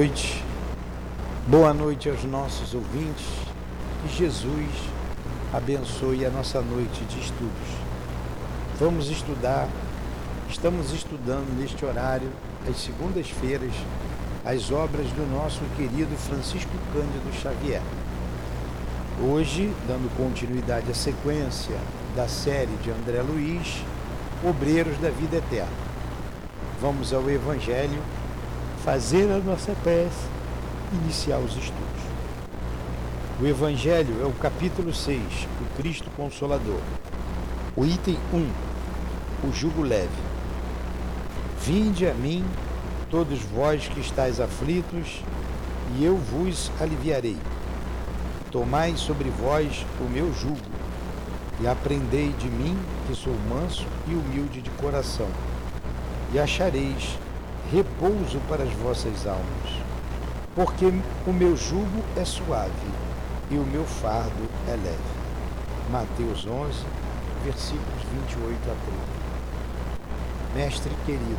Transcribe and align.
noite. 0.00 0.42
Boa 1.46 1.74
noite 1.74 2.08
aos 2.08 2.24
nossos 2.24 2.72
ouvintes. 2.72 3.26
Que 4.02 4.16
Jesus 4.16 4.70
abençoe 5.52 6.24
a 6.24 6.30
nossa 6.30 6.62
noite 6.62 7.04
de 7.04 7.20
estudos. 7.20 7.68
Vamos 8.78 9.10
estudar, 9.10 9.68
estamos 10.48 10.90
estudando 10.94 11.54
neste 11.60 11.84
horário, 11.84 12.30
às 12.66 12.78
segundas-feiras, 12.78 13.74
as 14.42 14.72
obras 14.72 15.06
do 15.08 15.30
nosso 15.30 15.60
querido 15.76 16.16
Francisco 16.16 16.72
Cândido 16.94 17.30
Xavier. 17.42 17.82
Hoje, 19.22 19.70
dando 19.86 20.10
continuidade 20.16 20.90
à 20.90 20.94
sequência 20.94 21.76
da 22.16 22.26
série 22.26 22.74
de 22.82 22.90
André 22.90 23.20
Luiz, 23.20 23.84
Obreiros 24.42 24.96
da 24.96 25.10
Vida 25.10 25.36
Eterna. 25.36 25.68
Vamos 26.80 27.12
ao 27.12 27.28
Evangelho 27.28 28.00
fazer 28.84 29.30
a 29.30 29.38
nossa 29.38 29.74
peça, 29.84 30.28
iniciar 30.92 31.38
os 31.38 31.50
estudos. 31.50 32.00
O 33.38 33.46
Evangelho 33.46 34.22
é 34.22 34.24
o 34.24 34.32
capítulo 34.32 34.94
6, 34.94 35.20
o 35.60 35.76
Cristo 35.76 36.10
Consolador. 36.16 36.80
O 37.76 37.84
item 37.84 38.18
1, 38.32 39.48
o 39.48 39.52
jugo 39.52 39.82
leve. 39.82 40.08
Vinde 41.62 42.08
a 42.08 42.14
mim, 42.14 42.42
todos 43.10 43.40
vós 43.42 43.86
que 43.86 44.00
estáis 44.00 44.40
aflitos, 44.40 45.22
e 45.98 46.04
eu 46.04 46.16
vos 46.16 46.70
aliviarei. 46.80 47.36
Tomai 48.50 48.96
sobre 48.96 49.28
vós 49.28 49.84
o 50.00 50.04
meu 50.04 50.32
jugo, 50.32 50.58
e 51.60 51.66
aprendei 51.66 52.30
de 52.38 52.48
mim, 52.48 52.78
que 53.06 53.14
sou 53.14 53.34
manso 53.50 53.86
e 54.08 54.14
humilde 54.14 54.62
de 54.62 54.70
coração, 54.70 55.28
e 56.32 56.38
achareis 56.38 57.18
repouso 57.72 58.40
para 58.48 58.64
as 58.64 58.72
vossas 58.72 59.26
almas, 59.26 59.80
porque 60.56 60.86
o 61.26 61.32
meu 61.32 61.56
jugo 61.56 62.02
é 62.16 62.24
suave 62.24 62.70
e 63.48 63.56
o 63.56 63.64
meu 63.64 63.84
fardo 63.84 64.48
é 64.66 64.72
leve. 64.72 65.20
Mateus 65.90 66.46
11, 66.46 66.84
versículos 67.44 68.02
28 68.28 68.56
a 68.70 68.74
30. 70.54 70.64
Mestre 70.66 70.92
querido, 71.06 71.38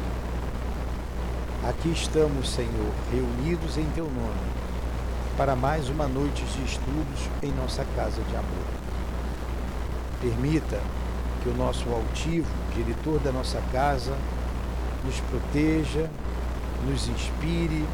aqui 1.68 1.90
estamos, 1.90 2.50
Senhor, 2.50 2.94
reunidos 3.12 3.78
em 3.78 3.86
Teu 3.94 4.06
nome, 4.06 4.52
para 5.38 5.54
mais 5.54 5.90
uma 5.90 6.08
noite 6.08 6.46
de 6.46 6.64
estudos 6.64 7.30
em 7.44 7.52
nossa 7.52 7.86
casa 7.96 8.22
de 8.22 8.36
amor. 8.38 8.68
Permita 10.22 10.80
que 11.44 11.50
o 11.50 11.56
nosso 11.56 11.90
altivo, 11.90 12.48
diretor 12.74 13.20
da 13.20 13.34
nossa 13.34 13.62
casa, 13.74 14.14
nos 15.04 15.20
proteja, 15.22 16.10
nos 16.88 17.08
inspire, 17.08 17.86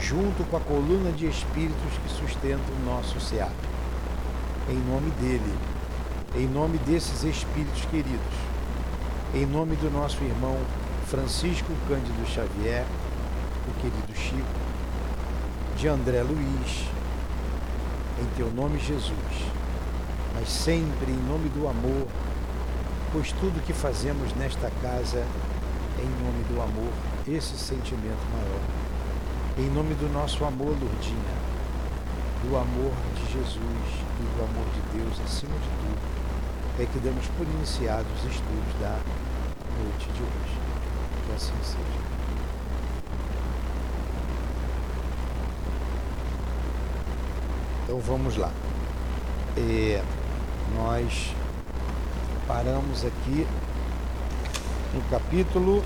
junto 0.00 0.44
com 0.50 0.56
a 0.56 0.60
coluna 0.60 1.10
de 1.12 1.26
espíritos 1.26 1.92
que 2.02 2.08
sustentam 2.10 2.74
o 2.80 2.84
nosso 2.84 3.20
SEAP. 3.20 3.52
Em 4.68 4.76
nome 4.90 5.10
dele, 5.20 5.54
em 6.36 6.46
nome 6.46 6.78
desses 6.78 7.22
espíritos 7.22 7.84
queridos, 7.90 8.34
em 9.34 9.46
nome 9.46 9.76
do 9.76 9.90
nosso 9.90 10.22
irmão 10.24 10.56
Francisco 11.06 11.72
Cândido 11.88 12.26
Xavier, 12.26 12.84
o 13.68 13.80
querido 13.80 14.14
Chico, 14.14 14.64
de 15.76 15.88
André 15.88 16.22
Luiz, 16.22 16.86
em 18.20 18.36
teu 18.36 18.50
nome 18.50 18.78
Jesus, 18.78 19.12
mas 20.34 20.48
sempre 20.48 21.10
em 21.10 21.28
nome 21.28 21.48
do 21.50 21.68
amor, 21.68 22.06
pois 23.12 23.32
tudo 23.32 23.64
que 23.64 23.72
fazemos 23.72 24.34
nesta 24.34 24.70
casa 24.82 25.24
em 25.98 26.24
nome 26.24 26.44
do 26.44 26.60
amor, 26.60 26.92
esse 27.28 27.56
sentimento 27.56 28.24
maior. 28.32 28.60
Em 29.58 29.70
nome 29.70 29.94
do 29.94 30.12
nosso 30.12 30.44
amor, 30.44 30.76
Lourdinha, 30.80 31.36
do 32.42 32.56
amor 32.56 32.92
de 33.14 33.32
Jesus 33.32 34.04
e 34.18 34.36
do 34.36 34.44
amor 34.44 34.66
de 34.74 34.98
Deus 34.98 35.20
acima 35.24 35.54
de 35.54 35.68
tudo, 35.68 36.14
é 36.80 36.86
que 36.86 36.98
damos 36.98 37.26
por 37.36 37.46
iniciados 37.46 38.10
os 38.18 38.30
estudos 38.32 38.74
da 38.80 38.98
noite 39.78 40.06
de 40.12 40.22
hoje. 40.22 40.58
Que 41.26 41.32
assim 41.34 41.54
seja. 41.62 42.04
Então 47.84 48.00
vamos 48.00 48.36
lá. 48.36 48.50
É, 49.56 50.02
nós 50.74 51.32
paramos 52.48 53.04
aqui 53.04 53.46
no 54.94 55.02
capítulo 55.10 55.82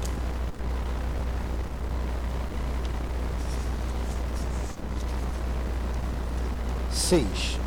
seis. 6.90 7.58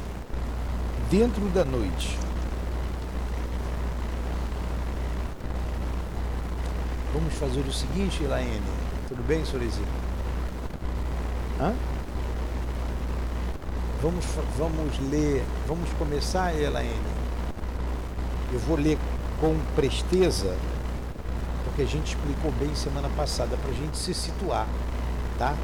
Dentro 1.09 1.44
da 1.50 1.66
noite. 1.66 2.18
Vamos 7.13 7.34
fazer 7.34 7.62
o 7.62 7.74
seguinte, 7.74 8.24
Elaine. 8.24 8.62
Tudo 9.09 9.22
bem, 9.28 9.44
Sorezinho? 9.44 9.88
Hã? 11.59 11.74
Vamos, 14.01 14.25
vamos 14.57 15.00
ler, 15.09 15.44
vamos 15.68 15.90
começar, 16.00 16.56
Elaine. 16.56 16.96
Eu 18.53 18.59
vou 18.59 18.78
ler 18.78 18.97
com 19.40 19.59
presteza 19.75 20.56
porque 21.71 21.83
a 21.83 21.85
gente 21.85 22.15
explicou 22.15 22.51
bem 22.59 22.75
semana 22.75 23.09
passada, 23.15 23.55
para 23.55 23.71
a 23.71 23.73
gente 23.73 23.97
se 23.97 24.13
situar, 24.13 24.67
tá? 25.37 25.55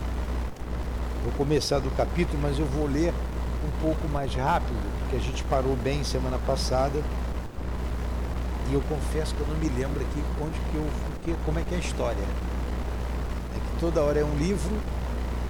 Vou 1.23 1.33
começar 1.33 1.79
do 1.79 1.91
capítulo, 1.91 2.39
mas 2.41 2.57
eu 2.57 2.65
vou 2.65 2.87
ler 2.87 3.13
um 3.65 3.81
pouco 3.81 4.07
mais 4.07 4.33
rápido, 4.33 4.77
porque 4.99 5.17
a 5.17 5.19
gente 5.19 5.43
parou 5.43 5.75
bem 5.75 6.05
semana 6.05 6.37
passada. 6.47 7.01
E 8.69 8.73
eu 8.73 8.81
confesso 8.87 9.35
que 9.35 9.41
eu 9.41 9.47
não 9.47 9.55
me 9.55 9.67
lembro 9.67 10.01
aqui 10.01 10.23
onde 10.41 10.57
que 10.71 10.75
eu, 10.75 10.87
que, 11.25 11.35
como 11.45 11.59
é 11.59 11.63
que 11.63 11.73
é 11.73 11.77
a 11.77 11.81
história. 11.81 12.23
É 13.53 13.59
que 13.59 13.79
toda 13.81 14.01
hora 14.01 14.19
é 14.19 14.23
um 14.23 14.35
livro, 14.37 14.75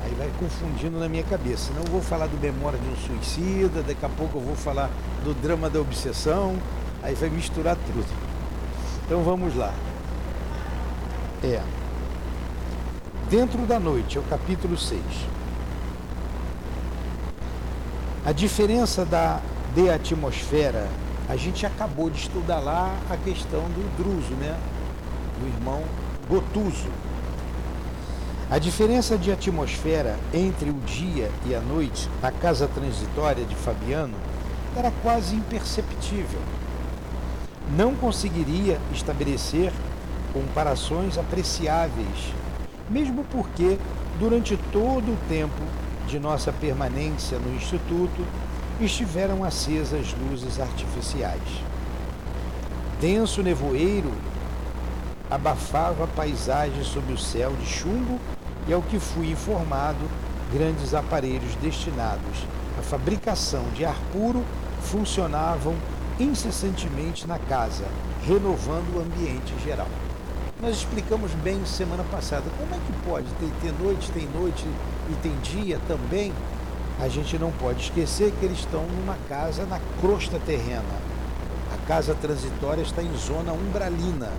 aí 0.01 0.11
vai 0.17 0.31
confundindo 0.39 0.99
na 0.99 1.07
minha 1.07 1.23
cabeça. 1.23 1.71
Eu 1.75 1.83
vou 1.91 2.01
falar 2.01 2.25
do 2.25 2.37
Memória 2.37 2.79
de 2.79 2.89
um 2.89 2.95
Suicida, 2.95 3.83
daqui 3.83 4.03
a 4.03 4.09
pouco 4.09 4.39
eu 4.39 4.41
vou 4.41 4.55
falar 4.55 4.89
do 5.23 5.39
Drama 5.39 5.69
da 5.69 5.79
Obsessão, 5.79 6.55
aí 7.03 7.13
vai 7.13 7.29
misturar 7.29 7.75
tudo. 7.75 8.07
Então 9.05 9.21
vamos 9.21 9.55
lá. 9.55 9.71
É. 11.47 11.61
Dentro 13.29 13.65
da 13.65 13.79
noite, 13.79 14.17
é 14.17 14.19
o 14.19 14.23
capítulo 14.23 14.77
6. 14.77 15.01
A 18.25 18.33
diferença 18.33 19.05
da 19.05 19.39
de 19.73 19.89
atmosfera, 19.89 20.89
a 21.29 21.37
gente 21.37 21.65
acabou 21.65 22.09
de 22.09 22.17
estudar 22.17 22.59
lá 22.59 22.93
a 23.09 23.15
questão 23.15 23.61
do 23.61 23.95
Druso, 23.95 24.33
né? 24.33 24.59
Do 25.39 25.47
irmão 25.47 25.83
Gotuso. 26.27 26.89
A 28.49 28.59
diferença 28.59 29.17
de 29.17 29.31
atmosfera 29.31 30.17
entre 30.33 30.69
o 30.69 30.79
dia 30.85 31.31
e 31.45 31.55
a 31.55 31.61
noite 31.61 32.09
na 32.21 32.31
casa 32.31 32.67
transitória 32.67 33.45
de 33.45 33.55
Fabiano 33.55 34.15
era 34.75 34.91
quase 35.01 35.35
imperceptível. 35.35 36.39
Não 37.77 37.95
conseguiria 37.95 38.79
estabelecer 38.91 39.71
comparações 40.33 41.17
apreciáveis, 41.17 42.33
mesmo 42.89 43.23
porque, 43.25 43.77
durante 44.19 44.57
todo 44.71 45.11
o 45.11 45.17
tempo 45.27 45.61
de 46.07 46.19
nossa 46.19 46.51
permanência 46.51 47.37
no 47.37 47.55
Instituto, 47.55 48.25
estiveram 48.79 49.43
acesas 49.43 50.15
luzes 50.29 50.59
artificiais. 50.59 51.41
Denso 53.01 53.43
nevoeiro 53.43 54.11
abafava 55.29 56.05
a 56.05 56.07
paisagem 56.07 56.83
sob 56.83 57.11
o 57.11 57.17
céu 57.17 57.51
de 57.59 57.65
chumbo 57.65 58.19
e, 58.67 58.73
ao 58.73 58.81
que 58.81 58.99
fui 58.99 59.31
informado, 59.31 60.09
grandes 60.51 60.93
aparelhos 60.93 61.55
destinados 61.61 62.45
à 62.79 62.81
fabricação 62.81 63.63
de 63.75 63.83
ar 63.83 63.97
puro 64.13 64.43
funcionavam 64.81 65.75
incessantemente 66.19 67.27
na 67.27 67.37
casa, 67.37 67.85
renovando 68.25 68.95
o 68.95 69.01
ambiente 69.01 69.53
geral. 69.63 69.87
Nós 70.59 70.77
explicamos 70.77 71.31
bem 71.43 71.63
semana 71.67 72.03
passada 72.05 72.45
como 72.57 72.73
é 72.73 72.77
que 72.79 73.07
pode 73.07 73.27
ter, 73.35 73.51
ter 73.61 73.71
noite, 73.79 74.09
tem 74.11 74.27
noite 74.27 74.65
e 75.07 75.13
tem 75.21 75.31
dia 75.41 75.79
também. 75.87 76.33
A 76.99 77.07
gente 77.07 77.37
não 77.37 77.51
pode 77.51 77.81
esquecer 77.81 78.33
que 78.39 78.43
eles 78.43 78.57
estão 78.57 78.81
numa 78.81 79.15
casa 79.29 79.67
na 79.67 79.79
crosta 80.01 80.39
terrena. 80.47 80.81
A 81.71 81.87
casa 81.87 82.15
transitória 82.15 82.81
está 82.81 83.03
em 83.03 83.15
zona 83.15 83.53
umbralina. 83.53 84.31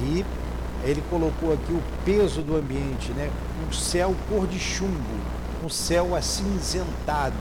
E 0.00 0.24
ele 0.82 1.02
colocou 1.10 1.52
aqui 1.52 1.72
o 1.72 1.82
peso 2.06 2.40
do 2.40 2.56
ambiente, 2.56 3.12
né? 3.12 3.30
Um 3.68 3.72
céu 3.74 4.14
cor 4.30 4.46
de 4.46 4.58
chumbo, 4.58 5.20
um 5.62 5.68
céu 5.68 6.16
acinzentado, 6.16 7.34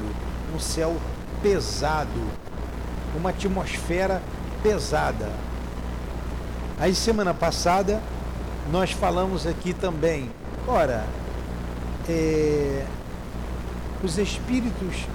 um 0.54 0.60
céu 0.60 0.94
pesado, 1.42 2.22
uma 3.16 3.30
atmosfera 3.30 4.22
pesada. 4.62 5.45
Aí 6.78 6.94
semana 6.94 7.34
passada 7.34 8.02
nós 8.70 8.92
falamos 8.92 9.48
aqui 9.48 9.74
também, 9.74 10.30
ora, 10.68 11.06
é, 12.10 12.86
os 14.04 14.18
espíritos, 14.18 15.06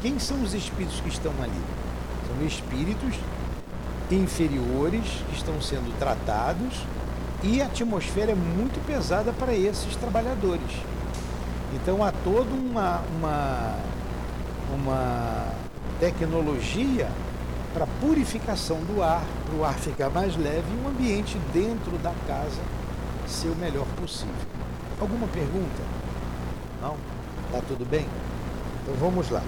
quem 0.00 0.18
são 0.18 0.42
os 0.42 0.54
espíritos 0.54 1.00
que 1.00 1.10
estão 1.10 1.32
ali? 1.42 1.60
São 2.26 2.46
espíritos 2.46 3.14
inferiores 4.10 5.04
que 5.28 5.36
estão 5.36 5.60
sendo 5.60 5.94
tratados 5.98 6.80
e 7.42 7.60
a 7.60 7.66
atmosfera 7.66 8.32
é 8.32 8.34
muito 8.34 8.82
pesada 8.86 9.34
para 9.34 9.54
esses 9.54 9.94
trabalhadores. 9.96 10.72
Então 11.74 12.02
há 12.02 12.10
toda 12.24 12.54
uma, 12.54 13.02
uma, 13.18 13.76
uma 14.74 15.46
tecnologia 16.00 17.10
para 17.72 17.86
purificação 18.00 18.78
do 18.80 19.02
ar, 19.02 19.24
para 19.46 19.56
o 19.56 19.64
ar 19.64 19.74
ficar 19.74 20.10
mais 20.10 20.36
leve 20.36 20.66
e 20.70 20.84
o 20.84 20.88
ambiente 20.88 21.38
dentro 21.52 21.96
da 21.98 22.12
casa 22.26 22.60
ser 23.26 23.48
o 23.48 23.56
melhor 23.56 23.86
possível. 24.00 24.34
Alguma 25.00 25.26
pergunta? 25.28 25.82
Não? 26.80 26.96
Tá 27.50 27.60
tudo 27.66 27.84
bem? 27.84 28.06
Então 28.82 28.94
vamos 28.96 29.30
lá. 29.30 29.42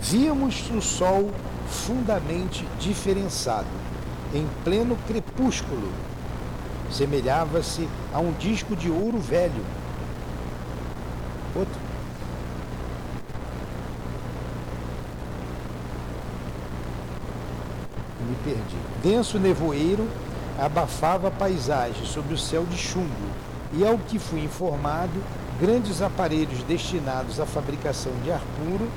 Víamos 0.00 0.70
o 0.70 0.80
sol 0.80 1.30
fundamente 1.68 2.66
diferenciado, 2.78 3.66
em 4.34 4.46
pleno 4.64 4.96
crepúsculo. 5.06 5.90
Semelhava-se 6.90 7.88
a 8.12 8.18
um 8.18 8.32
disco 8.32 8.74
de 8.76 8.90
ouro 8.90 9.18
velho. 9.18 9.64
Outro. 11.54 11.87
Denso 19.02 19.38
nevoeiro 19.38 20.08
abafava 20.58 21.28
a 21.28 21.30
paisagem 21.30 22.04
sob 22.04 22.34
o 22.34 22.38
céu 22.38 22.64
de 22.64 22.76
chumbo, 22.76 23.08
e 23.72 23.86
ao 23.86 23.98
que 23.98 24.18
fui 24.18 24.42
informado, 24.42 25.22
grandes 25.60 26.00
aparelhos 26.02 26.62
destinados 26.62 27.38
à 27.38 27.46
fabricação 27.46 28.12
de 28.24 28.30
ar 28.30 28.42
puro 28.58 28.88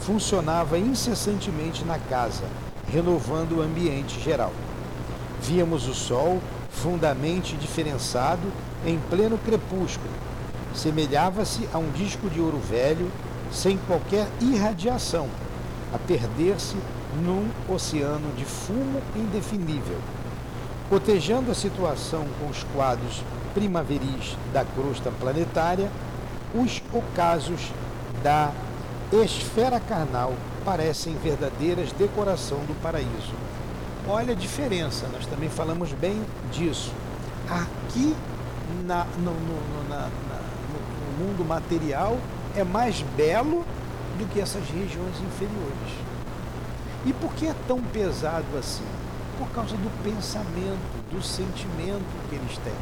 funcionava 0.00 0.78
incessantemente 0.78 1.82
na 1.84 1.98
casa, 1.98 2.44
renovando 2.92 3.58
o 3.58 3.62
ambiente 3.62 4.20
geral. 4.20 4.52
Víamos 5.40 5.88
o 5.88 5.94
sol 5.94 6.40
fundamente 6.70 7.56
diferenciado 7.56 8.42
em 8.84 8.98
pleno 9.08 9.38
crepúsculo. 9.38 10.10
Semelhava-se 10.74 11.66
a 11.72 11.78
um 11.78 11.90
disco 11.92 12.28
de 12.28 12.40
ouro 12.40 12.58
velho, 12.58 13.10
sem 13.50 13.78
qualquer 13.86 14.28
irradiação, 14.40 15.28
a 15.92 15.98
perder-se 15.98 16.76
num 17.22 17.48
oceano 17.72 18.32
de 18.36 18.44
fumo 18.44 19.00
indefinível. 19.14 19.98
Cotejando 20.88 21.50
a 21.50 21.54
situação 21.54 22.26
com 22.38 22.48
os 22.48 22.64
quadros 22.74 23.22
primaveris 23.54 24.36
da 24.52 24.64
crosta 24.64 25.10
planetária, 25.10 25.90
os 26.54 26.82
ocasos 26.92 27.72
da 28.22 28.52
esfera 29.12 29.80
carnal 29.80 30.34
parecem 30.64 31.14
verdadeiras 31.16 31.92
decoração 31.92 32.58
do 32.58 32.80
paraíso. 32.80 33.34
Olha 34.08 34.32
a 34.32 34.36
diferença, 34.36 35.06
nós 35.12 35.26
também 35.26 35.48
falamos 35.48 35.92
bem 35.92 36.22
disso. 36.52 36.92
Aqui 37.48 38.14
na, 38.84 39.04
no, 39.18 39.32
no, 39.32 39.88
na, 39.88 39.96
na, 40.00 40.08
no 41.18 41.24
mundo 41.24 41.44
material 41.46 42.18
é 42.56 42.64
mais 42.64 43.02
belo 43.16 43.64
do 44.18 44.26
que 44.32 44.40
essas 44.40 44.64
regiões 44.68 45.14
inferiores. 45.20 46.13
E 47.06 47.12
por 47.12 47.32
que 47.34 47.46
é 47.46 47.54
tão 47.68 47.80
pesado 47.82 48.46
assim? 48.58 48.84
Por 49.38 49.48
causa 49.50 49.76
do 49.76 49.90
pensamento, 50.02 51.12
do 51.12 51.22
sentimento 51.22 52.28
que 52.28 52.36
eles 52.36 52.56
têm. 52.58 52.72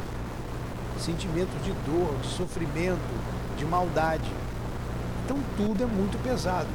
Sentimento 0.99 1.51
de 1.63 1.71
dor, 1.85 2.15
de 2.21 2.27
sofrimento, 2.27 2.99
de 3.57 3.65
maldade. 3.65 4.31
Então 5.25 5.37
tudo 5.57 5.83
é 5.83 5.85
muito 5.85 6.21
pesado. 6.23 6.69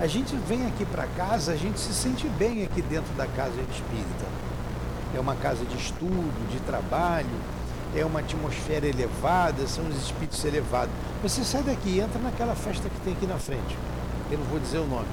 A 0.00 0.06
gente 0.06 0.36
vem 0.36 0.66
aqui 0.66 0.84
para 0.84 1.06
casa, 1.16 1.52
a 1.52 1.56
gente 1.56 1.78
se 1.78 1.94
sente 1.94 2.28
bem 2.30 2.64
aqui 2.64 2.82
dentro 2.82 3.12
da 3.14 3.26
casa 3.26 3.60
espírita. 3.60 4.26
É 5.14 5.20
uma 5.20 5.36
casa 5.36 5.64
de 5.64 5.76
estudo, 5.76 6.50
de 6.50 6.58
trabalho, 6.60 7.28
é 7.94 8.04
uma 8.04 8.20
atmosfera 8.20 8.86
elevada, 8.86 9.66
são 9.66 9.86
os 9.86 9.96
espíritos 9.96 10.44
elevados. 10.44 10.92
Você 11.22 11.44
sai 11.44 11.62
daqui 11.62 11.90
e 11.90 12.00
entra 12.00 12.20
naquela 12.20 12.54
festa 12.54 12.88
que 12.88 13.00
tem 13.00 13.14
aqui 13.14 13.26
na 13.26 13.38
frente. 13.38 13.76
Eu 14.30 14.38
não 14.38 14.46
vou 14.46 14.58
dizer 14.58 14.78
o 14.78 14.86
nome. 14.86 15.06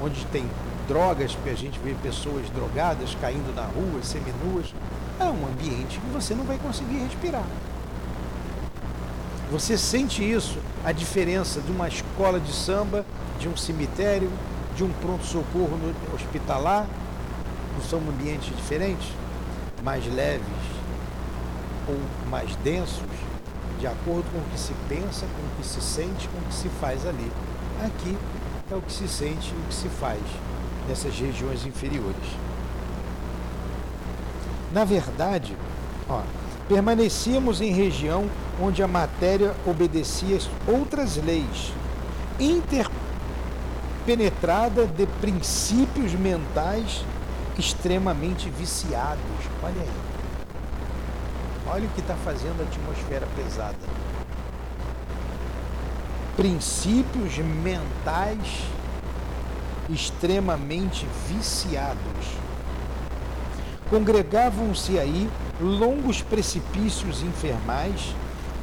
Onde 0.00 0.24
tem 0.26 0.48
drogas, 0.86 1.34
porque 1.34 1.50
a 1.50 1.56
gente 1.56 1.78
vê 1.80 1.94
pessoas 2.02 2.48
drogadas 2.50 3.16
caindo 3.20 3.54
na 3.54 3.64
rua, 3.64 4.02
seminuas. 4.02 4.74
É 5.20 5.24
um 5.24 5.46
ambiente 5.46 5.98
que 5.98 6.06
você 6.12 6.34
não 6.34 6.44
vai 6.44 6.58
conseguir 6.58 6.98
respirar. 6.98 7.44
Você 9.50 9.78
sente 9.78 10.22
isso, 10.22 10.58
a 10.84 10.92
diferença 10.92 11.60
de 11.60 11.72
uma 11.72 11.88
escola 11.88 12.38
de 12.38 12.52
samba, 12.52 13.04
de 13.38 13.48
um 13.48 13.56
cemitério, 13.56 14.30
de 14.76 14.84
um 14.84 14.90
pronto-socorro 15.00 15.78
hospitalar? 16.14 16.86
Não 17.74 17.82
são 17.82 17.98
ambientes 18.00 18.54
diferentes? 18.54 19.08
Mais 19.82 20.04
leves 20.12 20.44
ou 21.88 21.98
mais 22.30 22.54
densos, 22.56 23.02
de 23.80 23.86
acordo 23.86 24.30
com 24.30 24.38
o 24.38 24.50
que 24.52 24.60
se 24.60 24.74
pensa, 24.88 25.26
com 25.26 25.42
o 25.42 25.56
que 25.56 25.66
se 25.66 25.80
sente, 25.80 26.28
com 26.28 26.38
o 26.38 26.42
que 26.42 26.54
se 26.54 26.68
faz 26.80 27.06
ali. 27.06 27.32
Aqui 27.84 28.16
é 28.70 28.74
o 28.74 28.82
que 28.82 28.92
se 28.92 29.08
sente 29.08 29.52
e 29.52 29.56
o 29.56 29.62
que 29.68 29.74
se 29.74 29.88
faz 29.88 30.20
nessas 30.88 31.18
regiões 31.18 31.64
inferiores. 31.64 32.36
Na 34.72 34.84
verdade, 34.84 35.56
ó, 36.08 36.22
permanecíamos 36.68 37.60
em 37.60 37.72
região 37.72 38.28
onde 38.60 38.82
a 38.82 38.88
matéria 38.88 39.54
obedecia 39.66 40.38
outras 40.66 41.16
leis, 41.16 41.72
interpenetrada 42.38 44.86
de 44.86 45.06
princípios 45.20 46.12
mentais 46.12 47.04
extremamente 47.58 48.50
viciados. 48.50 49.18
Olha 49.62 49.80
aí. 49.80 49.88
Olha 51.70 51.86
o 51.86 51.90
que 51.90 52.00
está 52.00 52.14
fazendo 52.14 52.60
a 52.60 52.64
atmosfera 52.64 53.26
pesada. 53.34 53.76
Princípios 56.38 57.36
mentais 57.38 58.62
extremamente 59.90 61.04
viciados. 61.26 61.98
Congregavam-se 63.90 65.00
aí 65.00 65.28
longos 65.60 66.22
precipícios 66.22 67.24
infernais 67.24 68.14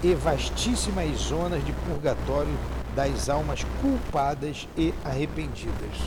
e 0.02 0.16
vastíssimas 0.16 1.18
zonas 1.18 1.66
de 1.66 1.74
purgatório 1.74 2.58
das 2.96 3.28
almas 3.28 3.66
culpadas 3.82 4.70
e 4.78 4.94
arrependidas. 5.04 5.98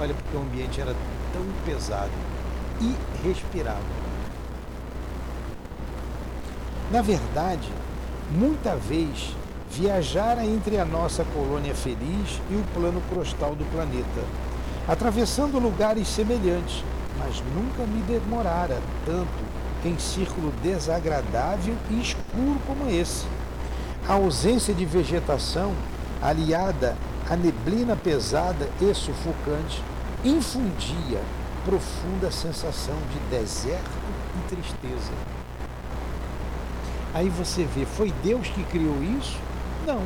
Olha, 0.00 0.14
porque 0.14 0.36
o 0.38 0.40
ambiente 0.40 0.80
era 0.80 0.96
tão 1.34 1.44
pesado 1.66 2.10
e 2.80 2.96
respirável. 3.28 3.84
Na 6.90 7.02
verdade, 7.02 7.68
muita 8.30 8.74
vez 8.74 9.36
viajara 9.74 10.44
entre 10.46 10.78
a 10.78 10.84
nossa 10.84 11.24
colônia 11.24 11.74
feliz 11.74 12.40
e 12.48 12.54
o 12.54 12.64
plano 12.72 13.02
crostal 13.10 13.56
do 13.56 13.64
planeta, 13.72 14.22
atravessando 14.86 15.58
lugares 15.58 16.06
semelhantes, 16.06 16.84
mas 17.18 17.42
nunca 17.54 17.84
me 17.84 18.00
demorara 18.02 18.80
tanto 19.04 19.54
em 19.84 19.98
círculo 19.98 20.52
desagradável 20.62 21.74
e 21.90 22.00
escuro 22.00 22.60
como 22.68 22.88
esse. 22.88 23.26
A 24.08 24.12
ausência 24.12 24.72
de 24.72 24.84
vegetação, 24.84 25.72
aliada 26.22 26.96
à 27.28 27.34
neblina 27.34 27.96
pesada 27.96 28.68
e 28.80 28.94
sufocante, 28.94 29.82
infundia 30.24 31.20
profunda 31.64 32.30
sensação 32.30 32.96
de 33.12 33.36
deserto 33.36 33.90
e 34.36 34.54
tristeza. 34.54 35.12
Aí 37.12 37.28
você 37.28 37.64
vê, 37.64 37.84
foi 37.84 38.12
Deus 38.22 38.46
que 38.48 38.62
criou 38.64 39.02
isso? 39.02 39.43
Não. 39.86 40.02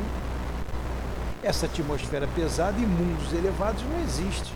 Essa 1.41 1.65
atmosfera 1.65 2.27
pesada 2.35 2.77
e 2.77 2.85
mundos 2.85 3.31
elevados 3.33 3.83
não 3.83 4.01
existe. 4.03 4.53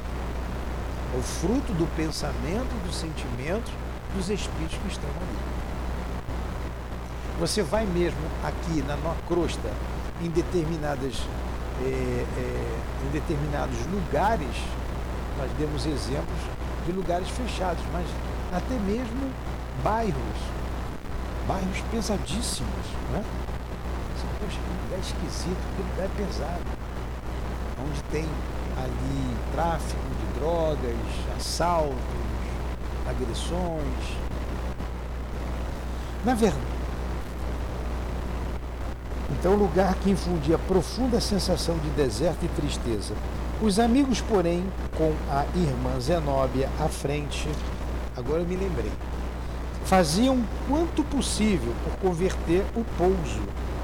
É 1.13 1.17
o 1.17 1.21
fruto 1.21 1.73
do 1.73 1.87
pensamento, 1.95 2.85
dos 2.85 2.95
sentimentos 2.95 3.71
dos 4.15 4.29
espíritos 4.29 4.77
que 4.77 4.87
estão 4.87 5.09
ali. 5.09 5.53
Você 7.39 7.63
vai 7.63 7.85
mesmo 7.85 8.19
aqui 8.43 8.83
na 8.83 8.97
crosta, 9.27 9.71
em 10.21 10.29
determinadas 10.29 11.15
é, 11.81 12.25
é, 12.37 13.07
em 13.07 13.11
determinados 13.11 13.77
lugares, 13.87 14.55
nós 15.37 15.51
demos 15.57 15.85
exemplos 15.85 16.39
de 16.85 16.91
lugares 16.91 17.27
fechados, 17.29 17.83
mas 17.91 18.05
até 18.53 18.75
mesmo 18.75 19.31
bairros, 19.83 20.13
bairros 21.47 21.81
pesadíssimos, 21.91 22.85
né? 23.11 23.23
Lugar 24.93 25.00
esquisito, 25.00 25.57
que 25.75 25.81
lugar 25.81 26.09
pesado, 26.15 26.62
onde 27.83 28.03
tem 28.12 28.25
ali 28.77 29.38
tráfico 29.51 30.01
de 30.19 30.39
drogas, 30.39 30.95
assaltos, 31.35 31.97
agressões. 33.07 34.17
Na 36.23 36.35
verdade, 36.35 36.62
Então, 39.31 39.55
lugar 39.55 39.95
que 39.95 40.12
infundia 40.12 40.57
profunda 40.57 41.19
sensação 41.19 41.77
de 41.79 41.89
deserto 41.89 42.45
e 42.45 42.47
tristeza. 42.50 43.13
Os 43.62 43.79
amigos, 43.79 44.21
porém, 44.21 44.63
com 44.95 45.12
a 45.29 45.43
irmã 45.57 46.00
Zenóbia 46.00 46.69
à 46.79 46.88
frente, 46.88 47.50
agora 48.15 48.41
eu 48.41 48.45
me 48.45 48.55
lembrei, 48.55 48.91
faziam 49.85 50.41
quanto 50.69 51.03
possível 51.03 51.73
por 51.83 52.09
converter 52.09 52.63
o 52.75 52.85
pouso 52.97 53.41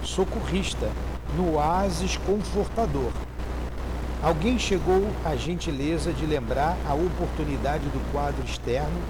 socorrista 0.10 0.90
no 1.36 1.56
oásis 1.56 2.18
confortador. 2.18 3.12
Alguém 4.22 4.58
chegou 4.60 5.08
à 5.24 5.36
gentileza 5.36 6.12
de 6.12 6.26
lembrar 6.26 6.76
a 6.88 6.94
oportunidade 6.94 7.86
do 7.86 8.12
quadro 8.12 8.44
externo 8.44 9.02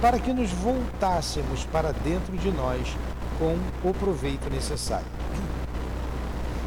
para 0.00 0.18
que 0.18 0.32
nos 0.32 0.50
voltássemos 0.50 1.64
para 1.64 1.92
dentro 1.92 2.36
de 2.36 2.50
nós 2.50 2.96
com 3.38 3.56
o 3.88 3.94
proveito 3.94 4.50
necessário. 4.50 5.06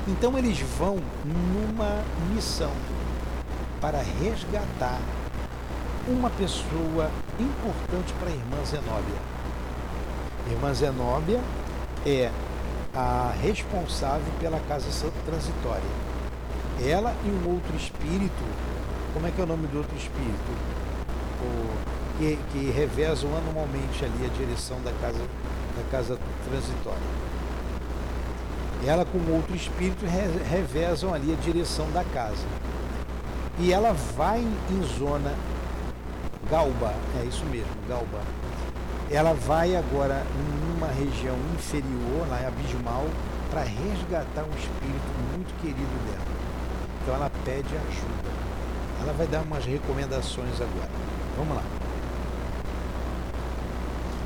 Então 0.08 0.38
eles 0.38 0.60
vão 0.77 0.98
numa 1.25 2.03
missão 2.34 2.72
para 3.81 4.01
resgatar 4.22 5.00
uma 6.08 6.29
pessoa 6.29 7.12
importante 7.39 8.13
para 8.19 8.29
a 8.29 8.34
irmã 8.34 8.65
Zenóbia. 8.65 9.15
Irmã 10.50 10.74
Zenóbia 10.74 11.41
é 12.05 12.31
a 12.93 13.34
responsável 13.41 14.31
pela 14.39 14.60
casa 14.62 14.89
transitória. 15.25 15.89
Ela 16.86 17.13
e 17.25 17.29
um 17.29 17.53
outro 17.53 17.75
espírito, 17.75 18.43
como 19.13 19.27
é 19.27 19.31
que 19.31 19.41
é 19.41 19.43
o 19.43 19.48
nome 19.48 19.67
do 19.67 19.79
outro 19.79 19.96
espírito? 19.98 20.51
O, 21.41 22.00
que, 22.19 22.38
que 22.51 22.72
revezam 22.72 23.29
anualmente 23.36 24.03
ali 24.03 24.25
a 24.25 24.38
direção 24.38 24.79
da 24.81 24.91
casa, 24.91 25.19
da 25.19 25.89
casa 25.89 26.19
transitória. 26.50 27.00
Ela 28.86 29.05
com 29.05 29.19
outro 29.31 29.55
espírito 29.55 30.05
revezam 30.50 31.13
ali 31.13 31.34
a 31.34 31.36
direção 31.36 31.89
da 31.91 32.03
casa. 32.03 32.46
E 33.58 33.74
ela 33.74 33.93
vai 33.93 34.39
em 34.39 34.84
zona 34.98 35.34
Galba, 36.50 36.93
é 37.22 37.25
isso 37.25 37.46
mesmo, 37.46 37.67
Galba. 37.88 38.22
Ela 39.12 39.34
vai 39.34 39.75
agora 39.75 40.24
numa 40.79 40.88
região 40.93 41.36
inferior, 41.55 42.25
lá 42.29 42.41
em 42.41 42.45
Abismal, 42.45 43.05
para 43.51 43.63
resgatar 43.63 44.43
um 44.43 44.57
espírito 44.57 45.12
muito 45.33 45.62
querido 45.62 46.05
dela. 46.05 46.25
Então 47.01 47.15
ela 47.15 47.31
pede 47.43 47.67
ajuda. 47.75 48.29
Ela 49.01 49.13
vai 49.13 49.27
dar 49.27 49.41
umas 49.41 49.65
recomendações 49.65 50.55
agora. 50.55 50.89
Vamos 51.36 51.55
lá. 51.55 51.63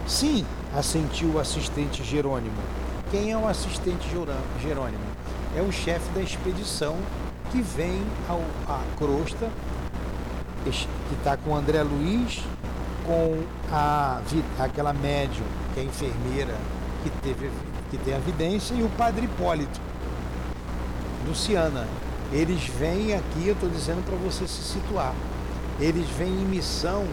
Sim, 0.08 0.46
assentiu 0.76 1.30
o 1.30 1.40
assistente 1.40 2.04
Jerônimo. 2.04 2.62
Quem 3.10 3.32
é 3.32 3.38
o 3.38 3.48
assistente 3.48 4.08
Jerônimo? 4.62 5.04
É 5.56 5.62
o 5.62 5.72
chefe 5.72 6.08
da 6.14 6.22
expedição 6.22 6.98
que 7.52 7.62
vem 7.62 8.04
ao, 8.28 8.42
à 8.68 8.82
crosta, 8.98 9.50
que 10.64 11.16
está 11.16 11.36
com 11.38 11.56
André 11.56 11.84
Luiz, 11.84 12.44
com 13.06 13.44
a, 13.72 14.22
aquela 14.60 14.94
médium, 14.94 15.46
que 15.74 15.80
é 15.80 15.84
enfermeira, 15.84 16.56
que, 17.04 17.10
teve, 17.22 17.52
que 17.92 17.98
tem 17.98 18.14
a 18.14 18.20
vidência, 18.20 18.74
e 18.74 18.84
o 18.84 18.90
padre 18.90 19.26
Hipólito, 19.26 19.80
Luciana. 21.28 21.88
Eles 22.32 22.64
vêm 22.66 23.14
aqui, 23.14 23.48
eu 23.48 23.54
estou 23.54 23.70
dizendo 23.70 24.04
para 24.06 24.16
você 24.16 24.48
se 24.48 24.64
situar, 24.64 25.14
eles 25.80 26.10
vêm 26.18 26.30
em 26.30 26.46
missão 26.46 27.06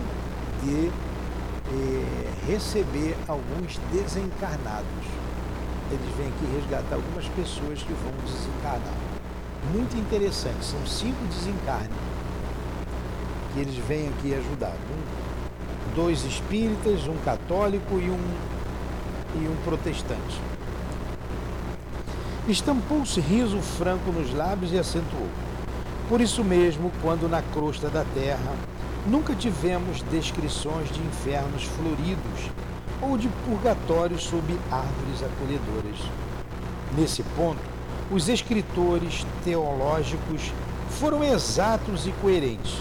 de 0.65 0.89
eh, 0.89 2.31
receber 2.47 3.17
alguns 3.29 3.79
desencarnados. 3.93 4.87
Eles 5.91 6.17
vêm 6.17 6.29
aqui 6.29 6.47
resgatar 6.57 6.95
algumas 6.95 7.27
pessoas 7.27 7.83
que 7.83 7.93
vão 7.93 8.13
desencarnar 8.25 9.11
muito 9.73 9.97
interessante. 9.97 10.65
São 10.65 10.85
cinco 10.87 11.23
desencarnes 11.27 11.91
que 13.53 13.61
eles 13.61 13.77
vêm 13.87 14.09
aqui 14.09 14.35
ajudar. 14.35 14.73
Um, 14.73 15.30
dois 15.95 16.25
espíritas, 16.25 17.07
um 17.07 17.17
católico 17.25 17.99
e 17.99 18.11
um, 18.11 18.35
e 19.37 19.49
um 19.49 19.57
protestante. 19.65 20.41
Estampou-se 22.49 23.21
riso 23.21 23.59
franco 23.59 24.11
nos 24.11 24.35
lábios 24.35 24.73
e 24.73 24.79
acentuou. 24.79 25.29
Por 26.09 26.21
isso 26.21 26.43
mesmo, 26.43 26.91
quando 27.03 27.29
na 27.29 27.43
crosta 27.43 27.89
da 27.89 28.05
terra 28.15 28.53
nunca 29.07 29.35
tivemos 29.35 30.03
descrições 30.03 30.91
de 30.91 31.01
infernos 31.01 31.65
floridos 31.65 32.51
ou 33.01 33.17
de 33.17 33.29
purgatórios 33.47 34.23
sob 34.25 34.43
árvores 34.71 35.23
acolhedoras. 35.23 35.99
Nesse 36.97 37.23
ponto, 37.23 37.61
os 38.11 38.29
escritores 38.29 39.25
teológicos 39.45 40.53
foram 40.99 41.23
exatos 41.23 42.07
e 42.07 42.13
coerentes. 42.21 42.79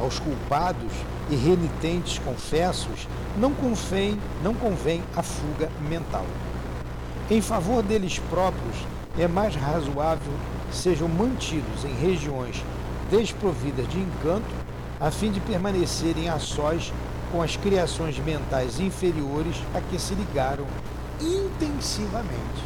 Aos 0.00 0.18
culpados 0.18 0.92
e 1.30 1.36
renitentes 1.36 2.18
confessos 2.18 3.06
não 3.38 3.52
convém, 3.52 4.18
não 4.42 4.54
convém 4.54 5.02
a 5.16 5.22
fuga 5.22 5.68
mental. 5.88 6.24
Em 7.30 7.40
favor 7.40 7.82
deles 7.82 8.18
próprios, 8.30 8.76
é 9.18 9.28
mais 9.28 9.54
razoável 9.54 10.32
sejam 10.72 11.08
mantidos 11.08 11.84
em 11.84 11.94
regiões 11.94 12.62
desprovidas 13.10 13.88
de 13.88 13.98
encanto, 13.98 14.48
a 15.00 15.10
fim 15.10 15.30
de 15.30 15.40
permanecerem 15.40 16.28
a 16.28 16.38
sós 16.38 16.92
com 17.30 17.42
as 17.42 17.56
criações 17.56 18.18
mentais 18.18 18.80
inferiores 18.80 19.56
a 19.74 19.80
que 19.80 19.98
se 19.98 20.14
ligaram 20.14 20.66
intensivamente. 21.20 22.64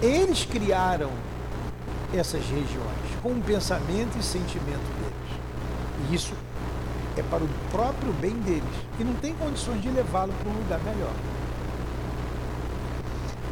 Eles 0.00 0.44
criaram 0.44 1.10
essas 2.12 2.42
regiões 2.42 3.04
com 3.22 3.30
o 3.30 3.42
pensamento 3.42 4.18
e 4.18 4.22
sentimento 4.22 4.86
deles. 5.00 6.10
E 6.10 6.14
isso 6.14 6.34
é 7.20 7.24
para 7.24 7.44
o 7.44 7.48
próprio 7.70 8.12
bem 8.14 8.34
deles, 8.40 8.62
que 8.96 9.04
não 9.04 9.14
tem 9.14 9.34
condições 9.34 9.82
de 9.82 9.90
levá-lo 9.90 10.32
para 10.32 10.50
um 10.50 10.54
lugar 10.54 10.80
melhor. 10.84 11.12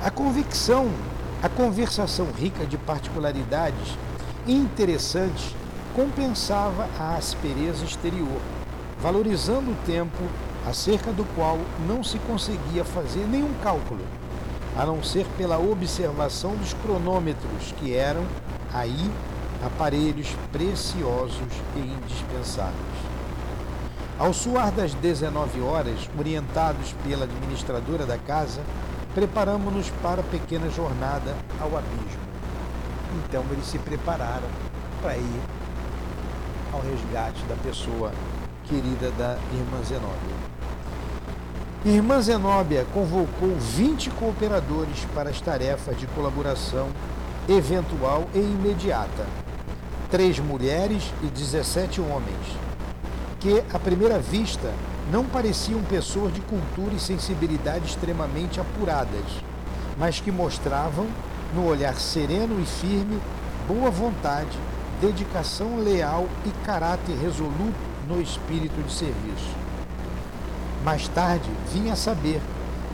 A 0.03 0.11
convicção, 0.11 0.91
a 1.43 1.49
conversação 1.49 2.27
rica 2.37 2.67
de 2.67 2.77
particularidades 2.77 3.97
interessantes 4.47 5.55
compensava 5.95 6.89
a 6.99 7.17
aspereza 7.17 7.85
exterior, 7.85 8.41
valorizando 9.01 9.71
o 9.71 9.77
tempo 9.87 10.23
acerca 10.67 11.13
do 11.13 11.25
qual 11.35 11.59
não 11.87 12.03
se 12.03 12.19
conseguia 12.21 12.85
fazer 12.85 13.27
nenhum 13.27 13.53
cálculo 13.63 14.05
a 14.77 14.87
não 14.87 15.03
ser 15.03 15.27
pela 15.37 15.59
observação 15.59 16.57
dos 16.57 16.73
cronômetros, 16.75 17.73
que 17.79 17.95
eram 17.95 18.25
aí 18.73 19.11
aparelhos 19.65 20.29
preciosos 20.51 21.39
e 21.77 21.81
indispensáveis. 21.81 23.12
Ao 24.19 24.33
soar 24.33 24.71
das 24.71 24.95
19 24.95 25.61
horas, 25.61 26.09
orientados 26.19 26.95
pela 27.05 27.25
administradora 27.25 28.07
da 28.07 28.19
casa, 28.19 28.61
preparamos-nos 29.15 29.91
para 30.03 30.21
a 30.21 30.25
pequena 30.25 30.71
jornada 30.71 31.35
ao 31.61 31.77
abismo. 31.77 32.23
Então 33.17 33.45
eles 33.51 33.67
se 33.67 33.79
prepararam 33.79 34.49
para 35.01 35.17
ir 35.17 35.41
ao 36.73 36.81
resgate 36.81 37.43
da 37.45 37.57
pessoa 37.57 38.13
querida 38.65 39.11
da 39.13 39.37
irmã 39.53 39.83
Zenóbia. 39.85 40.53
Irmã 41.85 42.21
Zenóbia 42.21 42.87
convocou 42.95 43.57
20 43.59 44.11
cooperadores 44.11 45.05
para 45.15 45.31
as 45.31 45.41
tarefas 45.41 45.99
de 45.99 46.07
colaboração 46.07 46.89
eventual 47.49 48.29
e 48.33 48.39
imediata. 48.39 49.27
Três 50.11 50.39
mulheres 50.39 51.13
e 51.23 51.27
17 51.27 52.01
homens, 52.01 52.57
que, 53.43 53.61
à 53.75 53.79
primeira 53.79 54.21
vista, 54.21 54.73
não 55.11 55.25
pareciam 55.25 55.83
pessoas 55.83 56.33
de 56.33 56.41
cultura 56.43 56.95
e 56.95 57.01
sensibilidade 57.01 57.87
extremamente 57.87 58.61
apuradas, 58.61 59.25
mas 59.99 60.21
que 60.21 60.31
mostravam, 60.31 61.09
no 61.53 61.67
olhar 61.67 61.97
sereno 61.97 62.61
e 62.61 62.65
firme, 62.65 63.21
boa 63.67 63.91
vontade, 63.91 64.57
dedicação 65.01 65.77
leal 65.77 66.29
e 66.47 66.51
caráter 66.65 67.17
resoluto 67.17 67.75
no 68.09 68.23
espírito 68.23 68.81
de 68.81 68.93
serviço. 68.93 69.51
Mais 70.85 71.09
tarde, 71.09 71.51
vinha 71.73 71.95
a 71.95 71.97
saber 71.97 72.41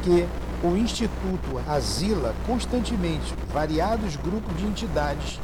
que 0.03 0.27
o 0.65 0.77
Instituto 0.79 1.61
asila 1.69 2.35
constantemente 2.47 3.35
variados 3.53 4.17
grupos 4.17 4.57
de 4.57 4.65
entidades 4.65 5.39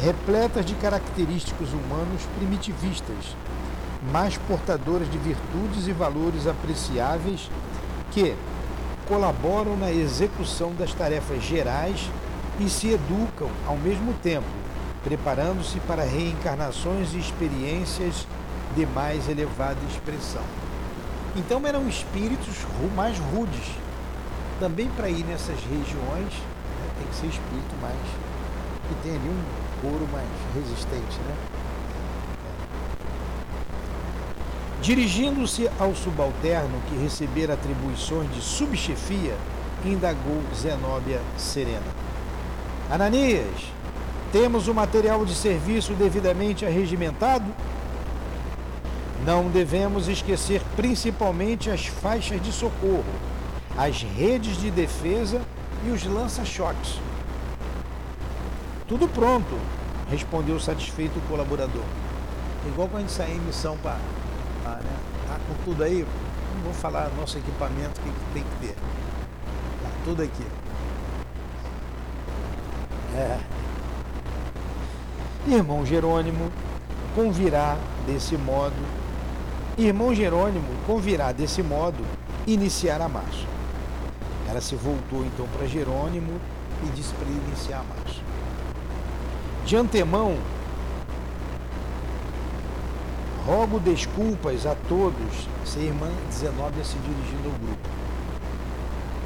repletas 0.00 0.64
de 0.64 0.74
característicos 0.76 1.70
humanos 1.72 2.22
primitivistas, 2.38 3.36
mas 4.12 4.36
portadoras 4.38 5.10
de 5.10 5.18
virtudes 5.18 5.86
e 5.86 5.92
valores 5.92 6.46
apreciáveis 6.46 7.50
que 8.10 8.34
colaboram 9.06 9.76
na 9.76 9.90
execução 9.90 10.74
das 10.74 10.92
tarefas 10.92 11.42
gerais 11.42 12.10
e 12.58 12.68
se 12.68 12.88
educam 12.88 13.48
ao 13.66 13.76
mesmo 13.76 14.12
tempo, 14.22 14.46
preparando-se 15.04 15.78
para 15.80 16.02
reencarnações 16.02 17.14
e 17.14 17.18
experiências 17.18 18.26
de 18.74 18.86
mais 18.86 19.28
elevada 19.28 19.78
expressão. 19.90 20.42
Então 21.36 21.66
eram 21.66 21.88
espíritos 21.88 22.66
mais 22.96 23.18
rudes, 23.18 23.76
também 24.58 24.88
para 24.96 25.08
ir 25.08 25.24
nessas 25.24 25.58
regiões, 25.60 26.32
né, 26.32 26.90
tem 26.98 27.06
que 27.08 27.14
ser 27.14 27.26
espírito 27.26 27.76
mais 27.80 28.28
que 28.88 28.94
tem 29.02 29.12
ali 29.12 29.28
um 29.28 29.80
couro 29.80 30.08
mais 30.10 30.26
resistente, 30.54 31.18
né? 31.26 31.36
Dirigindo-se 34.80 35.68
ao 35.78 35.94
subalterno 35.94 36.80
que 36.88 36.96
recebera 36.96 37.54
atribuições 37.54 38.32
de 38.32 38.40
subchefia, 38.40 39.36
indagou 39.84 40.40
Zenóbia 40.54 41.20
Serena. 41.36 41.82
Ananias, 42.90 43.72
temos 44.32 44.68
o 44.68 44.74
material 44.74 45.24
de 45.24 45.34
serviço 45.34 45.94
devidamente 45.94 46.64
arregimentado? 46.64 47.44
Não 49.26 49.48
devemos 49.48 50.06
esquecer 50.06 50.62
principalmente 50.76 51.70
as 51.70 51.86
faixas 51.86 52.40
de 52.40 52.52
socorro, 52.52 53.04
as 53.76 54.02
redes 54.02 54.58
de 54.58 54.70
defesa 54.70 55.40
e 55.86 55.90
os 55.90 56.04
lança-choques. 56.04 57.00
Tudo 58.86 59.08
pronto, 59.08 59.58
respondeu 60.08 60.58
satisfeito 60.60 61.18
o 61.18 61.22
colaborador. 61.22 61.84
Igual 62.66 62.88
quando 62.88 63.04
a 63.04 63.06
gente 63.06 63.12
sai 63.12 63.32
em 63.32 63.40
missão 63.40 63.76
para. 63.78 64.17
Né? 64.76 64.96
Tá 65.26 65.38
com 65.46 65.64
tudo 65.64 65.82
aí, 65.82 66.06
não 66.54 66.62
vou 66.62 66.72
falar 66.72 67.10
nosso 67.16 67.38
equipamento, 67.38 68.00
o 68.00 68.04
que, 68.04 68.10
que 68.10 68.32
tem 68.34 68.42
que 68.42 68.66
ter. 68.66 68.74
Tá 68.74 69.90
tudo 70.04 70.22
aqui. 70.22 70.46
É. 73.16 73.38
Irmão 75.46 75.84
Jerônimo 75.84 76.52
convirá 77.14 77.76
desse 78.06 78.36
modo. 78.36 78.76
Irmão 79.76 80.14
Jerônimo 80.14 80.68
convirá 80.86 81.32
desse 81.32 81.62
modo 81.62 82.04
iniciar 82.46 83.00
a 83.00 83.08
marcha. 83.08 83.46
Ela 84.48 84.60
se 84.60 84.74
voltou 84.74 85.24
então 85.24 85.46
para 85.56 85.66
Jerônimo 85.66 86.40
e 86.84 86.90
disse 86.90 87.12
para 87.14 87.28
iniciar 87.28 87.80
a 87.80 87.84
marcha. 87.84 88.22
De 89.64 89.76
antemão, 89.76 90.36
rogo 93.48 93.80
desculpas 93.80 94.66
a 94.66 94.74
todos, 94.90 95.48
se 95.64 95.78
irmã 95.78 96.10
19 96.28 96.84
se 96.84 96.98
dirigindo 96.98 97.48
ao 97.48 97.58
grupo. 97.58 97.88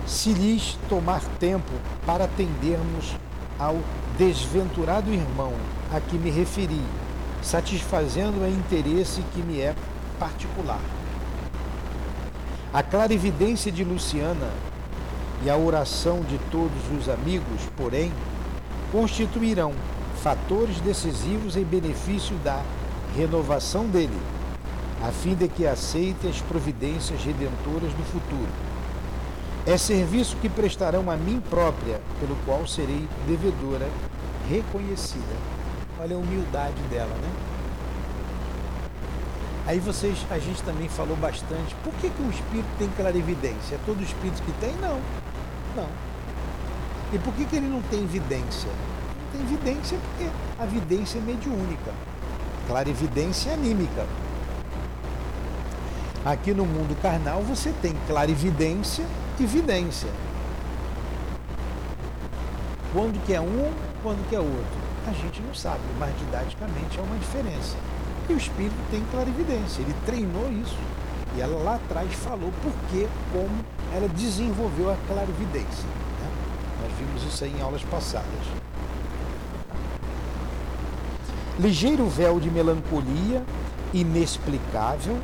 Se 0.06 0.32
lhes 0.32 0.78
tomar 0.88 1.20
tempo 1.40 1.72
para 2.06 2.26
atendermos 2.26 3.16
ao 3.58 3.78
desventurado 4.16 5.12
irmão 5.12 5.52
a 5.92 5.98
que 5.98 6.16
me 6.16 6.30
referi, 6.30 6.80
satisfazendo 7.42 8.44
o 8.44 8.48
interesse 8.48 9.22
que 9.34 9.42
me 9.42 9.60
é 9.60 9.74
particular. 10.20 10.80
A 12.72 12.80
clarividência 12.80 13.72
de 13.72 13.82
Luciana 13.82 14.50
e 15.44 15.50
a 15.50 15.56
oração 15.56 16.20
de 16.20 16.38
todos 16.48 16.80
os 16.96 17.08
amigos, 17.08 17.60
porém, 17.76 18.12
constituirão 18.92 19.72
fatores 20.22 20.80
decisivos 20.80 21.56
em 21.56 21.64
benefício 21.64 22.36
da 22.44 22.62
renovação 23.16 23.87
dele, 23.87 24.19
a 25.02 25.11
fim 25.11 25.35
de 25.35 25.49
que 25.49 25.66
aceite 25.66 26.26
as 26.26 26.40
providências 26.40 27.23
redentoras 27.23 27.92
do 27.92 28.04
futuro. 28.04 28.49
É 29.66 29.76
serviço 29.76 30.37
que 30.37 30.49
prestarão 30.49 31.11
a 31.11 31.16
mim 31.16 31.40
própria, 31.49 32.00
pelo 32.19 32.37
qual 32.45 32.66
serei 32.66 33.09
devedora 33.26 33.88
reconhecida. 34.49 35.37
Olha 36.00 36.16
a 36.16 36.19
humildade 36.19 36.81
dela, 36.90 37.14
né? 37.14 37.31
Aí 39.66 39.78
vocês, 39.78 40.19
a 40.31 40.38
gente 40.38 40.62
também 40.64 40.88
falou 40.88 41.16
bastante. 41.16 41.75
Por 41.85 41.92
que, 41.95 42.11
que 42.11 42.23
o 42.23 42.31
espírito 42.31 42.69
tem 42.78 42.88
clarividência? 42.97 43.76
É 43.76 43.78
todo 43.87 44.02
espírito 44.02 44.42
que 44.42 44.52
tem? 44.61 44.75
Não. 44.81 44.99
Não. 45.76 45.88
E 47.12 47.19
por 47.19 47.33
que, 47.35 47.45
que 47.45 47.57
ele 47.57 47.69
não 47.69 47.81
tem 47.83 48.04
vidência? 48.07 48.71
tem 49.33 49.40
evidência 49.40 49.99
porque 49.99 50.31
a 50.59 50.66
vidência 50.66 51.18
é 51.18 51.22
mediúnica, 51.22 51.92
clarividência 52.66 53.53
anímica. 53.53 54.07
Aqui 56.25 56.55
no 56.55 56.64
mundo 56.64 56.96
carnal 57.03 57.42
você 57.42 57.72
tem 57.83 57.94
clarividência 58.07 59.05
e 59.40 59.44
vidência. 59.44 60.09
Quando 62.92 63.25
que 63.27 63.35
é 63.35 63.40
um, 63.40 63.72
quando 64.03 64.29
que 64.29 64.37
é 64.37 64.40
outro? 64.40 64.83
A 65.09 65.12
gente 65.12 65.42
não 65.42 65.55
sabe, 65.55 65.81
mas 65.98 66.16
didaticamente 66.18 66.98
é 66.98 67.03
uma 67.03 67.16
diferença. 67.18 67.77
E 68.29 68.35
o 68.35 68.37
espírito 68.37 68.77
tem 68.90 69.03
clarividência, 69.11 69.83
ele 69.83 69.94
treinou 70.07 70.53
isso. 70.53 70.79
E 71.37 71.40
ela 71.40 71.57
lá 71.62 71.75
atrás 71.77 72.12
falou 72.14 72.53
por 72.62 72.72
que, 72.90 73.09
como 73.33 73.64
ela 73.94 74.09
desenvolveu 74.09 74.92
a 74.92 74.96
clarividência. 75.09 75.87
Né? 76.20 76.31
Nós 76.83 76.92
vimos 76.98 77.25
isso 77.25 77.42
aí 77.42 77.53
em 77.59 77.62
aulas 77.62 77.83
passadas. 77.85 78.62
Ligeiro 81.62 82.09
véu 82.09 82.40
de 82.40 82.51
melancolia, 82.51 83.40
inexplicável, 83.94 85.16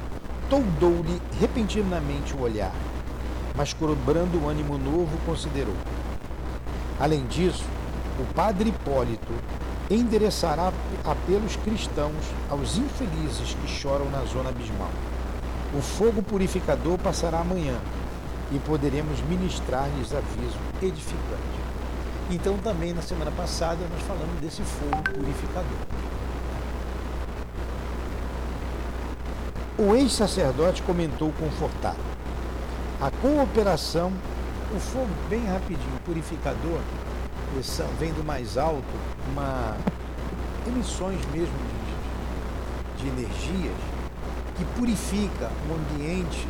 toldou-lhe 0.48 1.20
repentinamente 1.40 2.32
o 2.32 2.42
olhar, 2.42 2.72
mas 3.56 3.72
cobrando 3.72 4.40
um 4.40 4.48
ânimo 4.48 4.78
novo, 4.78 5.18
considerou. 5.26 5.74
Além 7.00 7.26
disso, 7.26 7.64
o 8.20 8.34
padre 8.34 8.68
Hipólito 8.68 9.32
endereçará 9.90 10.72
apelos 11.04 11.56
cristãos 11.56 12.24
aos 12.48 12.78
infelizes 12.78 13.54
que 13.54 13.66
choram 13.66 14.08
na 14.08 14.22
zona 14.24 14.50
abismal. 14.50 14.92
O 15.76 15.82
fogo 15.82 16.22
purificador 16.22 16.98
passará 16.98 17.40
amanhã 17.40 17.80
e 18.52 18.60
poderemos 18.60 19.20
ministrar-lhes 19.22 20.14
aviso 20.14 20.56
edificante. 20.80 21.58
Então, 22.30 22.56
também 22.58 22.92
na 22.92 23.02
semana 23.02 23.32
passada, 23.32 23.78
nós 23.90 24.02
falamos 24.02 24.38
desse 24.40 24.62
fogo 24.62 25.02
purificador. 25.02 26.17
O 29.80 29.94
ex-sacerdote 29.94 30.82
comentou 30.82 31.32
confortado. 31.38 32.00
A 33.00 33.12
cooperação, 33.12 34.12
o 34.74 34.80
fogo 34.80 35.08
bem 35.30 35.46
rapidinho, 35.46 36.00
purificador, 36.04 36.80
vem 37.96 38.12
do 38.12 38.24
mais 38.24 38.58
alto, 38.58 38.82
uma 39.30 39.76
emissões 40.66 41.20
mesmo 41.32 41.54
de, 42.96 43.04
de 43.04 43.08
energias 43.08 43.76
que 44.56 44.64
purifica 44.76 45.48
o 45.70 45.74
ambiente 45.74 46.48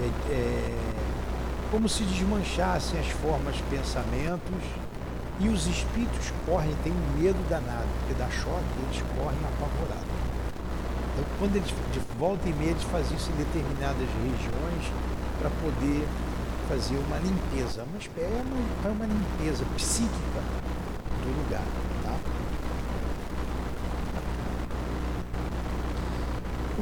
é, 0.00 0.32
é, 0.32 0.78
como 1.70 1.88
se 1.88 2.02
desmanchassem 2.02 2.98
as 2.98 3.06
formas, 3.06 3.54
pensamentos 3.70 4.64
e 5.38 5.48
os 5.48 5.68
espíritos 5.68 6.32
correm, 6.44 6.74
têm 6.82 6.92
medo 7.16 7.38
danado, 7.48 7.86
porque 8.00 8.14
dá 8.14 8.28
choque, 8.30 8.64
eles 8.82 9.00
correm 9.16 9.38
apavorados. 9.44 10.11
Então, 11.22 11.24
quando 11.38 11.56
eles 11.56 11.68
de 11.92 12.00
volta 12.18 12.48
e 12.48 12.52
meia 12.52 12.70
eles 12.70 12.82
faziam 12.84 13.16
isso 13.16 13.30
em 13.30 13.36
determinadas 13.36 14.08
regiões 14.22 14.92
para 15.38 15.50
poder 15.62 16.06
fazer 16.68 16.96
uma 16.96 17.16
limpeza, 17.18 17.84
uma, 17.84 17.98
é 18.16 18.42
uma, 18.42 18.88
é 18.88 18.90
uma 18.90 19.06
limpeza 19.06 19.64
psíquica 19.76 20.40
do 21.22 21.42
lugar. 21.42 21.62
Tá? 22.02 22.14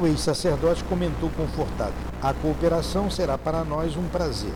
O 0.01 0.07
ex-sacerdote 0.07 0.83
comentou 0.85 1.29
confortado: 1.31 1.93
A 2.21 2.33
cooperação 2.33 3.11
será 3.11 3.37
para 3.37 3.63
nós 3.63 3.95
um 3.95 4.07
prazer. 4.07 4.53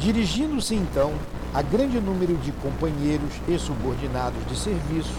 Dirigindo-se 0.00 0.74
então 0.74 1.12
a 1.54 1.62
grande 1.62 2.00
número 2.00 2.36
de 2.36 2.52
companheiros 2.52 3.32
e 3.48 3.58
subordinados 3.58 4.44
de 4.46 4.56
serviço, 4.56 5.14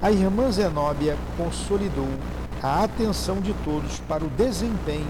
a 0.00 0.10
irmã 0.10 0.50
Zenóbia 0.50 1.16
consolidou 1.36 2.08
a 2.64 2.84
atenção 2.84 3.42
de 3.42 3.52
todos 3.62 4.00
para 4.08 4.24
o 4.24 4.30
desempenho 4.30 5.04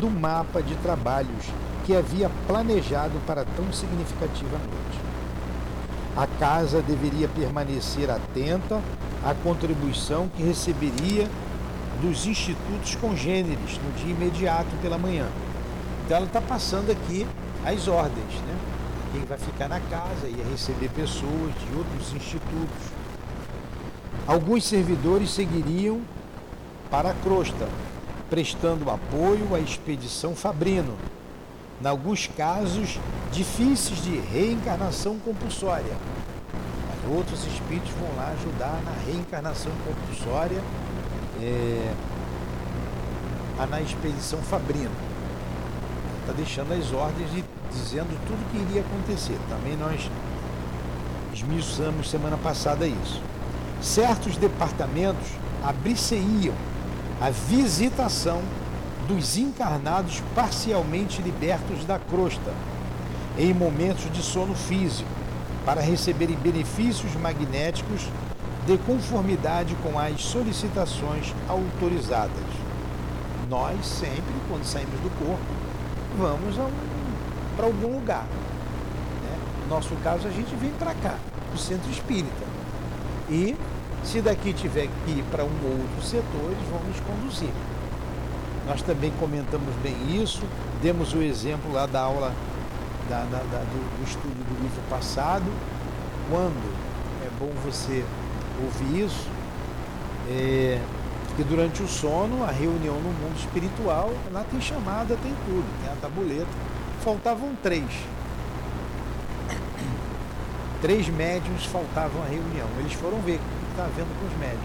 do 0.00 0.08
mapa 0.08 0.62
de 0.62 0.74
trabalhos 0.76 1.44
que 1.84 1.94
havia 1.94 2.30
planejado 2.46 3.12
para 3.26 3.44
tão 3.44 3.70
significativa 3.70 4.56
noite. 4.56 5.00
A 6.16 6.26
casa 6.26 6.80
deveria 6.80 7.28
permanecer 7.28 8.08
atenta 8.08 8.80
à 9.22 9.34
contribuição 9.34 10.30
que 10.34 10.42
receberia 10.42 11.28
dos 12.00 12.24
institutos 12.24 12.94
congêneres 12.94 13.78
no 13.84 13.92
dia 14.02 14.14
imediato 14.14 14.70
pela 14.80 14.96
manhã. 14.96 15.26
Então 16.06 16.16
ela 16.16 16.26
está 16.26 16.40
passando 16.40 16.90
aqui 16.90 17.26
as 17.66 17.86
ordens, 17.86 18.32
né? 18.46 18.56
Quem 19.12 19.24
vai 19.26 19.36
ficar 19.36 19.68
na 19.68 19.80
casa 19.80 20.26
ia 20.26 20.44
receber 20.50 20.88
pessoas 20.88 21.52
de 21.52 21.76
outros 21.76 22.14
institutos. 22.14 22.94
Alguns 24.26 24.64
servidores 24.64 25.28
seguiriam 25.28 26.00
para 26.94 27.10
a 27.10 27.14
crosta, 27.14 27.66
prestando 28.30 28.88
apoio 28.88 29.52
à 29.52 29.58
expedição 29.58 30.32
Fabrino, 30.32 30.94
em 31.82 31.86
alguns 31.88 32.28
casos 32.28 33.00
difíceis 33.32 34.00
de 34.00 34.16
reencarnação 34.16 35.18
compulsória. 35.18 35.92
Mas 36.88 37.16
outros 37.16 37.44
espíritos 37.48 37.90
vão 37.98 38.14
lá 38.14 38.32
ajudar 38.38 38.80
na 38.84 38.92
reencarnação 39.04 39.72
compulsória 39.84 40.62
é, 41.42 41.94
na 43.68 43.80
expedição 43.80 44.38
Fabrino. 44.42 44.94
Está 46.20 46.32
deixando 46.32 46.74
as 46.74 46.92
ordens 46.92 47.28
e 47.34 47.44
dizendo 47.72 48.16
tudo 48.24 48.40
o 48.40 48.50
que 48.52 48.70
iria 48.70 48.82
acontecer. 48.82 49.36
Também 49.48 49.76
nós 49.76 50.08
esmiuçamos 51.32 52.08
semana 52.08 52.36
passada 52.36 52.86
isso. 52.86 53.20
Certos 53.82 54.36
departamentos 54.36 55.26
abrir-se-iam 55.60 56.54
a 57.20 57.30
visitação 57.30 58.42
dos 59.06 59.36
encarnados 59.36 60.22
parcialmente 60.34 61.22
libertos 61.22 61.84
da 61.84 61.98
crosta, 61.98 62.52
em 63.38 63.52
momentos 63.52 64.10
de 64.12 64.22
sono 64.22 64.54
físico, 64.54 65.08
para 65.64 65.80
receberem 65.80 66.36
benefícios 66.36 67.14
magnéticos 67.16 68.08
de 68.66 68.78
conformidade 68.78 69.74
com 69.82 69.98
as 69.98 70.20
solicitações 70.22 71.34
autorizadas. 71.48 72.32
Nós 73.48 73.84
sempre, 73.86 74.34
quando 74.48 74.64
saímos 74.64 74.98
do 75.00 75.10
corpo, 75.18 75.44
vamos 76.18 76.56
um, 76.56 76.70
para 77.56 77.66
algum 77.66 77.94
lugar. 77.98 78.24
Né? 78.24 79.38
No 79.62 79.74
nosso 79.74 79.94
caso, 79.96 80.26
a 80.26 80.30
gente 80.30 80.54
vem 80.56 80.70
para 80.72 80.94
cá, 80.94 81.16
o 81.54 81.58
centro 81.58 81.90
espírita. 81.90 82.44
E 83.28 83.54
se 84.04 84.20
daqui 84.20 84.52
tiver 84.52 84.88
que 85.04 85.10
ir 85.10 85.24
para 85.30 85.44
um 85.44 85.50
ou 85.64 85.70
outro 85.70 86.02
setor, 86.02 86.50
eles 86.50 86.68
vão 86.70 86.80
nos 86.80 87.00
conduzir. 87.00 87.50
Nós 88.66 88.82
também 88.82 89.10
comentamos 89.18 89.74
bem 89.82 90.22
isso, 90.22 90.42
demos 90.82 91.12
o 91.12 91.22
exemplo 91.22 91.72
lá 91.72 91.86
da 91.86 92.00
aula 92.00 92.32
da, 93.08 93.24
da, 93.24 93.38
da, 93.38 93.58
do, 93.58 93.98
do 93.98 94.04
estudo 94.04 94.34
do 94.34 94.62
livro 94.62 94.80
passado, 94.88 95.44
quando 96.30 96.74
é 97.24 97.28
bom 97.38 97.50
você 97.64 98.04
ouvir 98.62 99.04
isso, 99.04 99.28
é, 100.30 100.80
que 101.36 101.42
durante 101.42 101.82
o 101.82 101.88
sono, 101.88 102.44
a 102.44 102.50
reunião 102.50 102.94
no 102.94 103.10
mundo 103.10 103.36
espiritual, 103.36 104.12
lá 104.32 104.44
tem 104.50 104.60
chamada, 104.60 105.16
tem 105.22 105.34
tudo, 105.46 105.64
tem 105.82 105.92
a 105.92 105.96
tabuleta. 105.96 106.46
Faltavam 107.02 107.50
três. 107.62 107.84
Três 110.80 111.08
médiums 111.08 111.64
faltavam 111.66 112.22
à 112.22 112.26
reunião. 112.26 112.68
Eles 112.78 112.92
foram 112.92 113.18
ver 113.20 113.40
está 113.74 113.90
vendo 113.96 114.14
com 114.20 114.26
os 114.26 114.38
médiums. 114.38 114.62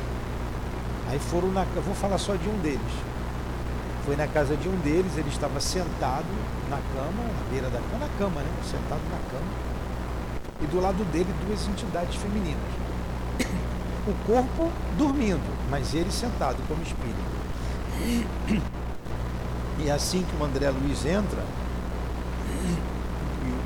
Aí 1.10 1.18
foram 1.18 1.52
na. 1.52 1.66
Eu 1.76 1.82
vou 1.82 1.96
falar 1.96 2.20
só 2.20 2.36
de 2.36 2.48
um 2.48 2.58
deles. 2.60 2.80
Foi 4.06 4.16
na 4.16 4.28
casa 4.28 4.56
de 4.56 4.70
um 4.70 4.76
deles, 4.78 5.18
ele 5.18 5.30
estava 5.30 5.60
sentado 5.60 6.26
na 6.70 6.78
cama, 6.78 7.24
na 7.24 7.50
beira 7.52 7.70
da 7.70 7.80
cama, 7.80 8.06
na 8.06 8.18
cama, 8.18 8.42
né? 8.42 8.50
Sentado 8.64 9.02
na 9.12 9.18
cama. 9.30 9.52
E 10.62 10.66
do 10.68 10.80
lado 10.80 11.04
dele 11.12 11.28
duas 11.46 11.68
entidades 11.68 12.16
femininas. 12.16 12.58
O 14.08 14.14
corpo 14.26 14.72
dormindo, 14.98 15.42
mas 15.70 15.94
ele 15.94 16.12
sentado 16.12 16.58
como 16.68 16.82
espírito. 16.82 17.40
E 19.80 19.92
assim 19.92 20.24
que 20.24 20.42
o 20.42 20.46
André 20.46 20.70
Luiz 20.70 21.06
entra, 21.06 21.44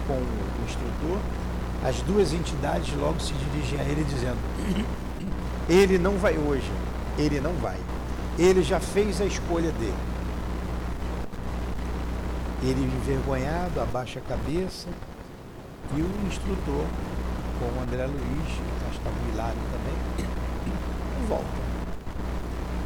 com 0.08 0.14
o 0.14 0.66
instrutor, 0.66 1.20
as 1.84 2.02
duas 2.02 2.34
entidades 2.34 2.94
logo 2.98 3.20
se 3.20 3.34
dirigem 3.34 3.80
a 3.80 3.84
ele 3.84 4.04
dizendo: 4.04 4.38
Ele 5.70 5.98
não 5.98 6.18
vai 6.18 6.38
hoje, 6.38 6.70
ele 7.18 7.40
não 7.40 7.54
vai. 7.54 7.78
Ele 8.38 8.62
já 8.64 8.80
fez 8.80 9.22
a 9.22 9.26
escolha 9.26 9.72
dele. 9.72 9.96
Ele 12.62 12.84
envergonhado, 12.84 13.82
abaixa 13.82 14.20
a 14.20 14.22
cabeça 14.22 14.88
e 15.96 16.02
o 16.02 16.28
instrutor, 16.28 16.86
com 17.60 17.80
o 17.80 17.84
André 17.84 18.06
Luiz, 18.06 18.48
acho 18.88 18.92
que 18.92 18.98
estava 18.98 19.16
Hilário 19.32 19.60
também, 19.72 19.94
volta. 21.28 21.64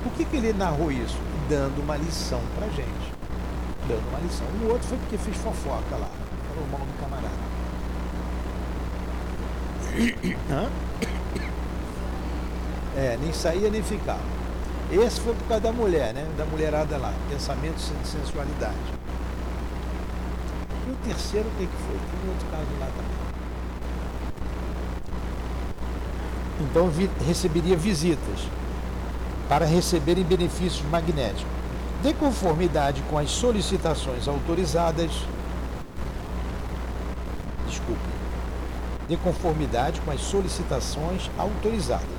Por 0.03 0.11
que, 0.13 0.25
que 0.25 0.37
ele 0.37 0.53
narrou 0.53 0.91
isso? 0.91 1.17
Dando 1.49 1.81
uma 1.81 1.97
lição 1.97 2.41
pra 2.57 2.67
gente. 2.69 3.13
Dando 3.87 4.07
uma 4.09 4.19
lição. 4.19 4.47
O 4.61 4.71
outro 4.71 4.87
foi 4.87 4.97
porque 4.97 5.17
fez 5.17 5.37
fofoca 5.37 5.95
lá. 5.95 6.09
Falou 6.49 6.67
mal 6.71 6.81
do 6.81 6.99
camarada. 6.99 7.47
Hã? 10.49 10.69
É, 12.97 13.15
nem 13.21 13.31
saía 13.31 13.69
nem 13.69 13.83
ficava. 13.83 14.19
Esse 14.91 15.21
foi 15.21 15.35
por 15.35 15.47
causa 15.47 15.61
da 15.61 15.71
mulher, 15.71 16.15
né? 16.15 16.25
Da 16.35 16.45
mulherada 16.45 16.97
lá. 16.97 17.13
Pensamento 17.29 17.75
de 17.75 18.07
sensualidade. 18.07 18.75
E 20.87 20.89
o 20.89 20.95
terceiro, 21.05 21.47
o 21.47 21.51
que, 21.51 21.67
que 21.67 21.77
foi? 21.77 21.95
Tem 21.95 22.29
outro 22.29 22.47
caso 22.49 22.65
lá 22.79 22.87
também. 22.87 23.17
Então 26.59 26.89
vi, 26.89 27.07
receberia 27.27 27.77
visitas 27.77 28.47
para 29.47 29.65
receberem 29.65 30.23
benefícios 30.23 30.81
magnéticos. 30.89 31.45
De 32.01 32.13
conformidade 32.13 33.03
com 33.09 33.17
as 33.19 33.29
solicitações 33.29 34.27
autorizadas, 34.27 35.11
desculpe, 37.67 38.01
de 39.07 39.17
conformidade 39.17 40.01
com 40.01 40.11
as 40.11 40.21
solicitações 40.21 41.29
autorizadas. 41.37 42.16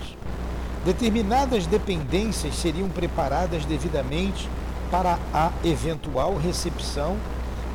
Determinadas 0.84 1.66
dependências 1.66 2.54
seriam 2.54 2.88
preparadas 2.88 3.64
devidamente 3.64 4.48
para 4.90 5.18
a 5.34 5.50
eventual 5.64 6.36
recepção 6.36 7.16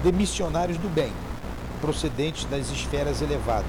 de 0.04 0.12
missionários 0.12 0.78
do 0.78 0.90
bem, 0.90 1.12
procedentes 1.82 2.46
das 2.46 2.72
esferas 2.72 3.22
elevadas. 3.22 3.66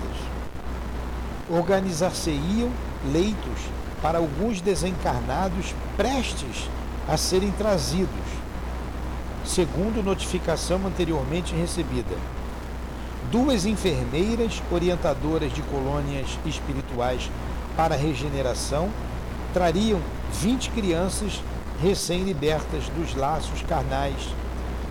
Organizar-se-iam 1.50 2.70
leitos 3.12 3.60
para 4.00 4.18
alguns 4.18 4.60
desencarnados 4.60 5.74
prestes 5.96 6.68
a 7.08 7.16
serem 7.16 7.50
trazidos, 7.52 8.08
segundo 9.44 10.02
notificação 10.02 10.86
anteriormente 10.86 11.54
recebida. 11.54 12.16
Duas 13.30 13.66
enfermeiras 13.66 14.62
orientadoras 14.70 15.52
de 15.52 15.60
colônias 15.62 16.38
espirituais 16.46 17.30
para 17.76 17.96
regeneração 17.96 18.88
trariam 19.54 20.00
20 20.32 20.70
crianças 20.70 21.40
recém-libertas 21.80 22.88
dos 22.88 23.14
laços 23.14 23.62
carnais 23.62 24.34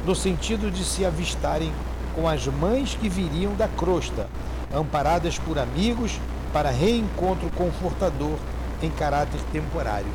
no 0.06 0.16
sentido 0.16 0.72
de 0.72 0.86
se 0.86 1.06
avistarem 1.06 1.72
com 2.16 2.28
as 2.28 2.48
mães 2.48 2.96
que 2.96 3.10
viriam 3.10 3.54
da 3.56 3.68
crosta, 3.68 4.30
amparadas 4.74 5.38
por 5.38 5.60
amigos 5.60 6.20
para 6.54 6.70
reencontro 6.70 7.50
confortador 7.52 8.38
em 8.82 8.90
caráter 8.90 9.40
temporário. 9.52 10.12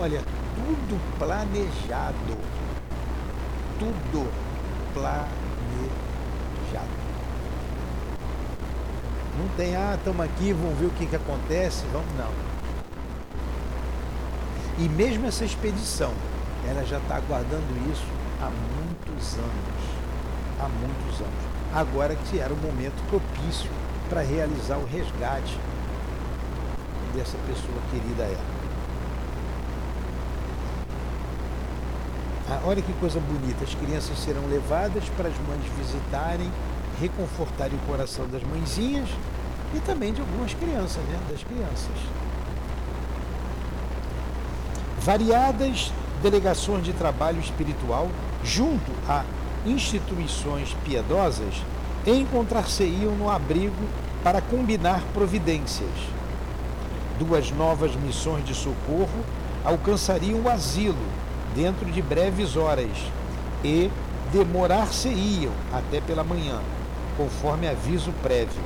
Olha, 0.00 0.22
tudo 0.54 1.00
planejado. 1.18 2.36
Tudo 3.78 4.30
planejado. 4.94 5.32
Não 9.38 9.48
tem, 9.56 9.76
ah, 9.76 9.94
estamos 9.98 10.24
aqui, 10.24 10.52
vamos 10.52 10.78
ver 10.78 10.86
o 10.86 10.90
que, 10.90 11.06
que 11.06 11.16
acontece, 11.16 11.84
vamos 11.92 12.12
não. 12.16 12.51
E 14.78 14.88
mesmo 14.88 15.26
essa 15.26 15.44
expedição, 15.44 16.12
ela 16.68 16.84
já 16.84 16.98
está 16.98 17.16
aguardando 17.16 17.92
isso 17.92 18.06
há 18.40 18.50
muitos 18.50 19.34
anos. 19.34 20.02
Há 20.60 20.68
muitos 20.68 21.20
anos. 21.20 21.52
Agora 21.74 22.14
que 22.14 22.38
era 22.38 22.52
o 22.52 22.56
momento 22.56 23.02
propício 23.08 23.70
para 24.08 24.22
realizar 24.22 24.78
o 24.78 24.86
resgate 24.86 25.58
dessa 27.14 27.36
pessoa 27.46 27.78
querida 27.90 28.24
a 28.24 28.26
ela. 28.26 28.62
Ah, 32.50 32.60
olha 32.64 32.82
que 32.82 32.92
coisa 32.94 33.20
bonita, 33.20 33.64
as 33.64 33.74
crianças 33.74 34.18
serão 34.18 34.46
levadas 34.46 35.04
para 35.16 35.28
as 35.28 35.38
mães 35.48 35.64
visitarem, 35.78 36.50
reconfortarem 37.00 37.78
o 37.78 37.86
coração 37.86 38.28
das 38.28 38.42
mãezinhas 38.42 39.08
e 39.74 39.80
também 39.80 40.12
de 40.12 40.20
algumas 40.20 40.52
crianças, 40.54 41.02
né? 41.04 41.18
Das 41.30 41.42
crianças. 41.42 41.96
Variadas 45.04 45.92
delegações 46.22 46.84
de 46.84 46.92
trabalho 46.92 47.40
espiritual 47.40 48.08
junto 48.44 48.92
a 49.08 49.24
instituições 49.66 50.76
piedosas 50.84 51.60
encontrar-se-iam 52.06 53.12
no 53.16 53.28
abrigo 53.28 53.84
para 54.22 54.40
combinar 54.40 55.02
providências. 55.12 55.90
Duas 57.18 57.50
novas 57.50 57.96
missões 57.96 58.44
de 58.44 58.54
socorro 58.54 59.24
alcançariam 59.64 60.40
o 60.40 60.48
asilo 60.48 61.04
dentro 61.52 61.90
de 61.90 62.00
breves 62.00 62.56
horas 62.56 62.96
e 63.64 63.90
demorar-se-iam 64.32 65.52
até 65.72 66.00
pela 66.00 66.22
manhã, 66.22 66.60
conforme 67.16 67.68
aviso 67.68 68.12
prévio. 68.22 68.62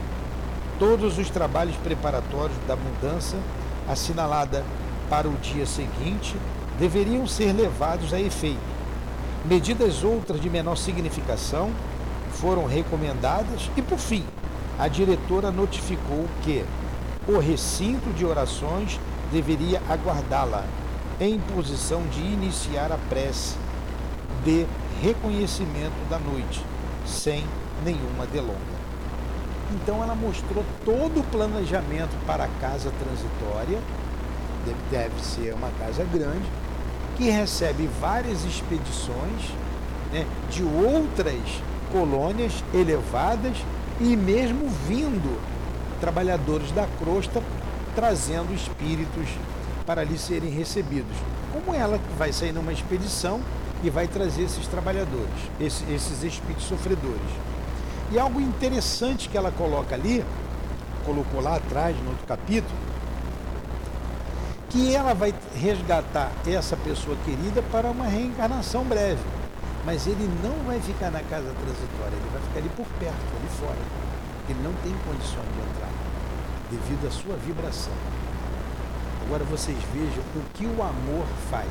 Todos 0.78 1.16
os 1.16 1.30
trabalhos 1.30 1.76
preparatórios 1.76 2.58
da 2.68 2.76
mudança 2.76 3.38
assinalada 3.88 4.62
para 5.08 5.28
o 5.28 5.34
dia 5.34 5.66
seguinte 5.66 6.36
deveriam 6.78 7.26
ser 7.26 7.52
levados 7.52 8.12
a 8.12 8.20
efeito 8.20 8.76
Medidas 9.48 10.02
outras 10.02 10.40
de 10.40 10.50
menor 10.50 10.76
significação 10.76 11.70
foram 12.32 12.66
recomendadas 12.66 13.70
e, 13.76 13.82
por 13.82 13.96
fim, 13.96 14.24
a 14.76 14.88
diretora 14.88 15.52
notificou 15.52 16.26
que 16.42 16.64
o 17.28 17.38
recinto 17.38 18.10
de 18.10 18.26
orações 18.26 18.98
deveria 19.30 19.80
aguardá-la 19.88 20.64
em 21.20 21.38
posição 21.38 22.02
de 22.08 22.20
iniciar 22.20 22.90
a 22.90 22.98
prece 23.08 23.54
de 24.44 24.66
reconhecimento 25.00 26.08
da 26.10 26.18
noite, 26.18 26.60
sem 27.06 27.44
nenhuma 27.84 28.26
delonga. 28.26 28.76
Então 29.74 30.02
ela 30.02 30.16
mostrou 30.16 30.64
todo 30.84 31.20
o 31.20 31.24
planejamento 31.30 32.16
para 32.26 32.44
a 32.44 32.48
casa 32.60 32.90
transitória, 32.98 33.78
deve, 34.90 35.20
ser 35.20 35.54
uma 35.54 35.70
casa 35.78 36.04
grande, 36.04 36.44
que 37.16 37.30
recebe 37.30 37.88
várias 38.00 38.44
expedições 38.44 39.52
né, 40.12 40.26
de 40.50 40.62
outras 40.62 41.62
colônias 41.90 42.52
elevadas 42.74 43.56
e 44.00 44.16
mesmo 44.16 44.68
vindo 44.86 45.40
trabalhadores 46.00 46.70
da 46.72 46.86
crosta 46.98 47.42
trazendo 47.94 48.54
espíritos 48.54 49.28
para 49.86 50.02
ali 50.02 50.18
serem 50.18 50.50
recebidos. 50.50 51.16
Como 51.52 51.74
ela 51.74 51.98
vai 52.18 52.32
sair 52.32 52.52
numa 52.52 52.72
expedição 52.72 53.40
e 53.82 53.88
vai 53.88 54.06
trazer 54.06 54.42
esses 54.42 54.66
trabalhadores, 54.66 55.50
esses, 55.58 55.88
esses 55.88 56.22
espíritos 56.22 56.66
sofredores. 56.66 57.30
E 58.12 58.18
algo 58.18 58.40
interessante 58.40 59.28
que 59.28 59.36
ela 59.36 59.50
coloca 59.50 59.94
ali, 59.94 60.24
colocou 61.04 61.40
lá 61.40 61.56
atrás 61.56 61.96
no 62.02 62.10
outro 62.10 62.26
capítulo, 62.26 62.76
que 64.76 64.94
ela 64.94 65.14
vai 65.14 65.32
resgatar 65.54 66.30
essa 66.46 66.76
pessoa 66.76 67.16
querida 67.24 67.62
para 67.72 67.90
uma 67.90 68.04
reencarnação 68.04 68.84
breve. 68.84 69.22
Mas 69.86 70.06
ele 70.06 70.28
não 70.42 70.52
vai 70.66 70.78
ficar 70.80 71.10
na 71.10 71.20
casa 71.20 71.48
transitória, 71.48 72.14
ele 72.14 72.30
vai 72.30 72.42
ficar 72.42 72.58
ali 72.58 72.68
por 72.76 72.86
perto, 72.98 73.16
ali 73.38 73.48
fora. 73.58 73.78
Ele 74.50 74.62
não 74.62 74.74
tem 74.82 74.92
condições 75.06 75.48
de 75.54 75.60
entrar, 75.70 75.88
devido 76.70 77.06
à 77.06 77.10
sua 77.10 77.36
vibração. 77.36 77.92
Agora 79.24 79.44
vocês 79.44 79.78
vejam 79.94 80.22
o 80.36 80.42
que 80.52 80.66
o 80.66 80.82
amor 80.82 81.26
faz. 81.50 81.70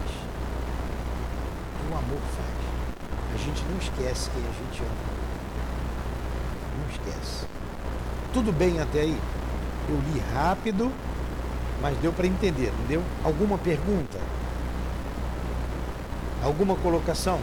O 1.91 1.94
amor 1.94 2.22
faz. 2.36 3.36
A 3.36 3.38
gente 3.38 3.63
não 3.70 3.78
esquece 3.78 4.32
quem 4.32 4.41
a 4.41 4.54
gente 4.65 4.82
ama. 4.82 5.06
Não 6.80 6.89
esquece. 6.89 7.46
Tudo 8.34 8.52
bem 8.52 8.80
até 8.80 9.02
aí? 9.02 9.18
Eu 9.88 9.96
li 10.12 10.24
rápido, 10.34 10.91
mas 11.82 11.98
deu 11.98 12.12
para 12.12 12.28
entender, 12.28 12.72
não 12.80 12.86
deu? 12.86 13.04
Alguma 13.24 13.58
pergunta? 13.58 14.20
Alguma 16.44 16.76
colocação? 16.76 17.40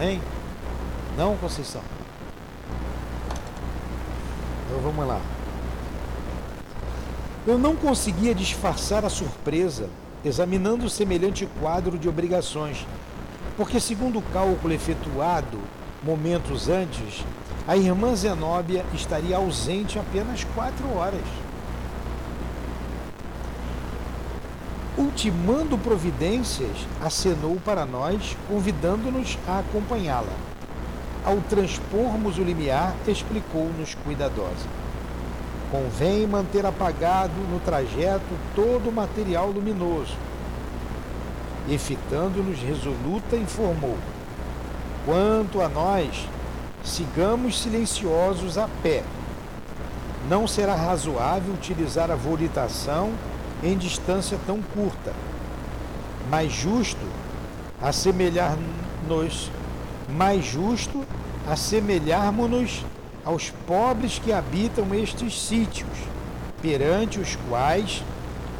É, 0.00 0.04
hein? 0.04 0.22
Não, 1.16 1.36
Conceição? 1.36 1.82
Então 4.66 4.80
vamos 4.80 5.06
lá. 5.06 5.20
Eu 7.46 7.58
não 7.58 7.74
conseguia 7.74 8.34
disfarçar 8.34 9.04
a 9.04 9.10
surpresa 9.10 9.88
examinando 10.24 10.88
semelhante 10.88 11.48
quadro 11.60 11.98
de 11.98 12.08
obrigações, 12.08 12.86
porque, 13.56 13.80
segundo 13.80 14.20
o 14.20 14.22
cálculo 14.22 14.72
efetuado 14.72 15.58
momentos 16.02 16.68
antes, 16.68 17.24
a 17.66 17.76
irmã 17.76 18.14
Zenóbia 18.14 18.84
estaria 18.94 19.36
ausente 19.36 19.98
apenas 19.98 20.44
quatro 20.54 20.88
horas. 20.96 21.20
Ultimando 25.02 25.76
providências, 25.76 26.86
acenou 27.00 27.58
para 27.64 27.84
nós, 27.84 28.36
convidando-nos 28.46 29.36
a 29.48 29.58
acompanhá-la. 29.58 30.32
Ao 31.24 31.38
transpormos 31.50 32.38
o 32.38 32.42
limiar, 32.44 32.94
explicou-nos 33.08 33.96
cuidadosa. 33.96 34.68
Convém 35.72 36.24
manter 36.24 36.64
apagado 36.64 37.34
no 37.50 37.58
trajeto 37.58 38.22
todo 38.54 38.90
o 38.90 38.92
material 38.92 39.50
luminoso. 39.50 40.14
E 41.68 41.76
fitando-nos 41.78 42.60
resoluta, 42.60 43.34
informou: 43.34 43.98
Quanto 45.04 45.60
a 45.60 45.68
nós, 45.68 46.28
sigamos 46.84 47.60
silenciosos 47.60 48.56
a 48.56 48.68
pé. 48.84 49.02
Não 50.28 50.46
será 50.46 50.76
razoável 50.76 51.54
utilizar 51.54 52.08
a 52.08 52.14
volitação 52.14 53.10
em 53.62 53.76
distância 53.76 54.38
tão 54.46 54.60
curta, 54.60 55.12
mais 56.28 56.52
justo 56.52 57.06
assemelhar-nos, 57.80 59.50
mais 60.08 60.44
justo 60.44 61.04
assemelharmos-nos 61.48 62.84
aos 63.24 63.50
pobres 63.66 64.18
que 64.18 64.32
habitam 64.32 64.94
estes 64.94 65.40
sítios, 65.40 65.90
perante 66.60 67.20
os 67.20 67.36
quais, 67.48 68.02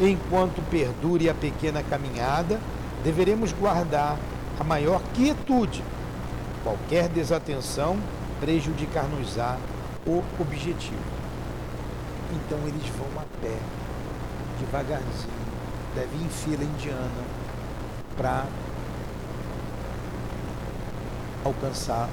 enquanto 0.01 0.62
perdure 0.71 1.29
a 1.29 1.35
pequena 1.35 1.83
caminhada, 1.83 2.61
deveremos 3.05 3.53
guardar 3.53 4.17
a 4.59 4.65
maior 4.65 5.01
quietude. 5.15 5.83
Qualquer 6.62 7.09
desatenção 7.09 7.97
prejudicar-nos-á 8.41 9.57
o 10.07 10.23
objetivo. 10.41 10.97
Então 12.33 12.59
eles 12.67 12.87
vão 12.97 13.21
a 13.21 13.25
pé, 13.41 13.57
devagarzinho, 14.64 15.42
deve 15.94 16.16
ir 16.16 16.25
em 16.25 16.29
fila 16.29 16.64
indiana 16.64 17.25
para 18.16 18.46
alcançar 21.44 22.09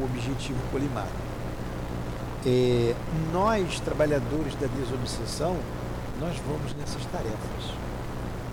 o 0.00 0.04
objetivo 0.04 0.58
colimado. 0.70 1.24
É, 2.46 2.94
nós, 3.32 3.80
trabalhadores 3.80 4.54
da 4.56 4.66
desobsessão, 4.66 5.56
nós 6.20 6.36
vamos 6.46 6.74
nessas 6.74 7.04
tarefas. 7.06 7.74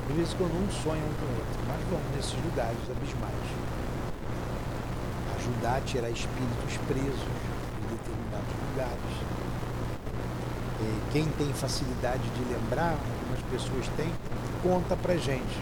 De 0.08 0.14
vez 0.14 0.34
em 0.34 0.36
quando 0.36 0.52
um 0.52 0.72
sonha 0.72 1.02
um 1.02 1.14
com 1.20 1.26
o 1.26 1.36
outro, 1.38 1.60
mas 1.68 1.80
vamos 1.90 2.16
nesses 2.16 2.34
lugares 2.44 2.80
abismais. 2.90 3.48
Ajudar 5.38 5.78
a 5.78 5.82
tirar 5.82 6.10
espíritos 6.10 6.78
presos 6.88 7.28
em 7.80 7.96
determinados 7.96 8.54
lugares. 8.72 9.41
Quem 11.12 11.26
tem 11.38 11.52
facilidade 11.54 12.24
de 12.30 12.54
lembrar, 12.54 12.92
algumas 12.92 13.42
pessoas 13.52 13.86
têm, 13.98 14.10
conta 14.64 14.96
pra 14.96 15.18
gente. 15.18 15.58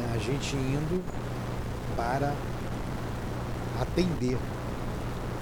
É, 0.00 0.16
a 0.16 0.18
gente 0.18 0.56
indo 0.56 1.02
para 1.96 2.34
atender 3.80 4.36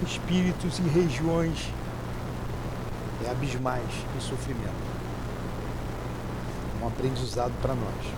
espíritos 0.03 0.79
em 0.79 0.89
regiões 0.89 1.71
é, 3.25 3.31
abismais 3.31 3.89
em 4.17 4.21
sofrimento. 4.21 4.89
Um 6.83 6.87
aprendizado 6.87 7.53
para 7.63 7.75
nós. 7.75 8.13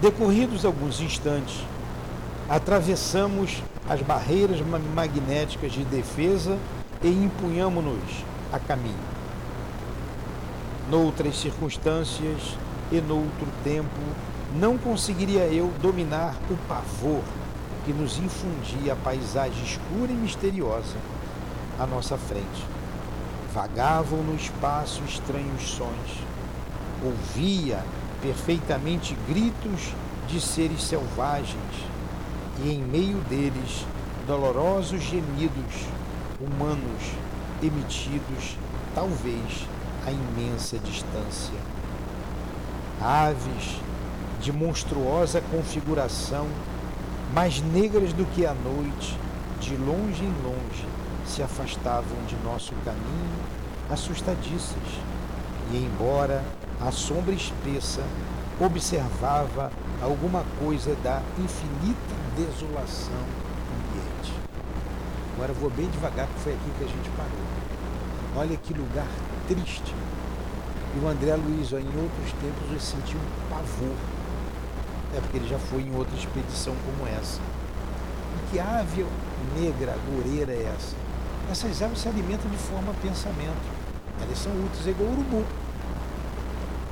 Decorridos 0.00 0.64
alguns 0.64 1.00
instantes, 1.00 1.64
atravessamos 2.48 3.62
as 3.88 4.02
barreiras 4.02 4.60
magnéticas 4.94 5.72
de 5.72 5.84
defesa 5.84 6.58
e 7.02 7.08
empunhamos-nos 7.08 8.24
a 8.52 8.58
caminho. 8.58 8.96
Noutras 10.90 11.38
circunstâncias 11.38 12.56
e 12.90 13.00
noutro 13.00 13.46
tempo, 13.62 14.00
não 14.56 14.78
conseguiria 14.78 15.44
eu 15.46 15.70
dominar 15.80 16.34
o 16.50 16.56
pavor 16.66 17.22
que 17.84 17.92
nos 17.92 18.18
infundia 18.18 18.94
a 18.94 18.96
paisagem 18.96 19.62
escura 19.62 20.10
e 20.10 20.14
misteriosa 20.14 20.96
à 21.78 21.86
nossa 21.86 22.16
frente. 22.16 22.64
Vagavam 23.52 24.22
no 24.22 24.34
espaço 24.34 25.02
estranhos 25.06 25.62
sons. 25.62 26.22
Ouvia 27.04 27.82
perfeitamente 28.22 29.16
gritos 29.28 29.92
de 30.26 30.40
seres 30.40 30.82
selvagens 30.82 31.56
e 32.64 32.70
em 32.70 32.82
meio 32.82 33.18
deles 33.28 33.86
dolorosos 34.26 35.02
gemidos 35.02 35.86
humanos 36.40 37.12
emitidos 37.62 38.56
talvez 38.94 39.66
a 40.06 40.10
imensa 40.10 40.78
distância. 40.78 41.58
Aves 43.00 43.80
de 44.40 44.52
monstruosa 44.52 45.40
configuração 45.50 46.46
mais 47.34 47.60
negras 47.60 48.12
do 48.12 48.24
que 48.24 48.46
a 48.46 48.54
noite, 48.54 49.18
de 49.60 49.76
longe 49.76 50.24
em 50.24 50.34
longe, 50.42 50.86
se 51.26 51.42
afastavam 51.42 52.24
de 52.26 52.36
nosso 52.36 52.72
caminho, 52.84 53.38
assustadiças, 53.90 54.76
e 55.72 55.76
embora 55.76 56.42
a 56.80 56.90
sombra 56.90 57.34
espessa 57.34 58.02
observava 58.60 59.70
alguma 60.02 60.44
coisa 60.58 60.94
da 61.02 61.20
infinita 61.38 62.14
desolação. 62.36 63.37
Agora 65.38 65.52
vou 65.52 65.70
bem 65.70 65.88
devagar, 65.88 66.26
porque 66.26 66.40
foi 66.40 66.52
aqui 66.52 66.70
que 66.78 66.84
a 66.84 66.88
gente 66.88 67.08
parou. 67.10 67.30
Olha 68.36 68.56
que 68.56 68.74
lugar 68.74 69.06
triste. 69.46 69.94
E 70.96 70.98
o 70.98 71.06
André 71.06 71.36
Luiz, 71.36 71.72
ó, 71.72 71.78
em 71.78 71.86
outros 71.86 72.32
tempos, 72.42 72.72
eu 72.72 72.80
senti 72.80 73.16
um 73.16 73.48
pavor 73.48 73.94
é 75.16 75.20
porque 75.20 75.38
ele 75.38 75.48
já 75.48 75.58
foi 75.58 75.82
em 75.82 75.94
outra 75.96 76.14
expedição 76.16 76.74
como 76.84 77.08
essa. 77.08 77.40
E 77.40 78.50
que 78.50 78.60
ave 78.60 79.06
negra, 79.58 79.96
goreira 80.10 80.52
é 80.52 80.74
essa? 80.76 80.94
Essas 81.50 81.82
aves 81.82 82.00
se 82.00 82.08
alimentam 82.08 82.50
de 82.50 82.58
forma 82.58 82.92
pensamento. 83.00 83.78
Elas 84.20 84.38
são 84.38 84.52
úteis, 84.52 84.86
é 84.86 84.90
igual 84.90 85.08
o 85.08 85.12
urubu. 85.12 85.44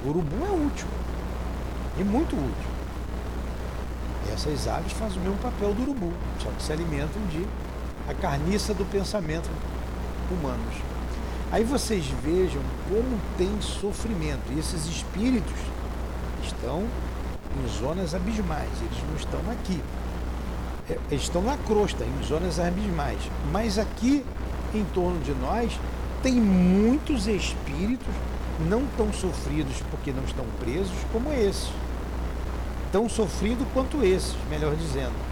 O 0.04 0.08
urubu 0.08 0.46
é 0.46 0.66
útil. 0.66 0.86
E 1.98 2.04
muito 2.04 2.34
útil. 2.34 2.70
E 4.26 4.32
essas 4.32 4.66
aves 4.66 4.92
fazem 4.92 5.18
o 5.18 5.20
mesmo 5.20 5.38
papel 5.38 5.74
do 5.74 5.82
urubu, 5.82 6.12
só 6.42 6.50
que 6.50 6.62
se 6.62 6.72
alimentam 6.72 7.22
de 7.26 7.46
a 8.08 8.14
carniça 8.14 8.72
do 8.72 8.84
pensamento 8.84 9.50
humanos. 10.30 10.74
Aí 11.50 11.62
vocês 11.62 12.04
vejam 12.22 12.60
como 12.88 13.20
tem 13.38 13.60
sofrimento. 13.60 14.52
E 14.52 14.58
esses 14.58 14.86
espíritos 14.86 15.54
estão 16.42 16.84
em 17.56 17.68
zonas 17.68 18.14
abismais, 18.14 18.70
eles 18.80 18.98
não 19.08 19.16
estão 19.16 19.40
aqui. 19.50 19.80
É, 20.88 20.98
eles 21.10 21.24
estão 21.24 21.42
na 21.42 21.56
crosta, 21.56 22.04
em 22.04 22.24
zonas 22.24 22.58
abismais. 22.58 23.18
Mas 23.52 23.78
aqui, 23.78 24.24
em 24.74 24.84
torno 24.86 25.20
de 25.20 25.32
nós, 25.34 25.78
tem 26.22 26.34
muitos 26.34 27.26
espíritos 27.26 28.12
não 28.68 28.86
tão 28.96 29.12
sofridos 29.12 29.82
porque 29.90 30.12
não 30.12 30.24
estão 30.24 30.44
presos 30.58 30.96
como 31.12 31.32
esses. 31.32 31.68
Tão 32.90 33.08
sofridos 33.08 33.66
quanto 33.72 34.02
esses, 34.04 34.34
melhor 34.48 34.74
dizendo. 34.74 35.25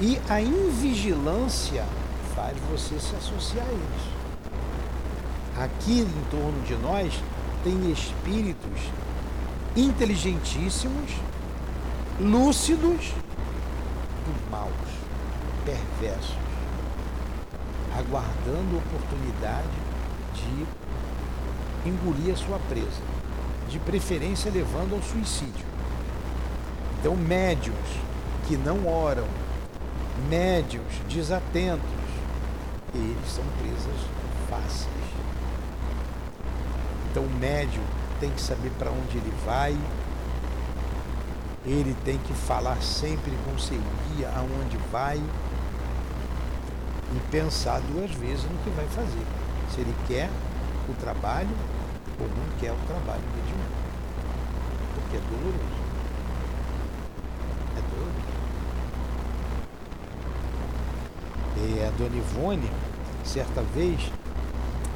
E 0.00 0.20
a 0.28 0.40
invigilância 0.40 1.84
faz 2.32 2.56
você 2.70 3.00
se 3.00 3.16
associar 3.16 3.66
a 3.66 3.70
eles. 3.70 4.18
Aqui 5.56 6.00
em 6.02 6.30
torno 6.30 6.62
de 6.62 6.76
nós 6.76 7.12
tem 7.64 7.90
espíritos 7.90 8.80
inteligentíssimos, 9.76 11.10
lúcidos, 12.20 13.12
maus, 14.48 14.70
perversos, 15.64 16.36
aguardando 17.96 18.78
oportunidade 18.78 19.66
de 20.34 21.88
engolir 21.88 22.34
a 22.34 22.36
sua 22.36 22.60
presa, 22.68 23.02
de 23.68 23.80
preferência 23.80 24.48
levando 24.48 24.94
ao 24.94 25.02
suicídio. 25.02 25.66
Então, 27.00 27.16
médios 27.16 27.74
que 28.46 28.56
não 28.56 28.86
oram, 28.86 29.26
médios 30.28 30.84
desatentos, 31.08 31.88
eles 32.94 33.30
são 33.30 33.44
presas 33.60 34.00
fáceis. 34.48 34.88
Então, 37.10 37.22
o 37.22 37.30
médium 37.38 37.82
tem 38.20 38.30
que 38.30 38.40
saber 38.40 38.70
para 38.78 38.90
onde 38.90 39.18
ele 39.18 39.32
vai, 39.44 39.76
ele 41.64 41.94
tem 42.04 42.18
que 42.18 42.32
falar 42.32 42.80
sempre 42.82 43.32
com 43.44 43.58
seguia 43.58 44.30
aonde 44.36 44.76
vai 44.90 45.18
e 47.14 47.20
pensar 47.30 47.80
duas 47.80 48.10
vezes 48.12 48.44
no 48.44 48.58
que 48.58 48.70
vai 48.70 48.86
fazer. 48.88 49.26
Se 49.70 49.80
ele 49.80 49.94
quer 50.06 50.30
o 50.88 50.94
trabalho 50.94 51.54
ou 52.20 52.26
não 52.28 52.58
quer 52.58 52.72
o 52.72 52.86
trabalho 52.86 53.22
mediúnico. 53.36 53.78
Porque 54.94 55.16
é 55.16 55.20
doloroso. 55.20 55.88
É 57.76 57.80
doloroso. 57.90 58.38
E 61.68 61.84
a 61.84 61.90
Dona 61.98 62.16
Ivone, 62.16 62.70
certa 63.26 63.60
vez, 63.60 64.00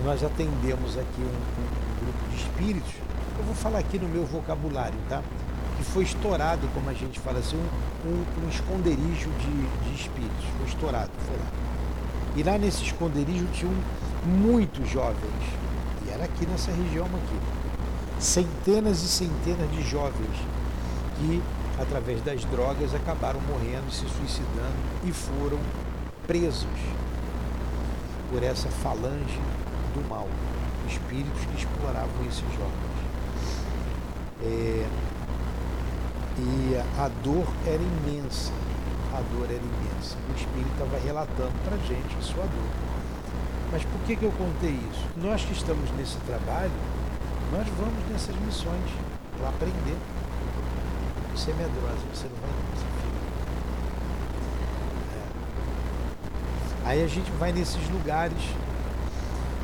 nós 0.02 0.24
atendemos 0.24 0.96
aqui 0.96 1.20
um, 1.20 1.24
um, 1.24 1.64
um 1.66 2.04
grupo 2.04 2.30
de 2.30 2.36
espíritos. 2.36 2.92
Eu 3.38 3.44
vou 3.44 3.54
falar 3.54 3.80
aqui 3.80 3.98
no 3.98 4.08
meu 4.08 4.24
vocabulário, 4.24 4.96
tá? 5.06 5.22
que 5.76 5.84
foi 5.84 6.04
estourado, 6.04 6.66
como 6.72 6.88
a 6.88 6.94
gente 6.94 7.20
fala 7.20 7.40
assim, 7.40 7.58
um, 7.58 8.08
um, 8.08 8.46
um 8.46 8.48
esconderijo 8.48 9.28
de, 9.30 9.90
de, 9.90 9.94
espíritos. 9.94 10.44
Foi 10.56 10.66
estourado, 10.66 11.10
foi 11.26 11.36
lá. 11.36 11.46
E 12.36 12.42
lá 12.42 12.56
nesse 12.56 12.84
esconderijo 12.84 13.46
tinham 13.52 13.74
muitos 14.24 14.88
jovens. 14.88 15.44
E 16.06 16.10
era 16.10 16.24
aqui 16.24 16.46
nessa 16.46 16.70
região 16.70 17.04
aqui. 17.04 17.38
Centenas 18.18 19.02
e 19.02 19.08
centenas 19.08 19.70
de 19.72 19.82
jovens 19.82 20.38
que, 21.18 21.42
através 21.78 22.22
das 22.22 22.42
drogas, 22.46 22.94
acabaram 22.94 23.40
morrendo, 23.42 23.92
se 23.92 24.08
suicidando 24.08 24.72
e 25.04 25.12
foram 25.12 25.58
presos 26.32 26.66
por 28.30 28.42
essa 28.42 28.70
falange 28.70 29.38
do 29.92 30.08
mal, 30.08 30.26
espíritos 30.88 31.44
que 31.44 31.58
exploravam 31.58 32.24
esses 32.26 32.40
jovens. 32.40 32.72
É, 34.42 34.88
e 36.38 36.82
a 36.98 37.10
dor 37.22 37.46
era 37.66 37.82
imensa. 37.82 38.50
A 39.12 39.20
dor 39.30 39.44
era 39.44 39.60
imensa. 39.60 40.16
O 40.30 40.34
Espírito 40.34 40.72
estava 40.72 40.98
relatando 41.04 41.52
para 41.66 41.76
a 41.76 41.80
gente 41.80 42.16
a 42.18 42.22
sua 42.22 42.44
dor. 42.44 42.70
Mas 43.70 43.84
por 43.84 44.00
que, 44.06 44.16
que 44.16 44.24
eu 44.24 44.32
contei 44.32 44.70
isso? 44.90 45.04
Nós 45.18 45.44
que 45.44 45.52
estamos 45.52 45.90
nesse 45.98 46.16
trabalho, 46.20 46.72
nós 47.52 47.68
vamos 47.76 48.08
nessas 48.10 48.34
missões 48.36 48.90
para 49.36 49.50
aprender. 49.50 49.98
Você 51.36 51.50
é 51.50 51.54
medrosa, 51.54 52.00
você 52.10 52.24
não 52.24 52.36
vai 52.40 52.48
não, 52.48 52.74
você 52.74 52.86
é. 52.86 53.02
Aí 56.84 57.02
a 57.02 57.08
gente 57.08 57.30
vai 57.32 57.52
nesses 57.52 57.88
lugares 57.90 58.38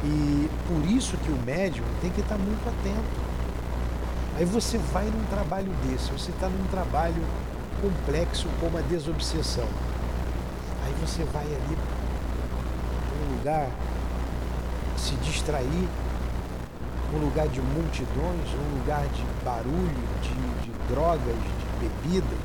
e 0.05 0.49
por 0.69 0.89
isso 0.91 1.17
que 1.19 1.31
o 1.31 1.37
médium 1.45 1.85
tem 2.01 2.11
que 2.11 2.21
estar 2.21 2.39
muito 2.39 2.69
atento 2.69 3.29
Aí 4.39 4.45
você 4.45 4.79
vai 4.79 5.05
num 5.07 5.25
trabalho 5.25 5.73
desse, 5.83 6.13
você 6.13 6.31
está 6.31 6.49
num 6.49 6.65
trabalho 6.71 7.21
complexo 7.83 8.47
como 8.61 8.79
a 8.79 8.81
desobsessão. 8.83 9.67
Aí 10.87 10.95
você 11.01 11.25
vai 11.25 11.43
ali 11.43 11.77
para 11.77 13.27
um 13.27 13.37
lugar 13.37 13.69
se 14.97 15.17
distrair, 15.17 15.89
um 17.13 17.19
lugar 17.19 17.49
de 17.49 17.61
multidões, 17.61 18.49
um 18.55 18.79
lugar 18.79 19.05
de 19.09 19.25
barulho, 19.45 20.09
de, 20.23 20.63
de 20.63 20.73
drogas, 20.89 21.35
de 21.35 21.89
bebidas. 21.89 22.39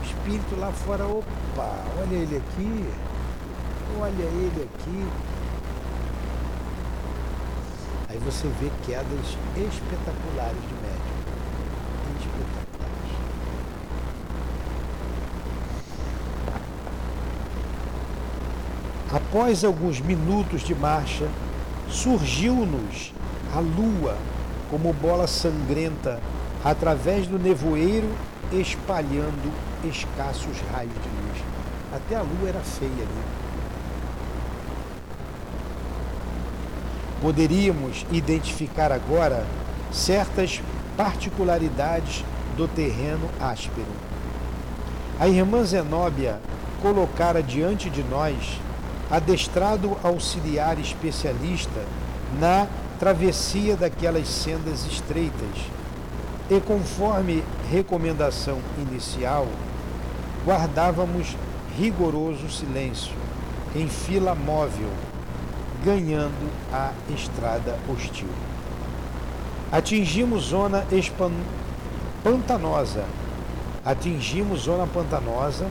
O 0.00 0.04
espírito 0.06 0.58
lá 0.58 0.72
fora, 0.72 1.04
opa, 1.06 1.84
olha 2.00 2.14
ele 2.14 2.36
aqui, 2.38 2.88
olha 4.00 4.22
ele 4.22 4.68
aqui, 4.74 5.08
Aí 8.16 8.22
você 8.24 8.48
vê 8.60 8.70
quedas 8.86 9.36
espetaculares 9.56 10.62
de 10.62 10.74
médium. 10.80 11.16
Espetaculares. 12.18 12.66
Após 19.12 19.64
alguns 19.64 20.00
minutos 20.00 20.62
de 20.62 20.74
marcha, 20.74 21.28
surgiu-nos 21.90 23.12
a 23.54 23.60
lua 23.60 24.16
como 24.70 24.94
bola 24.94 25.26
sangrenta 25.26 26.18
através 26.64 27.26
do 27.26 27.38
nevoeiro, 27.38 28.08
espalhando 28.50 29.52
escassos 29.84 30.58
raios 30.72 30.94
de 30.94 31.08
luz. 31.08 31.44
Até 31.94 32.16
a 32.16 32.22
lua 32.22 32.48
era 32.48 32.60
feia 32.60 32.90
ali. 32.90 33.45
Poderíamos 37.26 38.06
identificar 38.12 38.92
agora 38.92 39.44
certas 39.90 40.62
particularidades 40.96 42.24
do 42.56 42.68
terreno 42.68 43.28
áspero. 43.40 43.88
A 45.18 45.26
irmã 45.26 45.64
Zenóbia 45.64 46.38
colocara 46.80 47.42
diante 47.42 47.90
de 47.90 48.04
nós 48.04 48.60
adestrado 49.10 49.96
auxiliar 50.04 50.78
especialista 50.78 51.84
na 52.38 52.68
travessia 53.00 53.74
daquelas 53.76 54.28
sendas 54.28 54.86
estreitas. 54.86 55.58
E 56.48 56.60
conforme 56.60 57.42
recomendação 57.68 58.60
inicial, 58.78 59.48
guardávamos 60.44 61.36
rigoroso 61.76 62.48
silêncio, 62.48 63.16
em 63.74 63.88
fila 63.88 64.32
móvel, 64.32 64.90
ganhando 65.86 66.50
a 66.72 66.90
estrada 67.14 67.78
hostil. 67.88 68.26
Atingimos 69.70 70.46
zona 70.46 70.84
espan... 70.90 71.30
pantanosa. 72.24 73.04
Atingimos 73.84 74.62
zona 74.62 74.84
pantanosa 74.88 75.68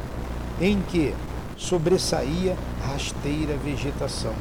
em 0.62 0.82
que 0.84 1.14
sobressaía 1.58 2.56
rasteira 2.88 3.58
vegetação. 3.58 4.34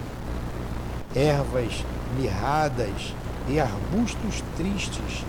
Ervas 1.13 1.85
mirradas 2.17 3.13
e 3.49 3.59
arbustos 3.59 4.45
tristes 4.57 5.25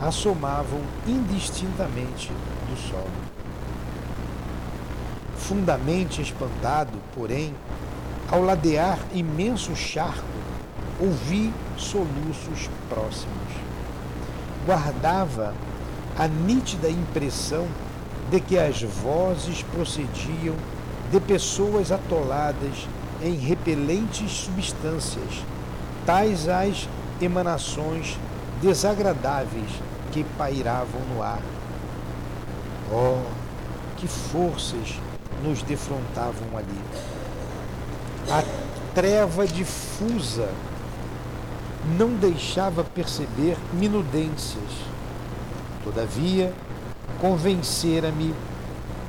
assomavam 0.00 0.80
indistintamente 1.06 2.32
do 2.70 2.90
sol. 2.90 3.06
Fundamente 5.36 6.22
espantado, 6.22 6.96
porém, 7.14 7.54
ao 8.30 8.42
ladear 8.42 8.98
imenso 9.12 9.74
charco, 9.74 10.24
ouvi 11.00 11.52
soluços 11.76 12.70
próximos. 12.88 13.50
Guardava 14.64 15.52
a 16.16 16.28
nítida 16.28 16.88
impressão 16.88 17.66
de 18.30 18.40
que 18.40 18.56
as 18.56 18.82
vozes 18.82 19.62
procediam 19.62 20.54
de 21.10 21.18
pessoas 21.18 21.90
atoladas 21.90 22.86
em 23.20 23.34
repelentes 23.34 24.30
substâncias, 24.30 25.44
tais 26.06 26.46
as 26.46 26.88
emanações 27.20 28.16
desagradáveis 28.62 29.70
que 30.12 30.22
pairavam 30.38 31.00
no 31.12 31.22
ar. 31.22 31.42
Oh, 32.92 33.22
que 33.96 34.06
forças 34.06 35.00
nos 35.42 35.62
defrontavam 35.62 36.56
ali. 36.56 37.19
A 38.30 38.44
treva 38.94 39.44
difusa 39.44 40.48
não 41.98 42.14
deixava 42.14 42.84
perceber 42.84 43.56
minudências. 43.72 44.70
Todavia, 45.82 46.54
convencera-me 47.20 48.32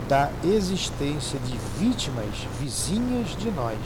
da 0.10 0.32
existência 0.44 1.38
de 1.40 1.56
vítimas 1.78 2.48
vizinhas 2.60 3.36
de 3.38 3.52
nós, 3.52 3.78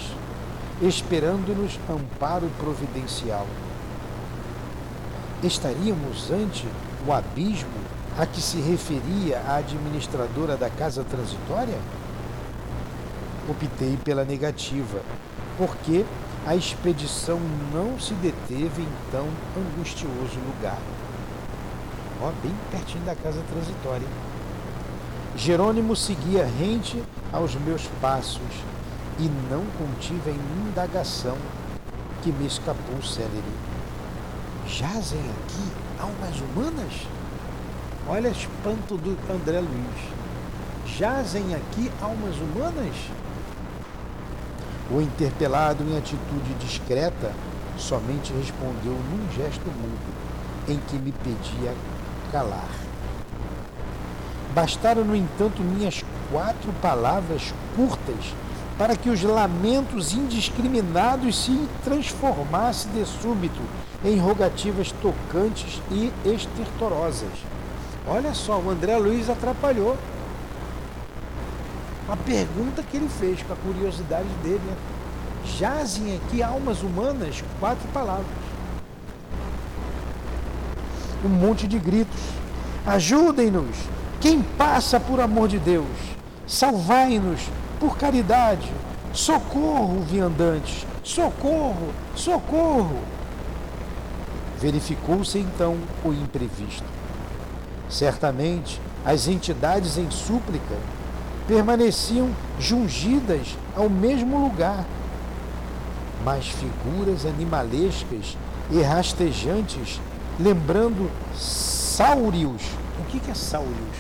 esperando-nos 0.82 1.78
amparo 1.90 2.50
providencial. 2.58 3.46
Estaríamos 5.44 6.32
ante 6.32 6.66
o 7.06 7.12
abismo 7.12 7.70
a 8.18 8.26
que 8.26 8.42
se 8.42 8.62
referia 8.62 9.42
a 9.46 9.58
administradora 9.58 10.56
da 10.56 10.70
casa 10.70 11.04
transitória? 11.04 11.78
Optei 13.48 13.98
pela 14.04 14.26
negativa, 14.26 15.02
porque 15.58 16.04
a 16.46 16.56
expedição 16.56 17.40
não 17.74 18.00
se 18.00 18.14
deteve 18.16 18.82
em 18.82 19.12
tão 19.12 19.28
angustioso 19.58 20.40
lugar. 20.46 20.80
Ó, 22.22 22.32
bem 22.42 22.54
pertinho 22.72 23.04
da 23.04 23.16
casa 23.16 23.42
transitória. 23.52 24.08
Jerônimo 25.36 25.96
seguia 25.96 26.46
rente 26.46 27.04
aos 27.32 27.56
meus 27.56 27.88
passos 28.02 28.42
e 29.20 29.30
não 29.50 29.66
contive 29.78 30.32
a 30.32 30.68
indagação 30.68 31.38
que 32.24 32.32
me 32.32 32.48
escapou 32.48 33.02
célere. 33.04 33.44
Jazem 34.68 35.20
aqui 35.20 35.72
almas 36.00 36.40
humanas? 36.40 37.08
Olha 38.08 38.30
espanto 38.30 38.98
do 38.98 39.18
André 39.32 39.60
Luiz. 39.60 40.98
Jazem 40.98 41.54
aqui 41.54 41.92
almas 42.02 42.36
humanas? 42.38 42.96
O 44.96 45.02
interpelado, 45.02 45.84
em 45.84 45.98
atitude 45.98 46.54
discreta, 46.58 47.34
somente 47.78 48.32
respondeu 48.32 48.94
num 48.94 49.30
gesto 49.36 49.66
mudo, 49.66 50.70
em 50.70 50.80
que 50.88 50.96
me 50.96 51.12
pedia 51.12 51.74
calar. 52.32 52.70
Bastaram, 54.54 55.04
no 55.04 55.14
entanto, 55.14 55.62
minhas 55.62 56.02
quatro 56.32 56.72
palavras 56.82 57.54
curtas 57.76 58.34
para 58.78 58.96
que 58.96 59.10
os 59.10 59.22
lamentos 59.22 60.14
indiscriminados 60.14 61.44
se 61.44 61.68
transformassem 61.84 62.90
de 62.94 63.06
súbito 63.06 63.62
em 64.02 64.18
rogativas 64.18 64.94
tocantes 65.02 65.82
e 65.92 66.10
estertorosas. 66.24 67.34
Olha 68.08 68.34
só, 68.34 68.60
o 68.60 68.70
André 68.70 68.96
Luiz 68.96 69.30
atrapalhou 69.30 69.98
a 72.08 72.16
pergunta 72.16 72.84
que 72.84 72.98
ele 72.98 73.10
fez 73.10 73.42
com 73.42 73.54
a 73.54 73.56
curiosidade 73.56 74.30
dele. 74.44 74.62
Né? 74.66 74.76
Jazem 75.58 76.16
aqui 76.16 76.44
almas 76.44 76.84
humanas? 76.84 77.44
Quatro 77.60 77.88
palavras. 77.90 78.26
Um 81.24 81.30
monte 81.30 81.68
de 81.68 81.80
gritos. 81.80 82.22
Ajudem-nos! 82.86 83.76
Quem 84.22 84.42
passa 84.42 85.00
por 85.00 85.20
amor 85.20 85.48
de 85.48 85.58
Deus? 85.58 85.88
Salvai-nos 86.48 87.42
por 87.80 87.98
caridade. 87.98 88.72
Socorro, 89.12 90.02
viandantes! 90.02 90.86
Socorro! 91.04 91.92
Socorro! 92.16 93.00
Verificou-se 94.60 95.40
então 95.40 95.78
o 96.04 96.14
imprevisto. 96.14 96.84
Certamente, 97.90 98.80
as 99.04 99.28
entidades 99.28 99.98
em 99.98 100.10
súplica 100.12 100.76
permaneciam 101.48 102.30
jungidas 102.60 103.56
ao 103.76 103.90
mesmo 103.90 104.40
lugar, 104.40 104.86
mas 106.24 106.48
figuras 106.48 107.26
animalescas 107.26 108.38
e 108.72 108.82
rastejantes, 108.82 110.02
lembrando 110.40 111.10
sáurios. 111.38 112.62
O 113.00 113.04
que 113.06 113.30
é 113.30 113.34
sáurios? 113.34 113.98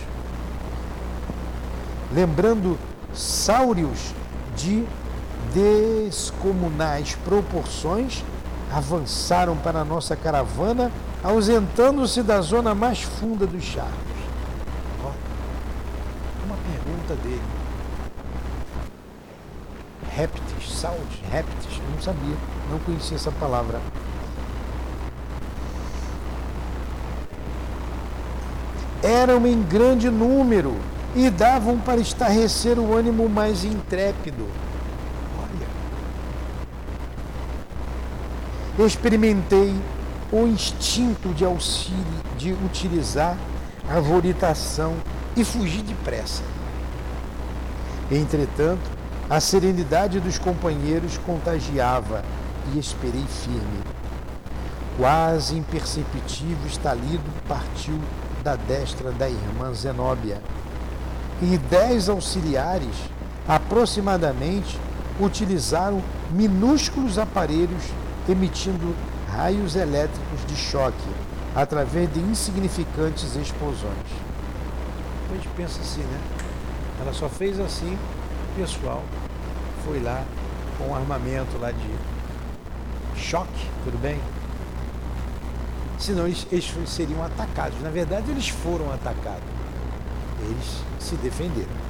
Lembrando 2.11 2.77
sáurios 3.13 4.13
de 4.55 4.83
descomunais 5.53 7.15
proporções, 7.23 8.23
avançaram 8.73 9.55
para 9.55 9.81
a 9.81 9.85
nossa 9.85 10.15
caravana, 10.15 10.91
ausentando-se 11.23 12.23
da 12.23 12.41
zona 12.41 12.73
mais 12.73 13.01
funda 13.01 13.45
dos 13.45 13.63
charcos. 13.63 14.04
Pergunta 17.05 17.15
dele. 17.21 17.41
Répteis, 20.15 20.71
saúde, 20.71 21.21
répteis, 21.31 21.77
eu 21.77 21.91
não 21.93 22.01
sabia, 22.01 22.35
não 22.71 22.79
conhecia 22.79 23.15
essa 23.15 23.31
palavra. 23.31 23.79
Eram 29.03 29.45
em 29.45 29.61
grande 29.61 30.09
número 30.09 30.75
e 31.15 31.29
davam 31.29 31.77
para 31.77 32.01
estarrecer 32.01 32.79
o 32.79 32.95
ânimo 32.95 33.29
mais 33.29 33.63
intrépido. 33.63 34.47
Olha. 35.37 35.67
Experimentei 38.85 39.75
o 40.31 40.47
instinto 40.47 41.29
de 41.33 41.45
auxílio, 41.45 42.03
de 42.37 42.53
utilizar 42.53 43.37
a 43.89 43.99
voritação 43.99 44.95
e 45.35 45.43
fugir 45.43 45.83
depressa. 45.83 46.54
Entretanto, 48.11 48.83
a 49.29 49.39
serenidade 49.39 50.19
dos 50.19 50.37
companheiros 50.37 51.17
contagiava 51.17 52.23
e 52.73 52.77
esperei 52.77 53.25
firme. 53.43 53.79
Quase 54.97 55.55
imperceptível 55.57 56.67
estalido 56.67 57.23
partiu 57.47 57.99
da 58.43 58.55
destra 58.55 59.11
da 59.11 59.27
irmã 59.27 59.73
Zenóbia 59.73 60.39
e 61.41 61.57
dez 61.57 62.07
auxiliares, 62.07 62.95
aproximadamente, 63.47 64.79
utilizaram 65.19 66.01
minúsculos 66.31 67.17
aparelhos 67.17 67.83
emitindo 68.29 68.95
raios 69.29 69.75
elétricos 69.75 70.45
de 70.47 70.55
choque 70.55 71.09
através 71.55 72.11
de 72.13 72.19
insignificantes 72.19 73.35
explosões. 73.35 74.07
A 75.29 75.33
gente 75.33 75.47
pensa 75.57 75.81
assim, 75.81 76.01
né? 76.01 76.19
Ela 77.01 77.13
só 77.13 77.27
fez 77.29 77.59
assim, 77.59 77.93
o 77.93 78.59
pessoal 78.59 79.03
foi 79.85 79.99
lá 80.01 80.23
com 80.77 80.89
um 80.89 80.95
armamento 80.95 81.57
lá 81.59 81.71
de 81.71 81.89
choque, 83.19 83.69
tudo 83.83 83.97
bem? 84.01 84.19
Senão 85.97 86.25
eles, 86.25 86.45
eles 86.51 86.73
seriam 86.87 87.23
atacados. 87.23 87.81
Na 87.81 87.89
verdade, 87.89 88.29
eles 88.31 88.49
foram 88.49 88.91
atacados. 88.91 89.43
Eles 90.41 90.83
se 90.99 91.15
defenderam. 91.15 91.85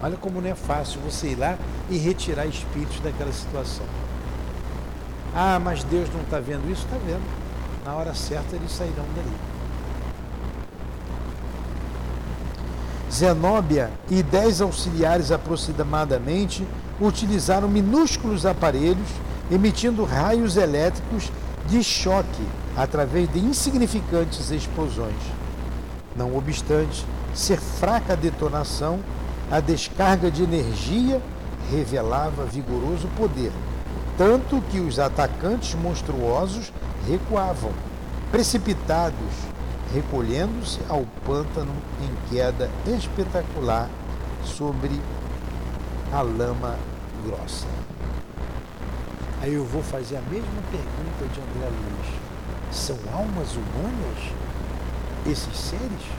Olha 0.00 0.16
como 0.16 0.40
não 0.40 0.48
é 0.48 0.54
fácil 0.54 1.00
você 1.00 1.28
ir 1.28 1.36
lá 1.36 1.58
e 1.90 1.98
retirar 1.98 2.46
espíritos 2.46 3.00
daquela 3.00 3.32
situação. 3.32 3.84
Ah, 5.34 5.58
mas 5.58 5.84
Deus 5.84 6.08
não 6.12 6.22
está 6.22 6.38
vendo 6.38 6.70
isso? 6.70 6.84
Está 6.84 6.96
vendo. 6.98 7.22
Na 7.84 7.94
hora 7.94 8.14
certa 8.14 8.56
eles 8.56 8.70
sairão 8.70 9.04
dali. 9.14 9.57
Zenóbia 13.10 13.90
e 14.10 14.22
dez 14.22 14.60
auxiliares 14.60 15.32
aproximadamente 15.32 16.66
utilizaram 17.00 17.66
minúsculos 17.66 18.44
aparelhos 18.44 19.08
emitindo 19.50 20.04
raios 20.04 20.56
elétricos 20.56 21.32
de 21.66 21.82
choque 21.82 22.46
através 22.76 23.32
de 23.32 23.38
insignificantes 23.38 24.50
explosões. 24.50 25.16
Não 26.14 26.36
obstante, 26.36 27.04
ser 27.34 27.58
fraca 27.58 28.12
a 28.12 28.16
detonação, 28.16 29.00
a 29.50 29.60
descarga 29.60 30.30
de 30.30 30.42
energia 30.42 31.22
revelava 31.70 32.44
vigoroso 32.44 33.08
poder, 33.16 33.52
tanto 34.18 34.62
que 34.70 34.80
os 34.80 34.98
atacantes 34.98 35.74
monstruosos 35.74 36.72
recuavam, 37.08 37.72
precipitados, 38.30 39.16
recolhendo-se 39.92 40.80
ao 40.88 41.04
pântano 41.24 41.72
em 42.02 42.30
queda 42.30 42.70
espetacular 42.86 43.88
sobre 44.44 45.00
a 46.12 46.22
lama 46.22 46.76
grossa. 47.24 47.66
Aí 49.40 49.54
eu 49.54 49.64
vou 49.64 49.82
fazer 49.82 50.16
a 50.16 50.22
mesma 50.22 50.62
pergunta 50.70 51.32
de 51.32 51.40
André 51.40 51.68
Luiz. 51.68 52.76
São 52.76 52.96
almas 53.12 53.54
humanas 53.54 54.32
esses 55.26 55.56
seres? 55.56 56.18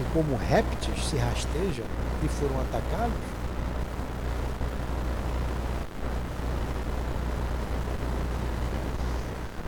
que, 0.00 0.12
como 0.12 0.36
répteis, 0.36 1.04
se 1.04 1.16
rastejam 1.16 1.84
e 2.22 2.28
foram 2.28 2.60
atacados? 2.60 3.39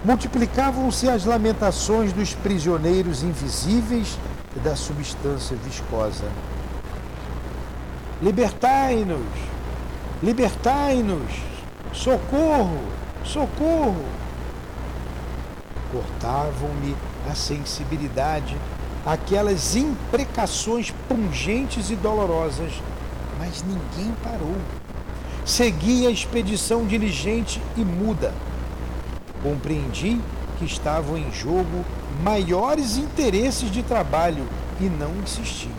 Multiplicavam-se 0.05 1.09
as 1.09 1.25
lamentações 1.25 2.13
dos 2.13 2.35
prisioneiros 2.35 3.23
invisíveis 3.23 4.19
da 4.65 4.75
substância 4.75 5.57
viscosa. 5.65 6.25
Libertai-nos! 8.21 9.27
Libertai-nos! 10.23 11.33
Socorro! 11.93 12.81
Socorro! 13.25 14.05
Cortavam-me 15.93 16.97
a 17.31 17.35
sensibilidade 17.35 18.57
aquelas 19.05 19.75
imprecações 19.75 20.93
pungentes 21.09 21.91
e 21.91 21.97
dolorosas, 21.97 22.73
mas 23.39 23.63
ninguém 23.63 24.15
parou. 24.23 24.57
Segui 25.45 26.07
a 26.07 26.11
expedição 26.11 26.87
diligente 26.87 27.61
e 27.77 27.85
muda. 27.85 28.33
Compreendi 29.43 30.21
que 30.59 30.65
estavam 30.65 31.17
em 31.17 31.31
jogo 31.33 31.85
maiores 32.23 32.97
interesses 32.97 33.71
de 33.71 33.83
trabalho 33.83 34.47
e 34.81 34.85
não 34.85 35.11
insisti. 35.23 35.71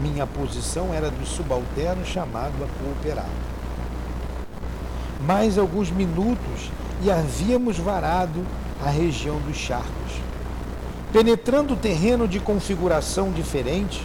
Minha 0.00 0.26
posição 0.26 0.92
era 0.94 1.10
do 1.10 1.26
subalterno 1.26 2.04
chamado 2.04 2.54
a 2.62 2.68
cooperar. 2.82 3.28
Mais 5.26 5.58
alguns 5.58 5.90
minutos 5.90 6.70
e 7.02 7.10
havíamos 7.10 7.78
varado 7.78 8.44
a 8.84 8.88
região 8.90 9.38
dos 9.40 9.56
charcos. 9.56 10.12
Penetrando 11.12 11.74
o 11.74 11.76
terreno 11.76 12.26
de 12.26 12.40
configuração 12.40 13.30
diferente, 13.30 14.04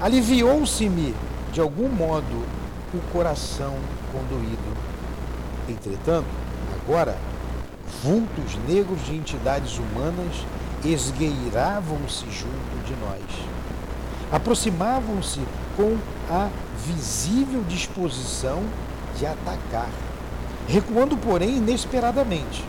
aliviou-se-me, 0.00 1.14
de 1.52 1.60
algum 1.60 1.88
modo, 1.88 2.44
o 2.92 2.98
coração 3.12 3.74
condoído. 4.12 4.58
Entretanto, 5.68 6.26
agora, 6.82 7.16
vultos 8.02 8.56
negros 8.66 9.04
de 9.04 9.14
entidades 9.14 9.78
humanas 9.78 10.44
esgueiravam-se 10.84 12.24
junto 12.30 12.86
de 12.86 12.94
nós. 12.96 13.22
Aproximavam-se 14.32 15.40
com 15.76 15.96
a 16.30 16.48
visível 16.86 17.62
disposição 17.68 18.62
de 19.18 19.26
atacar, 19.26 19.90
recuando, 20.66 21.16
porém, 21.16 21.58
inesperadamente. 21.58 22.64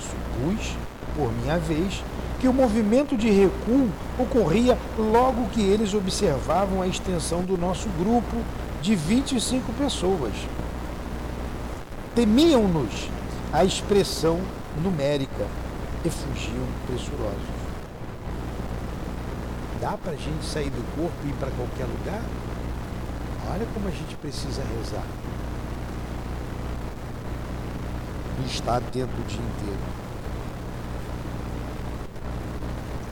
Supus, 0.00 0.74
por 1.14 1.32
minha 1.42 1.58
vez, 1.58 2.02
que 2.40 2.48
o 2.48 2.52
movimento 2.52 3.16
de 3.16 3.30
recuo 3.30 3.88
ocorria 4.18 4.78
logo 4.98 5.48
que 5.50 5.60
eles 5.60 5.92
observavam 5.92 6.80
a 6.80 6.86
extensão 6.86 7.42
do 7.42 7.58
nosso 7.58 7.88
grupo 7.98 8.36
de 8.80 8.94
25 8.94 9.72
pessoas. 9.74 10.32
Temiam-nos 12.14 13.08
a 13.52 13.64
expressão 13.64 14.40
numérica 14.82 15.46
e 16.04 16.08
fugiam 16.08 16.66
pressurosos. 16.86 17.62
Dá 19.80 19.98
para 19.98 20.12
a 20.12 20.16
gente 20.16 20.44
sair 20.44 20.70
do 20.70 20.96
corpo 20.96 21.14
e 21.24 21.28
ir 21.28 21.34
para 21.34 21.50
qualquer 21.50 21.84
lugar? 21.84 22.22
Olha 23.52 23.66
como 23.74 23.88
a 23.88 23.90
gente 23.90 24.16
precisa 24.16 24.62
rezar. 24.78 25.04
E 28.42 28.46
estar 28.46 28.76
atento 28.76 29.10
o 29.20 29.24
dia 29.24 29.40
inteiro. 29.40 30.02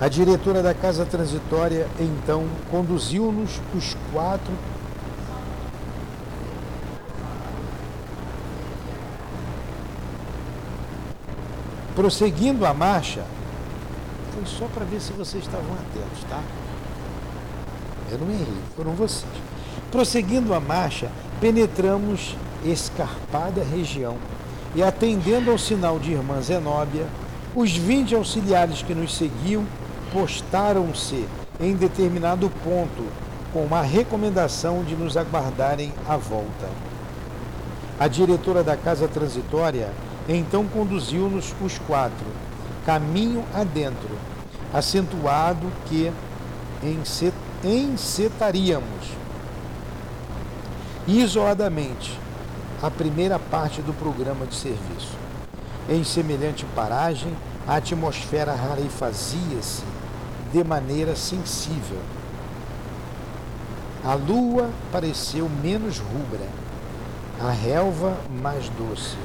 A 0.00 0.08
diretora 0.08 0.62
da 0.62 0.72
casa 0.72 1.04
transitória 1.04 1.86
então 2.00 2.48
conduziu-nos 2.70 3.60
os 3.74 3.94
quatro 4.10 4.54
prosseguindo 12.00 12.64
a 12.64 12.72
marcha. 12.72 13.22
Foi 14.32 14.46
só 14.46 14.64
para 14.72 14.86
ver 14.86 15.02
se 15.02 15.12
vocês 15.12 15.44
estavam 15.44 15.70
atentos, 15.74 16.24
tá? 16.30 16.40
Eu 18.10 18.18
não 18.18 18.30
errei, 18.30 18.62
foram 18.74 18.92
vocês. 18.92 19.30
Prosseguindo 19.90 20.54
a 20.54 20.60
marcha, 20.60 21.10
penetramos 21.42 22.34
escarpada 22.64 23.62
região 23.62 24.16
e 24.74 24.82
atendendo 24.82 25.50
ao 25.50 25.58
sinal 25.58 25.98
de 25.98 26.12
irmã 26.12 26.40
Zenóbia, 26.40 27.06
os 27.54 27.76
20 27.76 28.14
auxiliares 28.14 28.80
que 28.80 28.94
nos 28.94 29.14
seguiam 29.14 29.66
postaram-se 30.10 31.28
em 31.60 31.74
determinado 31.74 32.50
ponto 32.64 33.04
com 33.52 33.62
uma 33.62 33.82
recomendação 33.82 34.82
de 34.84 34.96
nos 34.96 35.18
aguardarem 35.18 35.92
à 36.08 36.16
volta. 36.16 36.66
A 37.98 38.08
diretora 38.08 38.64
da 38.64 38.74
casa 38.74 39.06
transitória 39.06 39.90
então 40.28 40.66
conduziu-nos 40.66 41.54
os 41.60 41.78
quatro, 41.78 42.26
caminho 42.84 43.44
adentro, 43.54 44.16
acentuado 44.72 45.66
que 45.86 46.12
encetaríamos 47.64 49.20
isoladamente 51.06 52.18
a 52.82 52.90
primeira 52.90 53.38
parte 53.38 53.82
do 53.82 53.92
programa 53.92 54.46
de 54.46 54.54
serviço. 54.54 55.18
Em 55.88 56.04
semelhante 56.04 56.64
paragem, 56.74 57.34
a 57.66 57.76
atmosfera 57.76 58.54
rarefazia-se 58.54 59.82
de 60.52 60.64
maneira 60.64 61.14
sensível. 61.14 61.98
A 64.04 64.14
lua 64.14 64.70
pareceu 64.90 65.48
menos 65.62 65.98
rubra, 65.98 66.46
a 67.40 67.50
relva 67.50 68.16
mais 68.42 68.68
doce, 68.70 69.16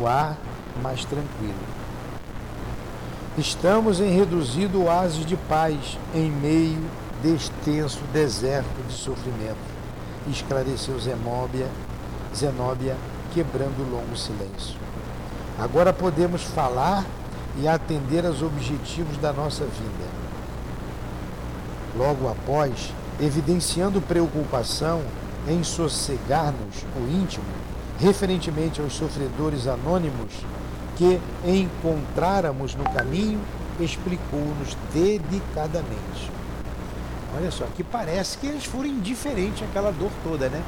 o 0.00 0.06
ar 0.06 0.36
mais 0.82 1.04
tranquilo. 1.04 1.54
Estamos 3.36 4.00
em 4.00 4.10
reduzido 4.10 4.82
oásis 4.84 5.24
de 5.24 5.36
paz 5.36 5.96
em 6.14 6.30
meio 6.30 6.82
de 7.22 7.34
extenso 7.34 8.00
deserto 8.12 8.86
de 8.88 8.92
sofrimento, 8.92 9.56
esclareceu 10.28 10.98
Zenóbia, 10.98 11.68
Zenóbia 12.34 12.96
quebrando 13.32 13.80
o 13.80 13.90
longo 13.90 14.16
silêncio. 14.16 14.76
Agora 15.58 15.92
podemos 15.92 16.42
falar 16.42 17.04
e 17.60 17.66
atender 17.66 18.24
aos 18.24 18.42
objetivos 18.42 19.16
da 19.18 19.32
nossa 19.32 19.64
vida. 19.64 20.08
Logo 21.96 22.28
após, 22.28 22.92
evidenciando 23.20 24.00
preocupação 24.00 25.02
em 25.48 25.62
sossegar-nos 25.64 26.84
o 26.96 27.08
íntimo, 27.10 27.44
referentemente 27.98 28.80
aos 28.80 28.92
sofredores 28.92 29.66
anônimos 29.66 30.32
que 30.96 31.20
encontráramos 31.44 32.74
no 32.74 32.84
caminho, 32.84 33.40
explicou-nos 33.80 34.76
dedicadamente. 34.92 36.30
Olha 37.36 37.50
só, 37.50 37.66
que 37.76 37.84
parece 37.84 38.38
que 38.38 38.46
eles 38.46 38.64
foram 38.64 38.86
indiferentes 38.86 39.62
àquela 39.62 39.92
dor 39.92 40.10
toda, 40.24 40.48
né? 40.48 40.62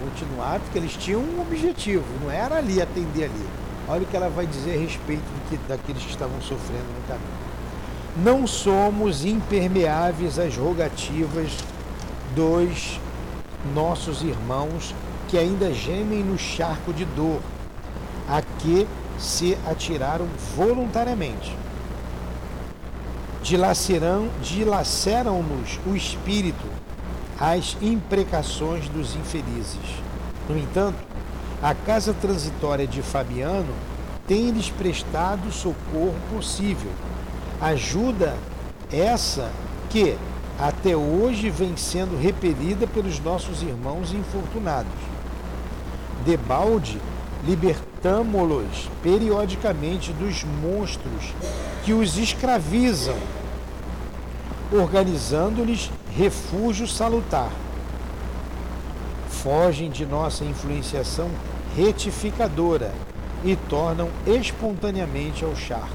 Continuaram 0.00 0.60
porque 0.60 0.78
eles 0.78 0.92
tinham 0.92 1.20
um 1.20 1.40
objetivo, 1.40 2.04
não 2.22 2.30
era 2.30 2.56
ali 2.56 2.80
atender 2.80 3.24
ali. 3.24 3.46
Olha 3.86 4.02
o 4.02 4.06
que 4.06 4.16
ela 4.16 4.30
vai 4.30 4.46
dizer 4.46 4.76
a 4.76 4.80
respeito 4.80 5.22
que, 5.48 5.58
daqueles 5.68 6.02
que 6.02 6.10
estavam 6.10 6.40
sofrendo 6.40 6.86
no 6.98 7.06
caminho. 7.06 7.44
Não 8.16 8.46
somos 8.46 9.24
impermeáveis 9.24 10.38
às 10.38 10.56
rogativas 10.56 11.50
dos 12.34 12.98
nossos 13.74 14.22
irmãos 14.22 14.94
que 15.28 15.38
ainda 15.38 15.72
gemem 15.72 16.22
no 16.22 16.38
charco 16.38 16.92
de 16.92 17.04
dor, 17.04 17.40
a 18.28 18.42
que 18.42 18.86
se 19.18 19.56
atiraram 19.66 20.26
voluntariamente. 20.56 21.56
Dilaceram-nos 23.42 25.80
o 25.86 25.94
espírito 25.94 26.64
às 27.38 27.76
imprecações 27.82 28.88
dos 28.88 29.14
infelizes. 29.14 30.02
No 30.48 30.56
entanto, 30.56 30.96
a 31.62 31.74
casa 31.74 32.14
transitória 32.14 32.86
de 32.86 33.02
Fabiano 33.02 33.74
tem-lhes 34.26 34.70
prestado 34.70 35.52
socorro 35.52 36.14
possível. 36.34 36.90
Ajuda 37.60 38.34
essa 38.90 39.50
que 39.90 40.16
até 40.58 40.96
hoje 40.96 41.50
vem 41.50 41.76
sendo 41.76 42.20
repelida 42.20 42.86
pelos 42.86 43.20
nossos 43.20 43.62
irmãos 43.62 44.12
infortunados. 44.12 45.13
Debalde, 46.24 47.00
libertamo-los 47.44 48.88
periodicamente 49.02 50.12
dos 50.12 50.44
monstros 50.44 51.34
que 51.84 51.92
os 51.92 52.16
escravizam, 52.16 53.16
organizando-lhes 54.72 55.90
refúgio 56.16 56.86
salutar 56.88 57.50
fogem 59.44 59.90
de 59.90 60.06
nossa 60.06 60.42
influenciação 60.42 61.30
retificadora 61.76 62.94
e 63.44 63.54
tornam 63.54 64.08
espontaneamente 64.26 65.44
ao 65.44 65.54
charco. 65.54 65.92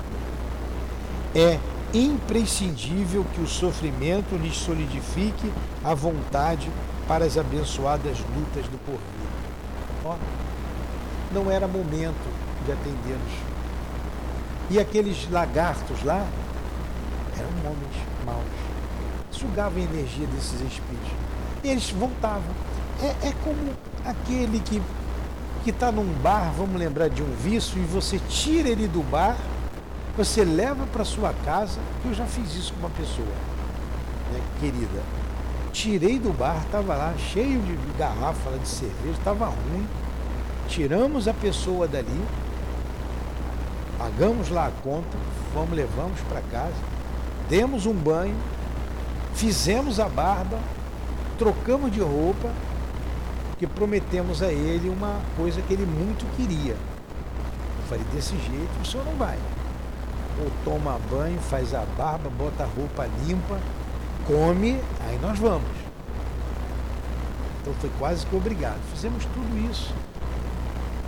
É 1.33 1.57
imprescindível 1.91 3.25
que 3.33 3.41
o 3.41 3.47
sofrimento 3.47 4.35
lhes 4.35 4.55
solidifique 4.55 5.51
a 5.83 5.95
vontade 5.95 6.69
para 7.07 7.25
as 7.25 7.39
abençoadas 7.39 8.19
lutas 8.37 8.67
do 8.67 8.77
porvir. 8.85 9.48
Ó, 10.05 10.15
não 11.31 11.49
era 11.51 11.67
momento 11.67 12.33
de 12.65 12.71
atendê-los. 12.71 13.33
E 14.69 14.79
aqueles 14.79 15.29
lagartos 15.31 16.03
lá 16.03 16.25
Eram 17.37 17.49
homens 17.71 17.95
maus. 18.25 18.43
Sugavam 19.31 19.79
a 19.79 19.85
energia 19.85 20.27
desses 20.27 20.59
espíritos. 20.61 21.11
E 21.63 21.69
eles 21.69 21.89
voltavam. 21.91 22.53
É, 23.01 23.29
é 23.29 23.33
como 23.43 23.73
aquele 24.05 24.59
que 24.59 24.81
que 25.63 25.71
está 25.71 25.91
num 25.91 26.05
bar, 26.21 26.53
vamos 26.57 26.79
lembrar 26.79 27.09
de 27.09 27.21
um 27.21 27.35
vício, 27.35 27.77
e 27.77 27.85
você 27.85 28.19
tira 28.29 28.69
ele 28.69 28.87
do 28.87 29.03
bar, 29.03 29.35
você 30.15 30.43
leva 30.43 30.85
para 30.87 31.03
sua 31.03 31.33
casa, 31.45 31.79
eu 32.05 32.13
já 32.13 32.25
fiz 32.25 32.55
isso 32.55 32.73
com 32.73 32.79
uma 32.79 32.89
pessoa, 32.89 33.27
né, 34.31 34.39
querida. 34.59 35.18
Tirei 35.71 36.19
do 36.19 36.31
bar, 36.31 36.61
estava 36.65 36.95
lá 36.95 37.13
cheio 37.17 37.61
de 37.61 37.75
garrafa 37.97 38.51
de 38.51 38.67
cerveja, 38.67 39.17
estava 39.17 39.45
ruim. 39.45 39.87
Tiramos 40.67 41.27
a 41.27 41.33
pessoa 41.33 41.87
dali, 41.87 42.21
pagamos 43.97 44.49
lá 44.49 44.67
a 44.67 44.71
conta, 44.83 45.17
fomos, 45.53 45.71
levamos 45.71 46.19
para 46.21 46.41
casa, 46.41 46.73
demos 47.49 47.85
um 47.85 47.93
banho, 47.93 48.35
fizemos 49.33 49.99
a 49.99 50.07
barba, 50.07 50.59
trocamos 51.37 51.91
de 51.91 52.01
roupa, 52.01 52.51
que 53.57 53.67
prometemos 53.67 54.41
a 54.41 54.51
ele 54.51 54.89
uma 54.89 55.19
coisa 55.35 55.61
que 55.61 55.73
ele 55.73 55.85
muito 55.85 56.25
queria. 56.37 56.73
Eu 56.73 57.83
falei, 57.89 58.05
desse 58.13 58.37
jeito 58.37 58.81
o 58.81 58.85
senhor 58.85 59.05
não 59.05 59.15
vai. 59.15 59.37
Ou 60.39 60.49
toma 60.63 60.97
banho, 61.11 61.39
faz 61.41 61.73
a 61.73 61.83
barba, 61.97 62.29
bota 62.29 62.63
a 62.63 62.67
roupa 62.67 63.09
limpa, 63.25 63.59
come, 64.29 64.79
aí 65.07 65.17
nós 65.19 65.39
vamos. 65.39 65.67
Então 67.61 67.73
foi 67.81 67.89
quase 67.97 68.27
que 68.27 68.35
obrigado. 68.35 68.79
Fizemos 68.93 69.25
tudo 69.25 69.71
isso. 69.71 69.91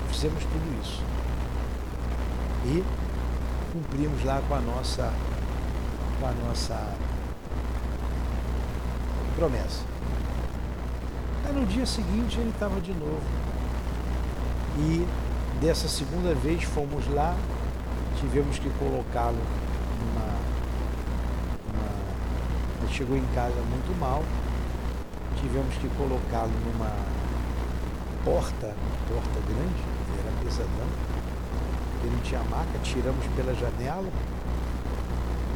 Fizemos 0.09 0.43
tudo 0.43 0.81
isso. 0.81 1.03
E 2.65 2.83
cumprimos 3.71 4.23
lá 4.23 4.41
com 4.47 4.55
a 4.55 4.59
nossa, 4.59 5.13
com 6.19 6.25
a 6.25 6.31
nossa 6.47 6.95
promessa. 9.35 9.83
Aí 11.45 11.53
no 11.53 11.65
dia 11.67 11.85
seguinte 11.85 12.39
ele 12.39 12.49
estava 12.49 12.81
de 12.81 12.91
novo. 12.93 13.21
E 14.79 15.07
dessa 15.59 15.87
segunda 15.87 16.33
vez 16.33 16.63
fomos 16.63 17.07
lá, 17.07 17.35
tivemos 18.19 18.57
que 18.57 18.69
colocá-lo 18.79 19.37
numa, 19.99 20.27
numa. 21.67 21.89
Ele 22.79 22.80
chegou 22.91 23.17
em 23.17 23.25
casa 23.33 23.55
muito 23.69 23.97
mal, 23.99 24.23
tivemos 25.39 25.73
que 25.75 25.87
colocá-lo 25.97 26.51
numa 26.65 26.91
porta, 28.23 28.75
porta 29.07 29.39
grande, 29.47 29.81
era 30.19 30.31
pesadão. 30.43 30.87
Ele 32.03 32.15
não 32.15 32.21
tinha 32.21 32.43
maca, 32.49 32.77
tiramos 32.83 33.25
pela 33.35 33.53
janela, 33.55 34.09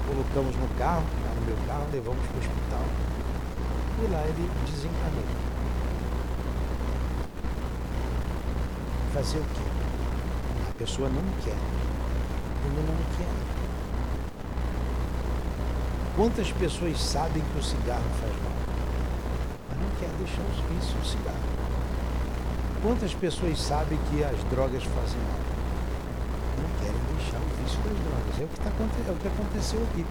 colocamos 0.08 0.56
no 0.56 0.68
carro, 0.78 1.04
no 1.40 1.46
meu 1.46 1.58
carro, 1.68 1.86
levamos 1.92 2.26
para 2.26 2.36
o 2.36 2.40
hospital. 2.40 2.86
E 4.04 4.12
lá 4.12 4.22
ele 4.24 4.50
desencanou. 4.66 5.56
fazer 9.16 9.38
o 9.38 9.44
quê? 9.44 9.62
A 10.70 10.74
pessoa 10.78 11.08
não 11.08 11.24
quer. 11.42 11.56
Ele 12.66 12.86
não 12.86 12.98
quer. 13.16 13.32
Quantas 16.16 16.50
pessoas 16.50 16.98
sabem 16.98 17.44
que 17.44 17.60
o 17.60 17.64
cigarro 17.64 18.10
faz 18.22 18.32
mal, 18.42 18.54
mas 19.70 19.80
não 19.80 19.90
quer 20.00 20.10
deixar 20.18 20.44
os 20.44 20.60
vícios 20.72 20.94
do 20.94 21.06
cigarro? 21.06 21.56
Quantas 22.82 23.14
pessoas 23.14 23.60
sabem 23.60 24.00
que 24.10 24.24
as 24.24 24.42
drogas 24.50 24.84
fazem 24.84 25.20
mal? 25.20 25.40
Não 26.62 26.70
querem 26.80 27.02
deixar 27.18 27.38
o 27.38 27.64
vício 27.64 27.80
das 27.80 27.98
drogas. 28.00 28.40
É 28.40 28.44
o 28.44 28.48
que, 28.48 28.60
tá, 28.62 28.72
é 29.08 29.12
o 29.12 29.16
que 29.16 29.28
aconteceu 29.28 29.84
aqui. 29.92 30.06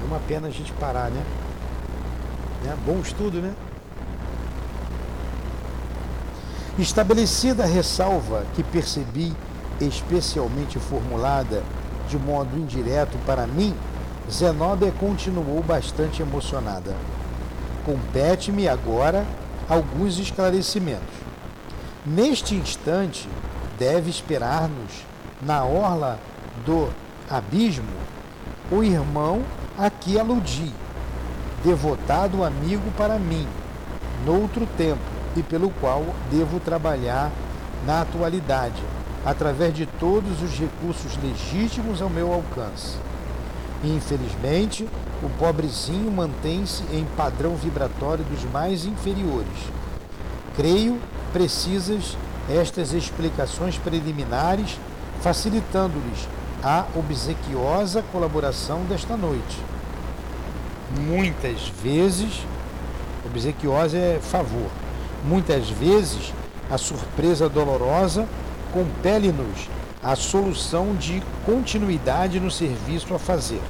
É 0.00 0.04
uma 0.04 0.20
pena 0.28 0.46
a 0.46 0.50
gente 0.50 0.72
parar, 0.74 1.10
né? 1.10 1.24
né? 2.62 2.76
Bom 2.86 3.00
estudo, 3.00 3.40
né? 3.40 3.52
Estabelecida 6.78 7.64
a 7.64 7.66
ressalva 7.66 8.44
que 8.54 8.62
percebi 8.62 9.34
especialmente 9.80 10.78
formulada 10.78 11.64
de 12.08 12.16
modo 12.16 12.56
indireto 12.56 13.18
para 13.26 13.46
mim, 13.46 13.74
Zenóbia 14.30 14.92
continuou 14.98 15.62
bastante 15.62 16.20
emocionada. 16.20 16.96
Compete-me 17.84 18.66
agora 18.66 19.24
alguns 19.68 20.18
esclarecimentos. 20.18 21.14
Neste 22.04 22.56
instante, 22.56 23.28
deve 23.78 24.10
esperar-nos, 24.10 25.04
na 25.40 25.64
orla 25.64 26.18
do 26.64 26.88
abismo, 27.30 27.86
o 28.70 28.82
irmão 28.82 29.42
a 29.78 29.88
que 29.90 30.18
aludi, 30.18 30.72
devotado 31.64 32.42
amigo 32.42 32.90
para 32.96 33.20
mim, 33.20 33.46
noutro 34.24 34.66
tempo, 34.76 35.02
e 35.36 35.42
pelo 35.42 35.70
qual 35.70 36.04
devo 36.30 36.58
trabalhar 36.58 37.30
na 37.86 38.00
atualidade, 38.00 38.82
através 39.24 39.72
de 39.74 39.86
todos 39.86 40.42
os 40.42 40.58
recursos 40.58 41.16
legítimos 41.22 42.02
ao 42.02 42.10
meu 42.10 42.32
alcance. 42.32 42.96
Infelizmente, 43.84 44.88
o 45.22 45.28
pobrezinho 45.38 46.10
mantém-se 46.10 46.82
em 46.92 47.04
padrão 47.16 47.56
vibratório 47.56 48.24
dos 48.24 48.44
mais 48.50 48.84
inferiores. 48.84 49.58
Creio 50.56 50.98
precisas 51.32 52.16
estas 52.48 52.92
explicações 52.92 53.76
preliminares, 53.78 54.78
facilitando-lhes 55.20 56.28
a 56.62 56.86
obsequiosa 56.96 58.02
colaboração 58.12 58.84
desta 58.84 59.16
noite. 59.16 59.58
Muitas 60.98 61.68
vezes, 61.82 62.44
obsequiosa 63.26 63.98
é 63.98 64.20
favor, 64.20 64.70
Muitas 65.24 65.68
vezes, 65.68 66.32
a 66.70 66.78
surpresa 66.78 67.48
dolorosa 67.48 68.28
compele-nos 68.72 69.68
à 70.06 70.14
solução 70.14 70.94
de 70.94 71.20
continuidade 71.44 72.38
no 72.38 72.48
serviço 72.48 73.12
a 73.12 73.18
fazer. 73.18 73.60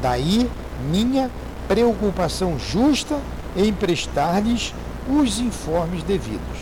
Daí 0.00 0.50
minha 0.90 1.30
preocupação 1.68 2.58
justa 2.58 3.20
em 3.56 3.72
prestar-lhes 3.72 4.74
os 5.08 5.38
informes 5.38 6.02
devidos. 6.02 6.58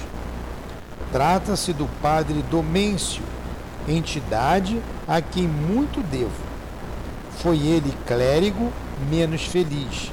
Trata-se 1.11 1.72
do 1.72 1.88
padre 2.02 2.44
Domêncio, 2.50 3.22
entidade 3.88 4.78
a 5.08 5.22
quem 5.22 5.48
muito 5.48 6.02
devo. 6.02 6.50
Foi 7.38 7.56
ele 7.56 7.94
clérigo 8.06 8.70
menos 9.11 9.46
feliz, 9.46 10.12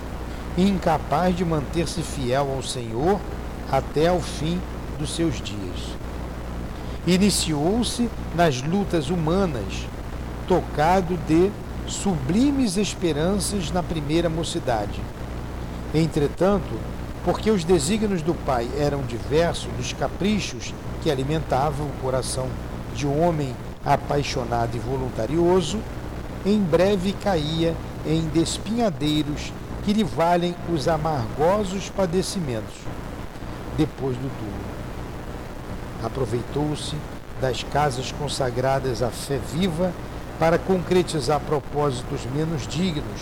incapaz 0.58 1.36
de 1.36 1.44
manter-se 1.44 2.02
fiel 2.02 2.50
ao 2.56 2.64
Senhor 2.64 3.20
até 3.70 4.08
ao 4.08 4.22
fim 4.22 4.58
dos 4.98 5.14
seus 5.14 5.42
dias. 5.42 6.07
Iniciou-se 7.08 8.10
nas 8.36 8.62
lutas 8.62 9.10
humanas, 9.10 9.88
tocado 10.46 11.16
de 11.26 11.50
sublimes 11.88 12.76
esperanças 12.76 13.72
na 13.72 13.82
primeira 13.82 14.30
mocidade. 14.30 15.00
Entretanto, 15.96 16.68
porque 17.24 17.50
os 17.50 17.64
desígnios 17.64 18.22
do 18.22 18.34
Pai 18.34 18.68
eram 18.78 19.04
diversos 19.04 19.72
dos 19.78 19.94
caprichos 19.94 20.74
que 21.02 21.10
alimentavam 21.10 21.88
o 21.88 22.02
coração 22.02 22.50
de 22.94 23.08
um 23.08 23.26
homem 23.26 23.56
apaixonado 23.86 24.76
e 24.76 24.80
voluntarioso, 24.80 25.80
em 26.46 26.60
breve 26.60 27.14
caía 27.14 27.74
em 28.06 28.28
despinhadeiros 28.34 29.54
que 29.86 29.94
lhe 29.94 30.04
valem 30.04 30.54
os 30.74 30.90
amargosos 30.90 31.90
padecimentos 31.90 32.76
depois 33.78 34.18
do 34.18 34.30
túmulo. 34.40 34.77
Aproveitou-se 36.04 36.96
das 37.42 37.64
casas 37.64 38.12
consagradas 38.12 39.02
à 39.02 39.10
fé 39.10 39.40
viva 39.54 39.94
para 40.40 40.58
concretizar 40.58 41.40
propósitos 41.40 42.22
menos 42.34 42.68
dignos, 42.68 43.22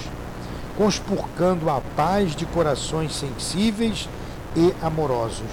conspurcando 0.78 1.70
a 1.70 1.82
paz 1.96 2.36
de 2.36 2.46
corações 2.46 3.16
sensíveis 3.16 4.10
e 4.56 4.74
amorosos. 4.82 5.50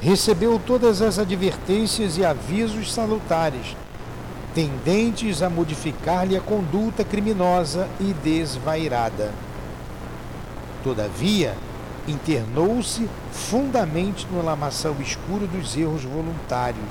Recebeu 0.00 0.60
todas 0.64 1.02
as 1.02 1.18
advertências 1.18 2.18
e 2.18 2.24
avisos 2.24 2.92
salutares, 2.92 3.76
tendentes 4.54 5.42
a 5.42 5.50
modificar-lhe 5.50 6.36
a 6.36 6.40
conduta 6.40 7.04
criminosa 7.04 7.88
e 8.00 8.12
desvairada. 8.12 9.32
Todavia, 10.82 11.54
internou-se 12.08 13.08
fundamente 13.30 14.26
no 14.32 14.42
lamaçal 14.42 14.96
escuro 15.00 15.46
dos 15.46 15.76
erros 15.76 16.02
voluntários, 16.04 16.88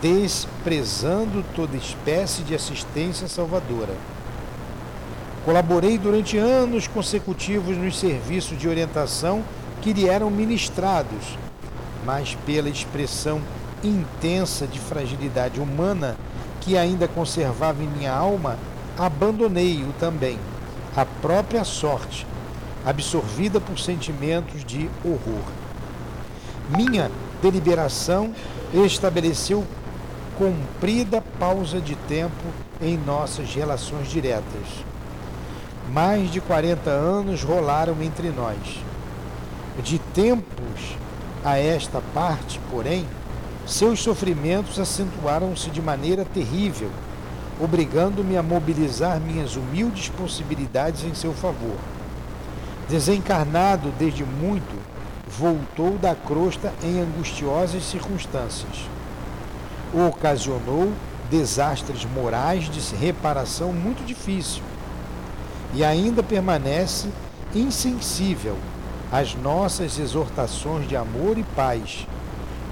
desprezando 0.00 1.44
toda 1.54 1.76
espécie 1.76 2.42
de 2.42 2.54
assistência 2.54 3.26
salvadora. 3.26 3.94
Colaborei 5.44 5.96
durante 5.96 6.36
anos 6.36 6.86
consecutivos 6.86 7.76
nos 7.76 7.98
serviços 7.98 8.58
de 8.58 8.68
orientação 8.68 9.42
que 9.80 9.92
lhe 9.92 10.08
eram 10.08 10.30
ministrados, 10.30 11.38
mas 12.04 12.36
pela 12.44 12.68
expressão 12.68 13.40
intensa 13.82 14.66
de 14.66 14.78
fragilidade 14.78 15.60
humana 15.60 16.16
que 16.60 16.76
ainda 16.76 17.06
conservava 17.06 17.82
em 17.82 17.86
minha 17.86 18.12
alma, 18.12 18.58
abandonei-o 18.98 19.92
também, 20.00 20.36
à 20.96 21.04
própria 21.04 21.62
sorte, 21.62 22.26
absorvida 22.86 23.60
por 23.60 23.78
sentimentos 23.80 24.64
de 24.64 24.88
horror. 25.04 25.42
Minha 26.70 27.10
deliberação 27.42 28.32
estabeleceu 28.72 29.64
comprida 30.38 31.20
pausa 31.38 31.80
de 31.80 31.96
tempo 32.08 32.44
em 32.80 32.96
nossas 32.96 33.52
relações 33.52 34.08
diretas. 34.08 34.84
Mais 35.92 36.30
de 36.30 36.40
40 36.40 36.88
anos 36.88 37.42
rolaram 37.42 37.96
entre 38.02 38.30
nós. 38.30 38.56
De 39.82 39.98
tempos 39.98 40.96
a 41.44 41.58
esta 41.58 42.00
parte, 42.14 42.60
porém, 42.70 43.04
seus 43.66 44.00
sofrimentos 44.00 44.78
acentuaram-se 44.78 45.70
de 45.70 45.82
maneira 45.82 46.24
terrível, 46.24 46.90
obrigando-me 47.60 48.36
a 48.36 48.42
mobilizar 48.42 49.20
minhas 49.20 49.56
humildes 49.56 50.08
possibilidades 50.08 51.04
em 51.04 51.14
seu 51.14 51.32
favor. 51.32 51.76
Desencarnado 52.88 53.92
desde 53.98 54.24
muito, 54.24 54.80
voltou 55.26 55.98
da 55.98 56.14
crosta 56.14 56.72
em 56.84 57.00
angustiosas 57.00 57.82
circunstâncias. 57.82 58.88
Ocasionou 59.92 60.92
desastres 61.28 62.04
morais 62.04 62.70
de 62.70 62.80
reparação 62.94 63.72
muito 63.72 64.06
difícil 64.06 64.62
e 65.74 65.82
ainda 65.82 66.22
permanece 66.22 67.08
insensível 67.52 68.56
às 69.10 69.34
nossas 69.34 69.98
exortações 69.98 70.88
de 70.88 70.94
amor 70.94 71.38
e 71.38 71.42
paz, 71.42 72.06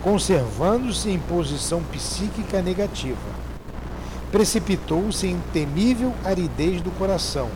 conservando-se 0.00 1.10
em 1.10 1.18
posição 1.18 1.82
psíquica 1.82 2.62
negativa. 2.62 3.34
Precipitou-se 4.30 5.26
em 5.26 5.40
temível 5.52 6.14
aridez 6.24 6.80
do 6.80 6.92
coração, 6.92 7.48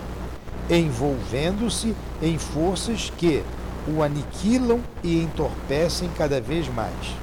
envolvendo-se 0.76 1.94
em 2.22 2.38
forças 2.38 3.12
que 3.16 3.42
o 3.86 4.02
aniquilam 4.02 4.80
e 5.02 5.22
entorpecem 5.22 6.10
cada 6.16 6.40
vez 6.40 6.68
mais. 6.68 7.16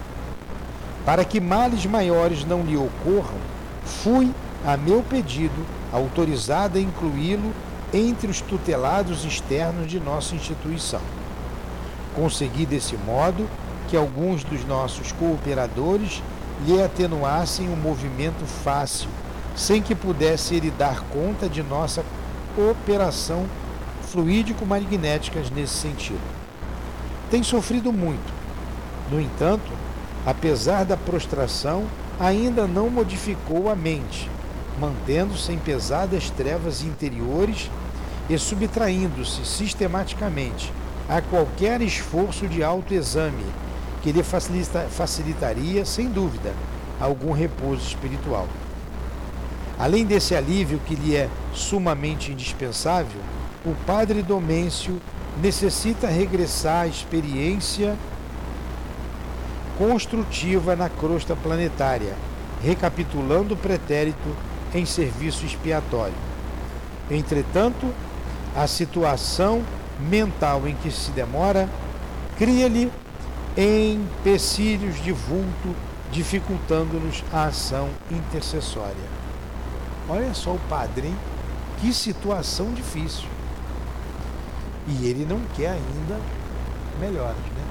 Para 1.06 1.24
que 1.24 1.40
males 1.40 1.86
maiores 1.86 2.44
não 2.44 2.64
lhe 2.64 2.76
ocorram, 2.76 3.38
fui, 3.84 4.32
a 4.66 4.76
meu 4.76 5.04
pedido, 5.04 5.66
autorizada 5.94 6.80
a 6.80 6.82
incluí-lo 6.82 7.54
entre 7.94 8.28
os 8.28 8.42
tutelados 8.42 9.24
externos 9.24 9.88
de 9.88 10.00
nossa 10.00 10.34
instituição. 10.34 11.02
Consegui 12.16 12.66
desse 12.66 12.98
modo 12.98 13.48
que 13.88 13.96
alguns 13.96 14.44
dos 14.44 14.66
nossos 14.66 15.12
cooperadores 15.12 16.24
lhe 16.66 16.82
atenuassem 16.82 17.70
o 17.70 17.76
movimento 17.76 18.46
fácil, 18.46 19.10
sem 19.56 19.82
que 19.82 19.94
pudesse 19.94 20.56
ele 20.56 20.72
dar 20.72 21.02
conta 21.12 21.48
de 21.48 21.62
nossa 21.62 22.04
operação 22.58 23.46
fluídico-magnéticas 24.12 25.50
nesse 25.50 25.74
sentido. 25.74 26.22
Tem 27.30 27.44
sofrido 27.44 27.92
muito. 27.92 28.34
No 29.12 29.20
entanto, 29.20 29.72
apesar 30.26 30.86
da 30.86 30.96
prostração, 30.96 31.86
ainda 32.20 32.66
não 32.66 32.90
modificou 32.90 33.70
a 33.70 33.76
mente, 33.76 34.30
mantendo-se 34.80 35.52
em 35.52 35.58
pesadas 35.58 36.30
trevas 36.30 36.82
interiores 36.82 37.70
e 38.30 38.38
subtraindo-se 38.38 39.46
sistematicamente 39.46 40.72
a 41.08 41.22
qualquer 41.22 41.82
esforço 41.82 42.48
de 42.48 42.64
autoexame 42.64 43.46
que 44.02 44.12
lhe 44.12 44.24
facilita, 44.24 44.88
facilitaria, 44.90 45.86
sem 45.86 46.10
dúvida, 46.10 46.54
algum 47.00 47.32
repouso 47.32 47.88
espiritual. 47.88 48.48
Além 49.78 50.06
desse 50.06 50.34
alívio 50.36 50.80
que 50.86 50.96
lhe 50.96 51.16
é 51.16 51.30
sumamente 51.54 52.32
indispensável, 52.32 53.20
o 53.66 53.74
padre 53.86 54.22
Domêncio 54.22 55.02
necessita 55.42 56.08
regressar 56.08 56.84
à 56.84 56.88
experiência 56.88 57.98
construtiva 59.78 60.76
na 60.76 60.88
crosta 60.88 61.36
planetária, 61.36 62.16
recapitulando 62.64 63.54
o 63.54 63.58
pretérito 63.58 64.36
em 64.74 64.86
serviço 64.86 65.46
expiatório. 65.46 66.16
Entretanto, 67.12 67.94
a 68.56 68.68
situação 68.68 69.62
mental 70.00 70.68
em 70.68 70.76
que 70.76 70.90
se 70.90 71.12
demora 71.12 71.70
cria-lhe 72.38 72.92
empecilhos 73.58 75.02
de 75.04 75.12
vulto, 75.12 75.76
dificultando-nos 76.12 77.24
a 77.34 77.46
ação 77.46 77.90
intercessória. 78.10 79.25
Olha 80.08 80.34
só 80.34 80.52
o 80.52 80.60
padre, 80.70 81.08
hein? 81.08 81.16
Que 81.80 81.94
situação 81.94 82.74
difícil. 82.74 83.28
E 84.88 85.08
ele 85.08 85.26
não 85.26 85.42
quer 85.56 85.72
ainda 85.72 86.20
melhoras, 87.00 87.36
né? 87.36 87.66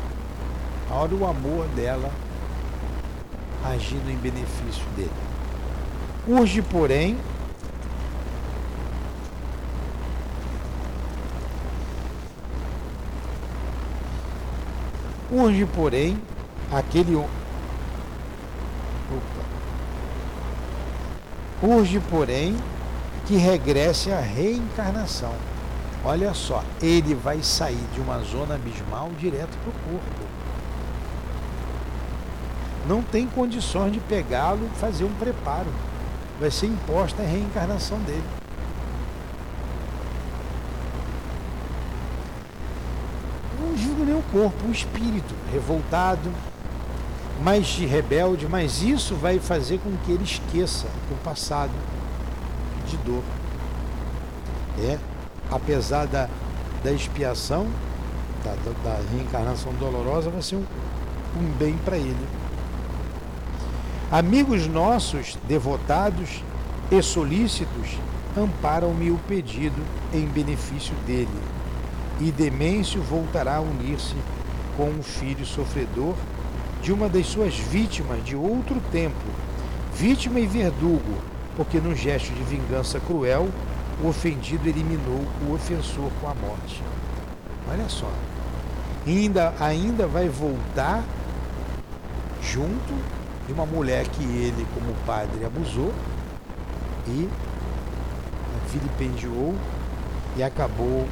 Olha 0.90 1.16
o 1.16 1.26
amor 1.26 1.66
dela 1.68 2.10
agindo 3.64 4.10
em 4.10 4.16
benefício 4.16 4.84
dele. 4.96 5.10
Urge, 6.26 6.60
porém, 6.60 7.18
Urge, 15.34 15.66
porém, 15.66 16.16
aquele. 16.70 17.16
Opa. 17.16 17.34
Urge, 21.62 22.00
porém, 22.10 22.56
que 23.26 23.36
regresse 23.36 24.12
à 24.12 24.20
reencarnação. 24.20 25.32
Olha 26.04 26.34
só, 26.34 26.62
ele 26.82 27.14
vai 27.14 27.42
sair 27.42 27.86
de 27.94 28.00
uma 28.00 28.18
zona 28.18 28.56
abismal 28.56 29.10
direto 29.18 29.56
para 29.58 29.70
o 29.70 29.92
corpo. 29.92 30.34
Não 32.86 33.02
tem 33.02 33.26
condições 33.26 33.92
de 33.92 34.00
pegá-lo 34.00 34.68
e 34.70 34.78
fazer 34.78 35.04
um 35.04 35.14
preparo. 35.14 35.72
Vai 36.38 36.50
ser 36.50 36.66
imposta 36.66 37.22
a 37.22 37.26
reencarnação 37.26 37.98
dele. 38.00 38.44
nem 44.04 44.14
o 44.14 44.22
corpo, 44.30 44.66
o 44.68 44.70
espírito 44.70 45.34
revoltado, 45.50 46.30
mais 47.42 47.76
rebelde, 47.76 48.46
mas 48.48 48.82
isso 48.82 49.14
vai 49.14 49.38
fazer 49.38 49.78
com 49.78 49.90
que 50.04 50.12
ele 50.12 50.24
esqueça 50.24 50.86
o 51.10 51.14
passado 51.24 51.72
de 52.88 52.96
dor. 52.98 53.22
É, 54.78 54.98
apesar 55.50 56.06
da, 56.06 56.28
da 56.82 56.92
expiação, 56.92 57.66
da, 58.44 58.54
da 58.82 59.00
reencarnação 59.12 59.72
dolorosa, 59.74 60.30
vai 60.30 60.42
ser 60.42 60.56
um, 60.56 60.64
um 61.40 61.44
bem 61.58 61.76
para 61.84 61.96
ele. 61.96 62.26
Amigos 64.10 64.66
nossos, 64.66 65.36
devotados 65.48 66.42
e 66.90 67.02
solícitos, 67.02 67.98
amparam-me 68.36 69.10
o 69.10 69.18
pedido 69.28 69.80
em 70.12 70.26
benefício 70.26 70.94
dele 71.06 71.28
e 72.20 72.30
Demêncio 72.30 73.02
voltará 73.02 73.56
a 73.56 73.60
unir-se 73.60 74.14
com 74.76 74.88
um 74.88 75.02
filho 75.02 75.44
sofredor 75.44 76.14
de 76.84 76.92
uma 76.92 77.08
das 77.08 77.26
suas 77.26 77.56
vítimas 77.56 78.22
de 78.22 78.36
outro 78.36 78.78
tempo, 78.92 79.24
vítima 79.96 80.38
e 80.38 80.46
verdugo, 80.46 81.18
porque 81.56 81.80
num 81.80 81.94
gesto 81.94 82.30
de 82.34 82.42
vingança 82.42 83.00
cruel, 83.00 83.48
o 84.02 84.08
ofendido 84.08 84.68
eliminou 84.68 85.24
o 85.48 85.54
ofensor 85.54 86.10
com 86.20 86.28
a 86.28 86.34
morte. 86.34 86.82
Olha 87.70 87.88
só. 87.88 88.10
Ainda, 89.06 89.54
ainda 89.58 90.06
vai 90.06 90.28
voltar 90.28 91.02
junto 92.42 92.94
de 93.46 93.54
uma 93.54 93.64
mulher 93.64 94.06
que 94.06 94.22
ele, 94.22 94.66
como 94.74 94.94
padre, 95.06 95.42
abusou 95.42 95.90
e 97.08 97.26
vilipendiou 98.70 99.54
e 100.36 100.42
acabou 100.42 101.08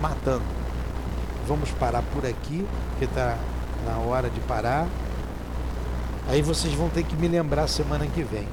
matando. 0.00 0.42
Vamos 1.46 1.70
parar 1.72 2.02
por 2.14 2.24
aqui, 2.24 2.66
porque 2.90 3.04
está 3.04 3.36
na 3.84 3.98
hora 3.98 4.30
de 4.30 4.40
parar. 4.40 4.86
Aí 6.28 6.40
vocês 6.40 6.72
vão 6.74 6.88
ter 6.88 7.04
que 7.04 7.14
me 7.16 7.28
lembrar 7.28 7.68
semana 7.68 8.06
que 8.06 8.22
vem. 8.22 8.48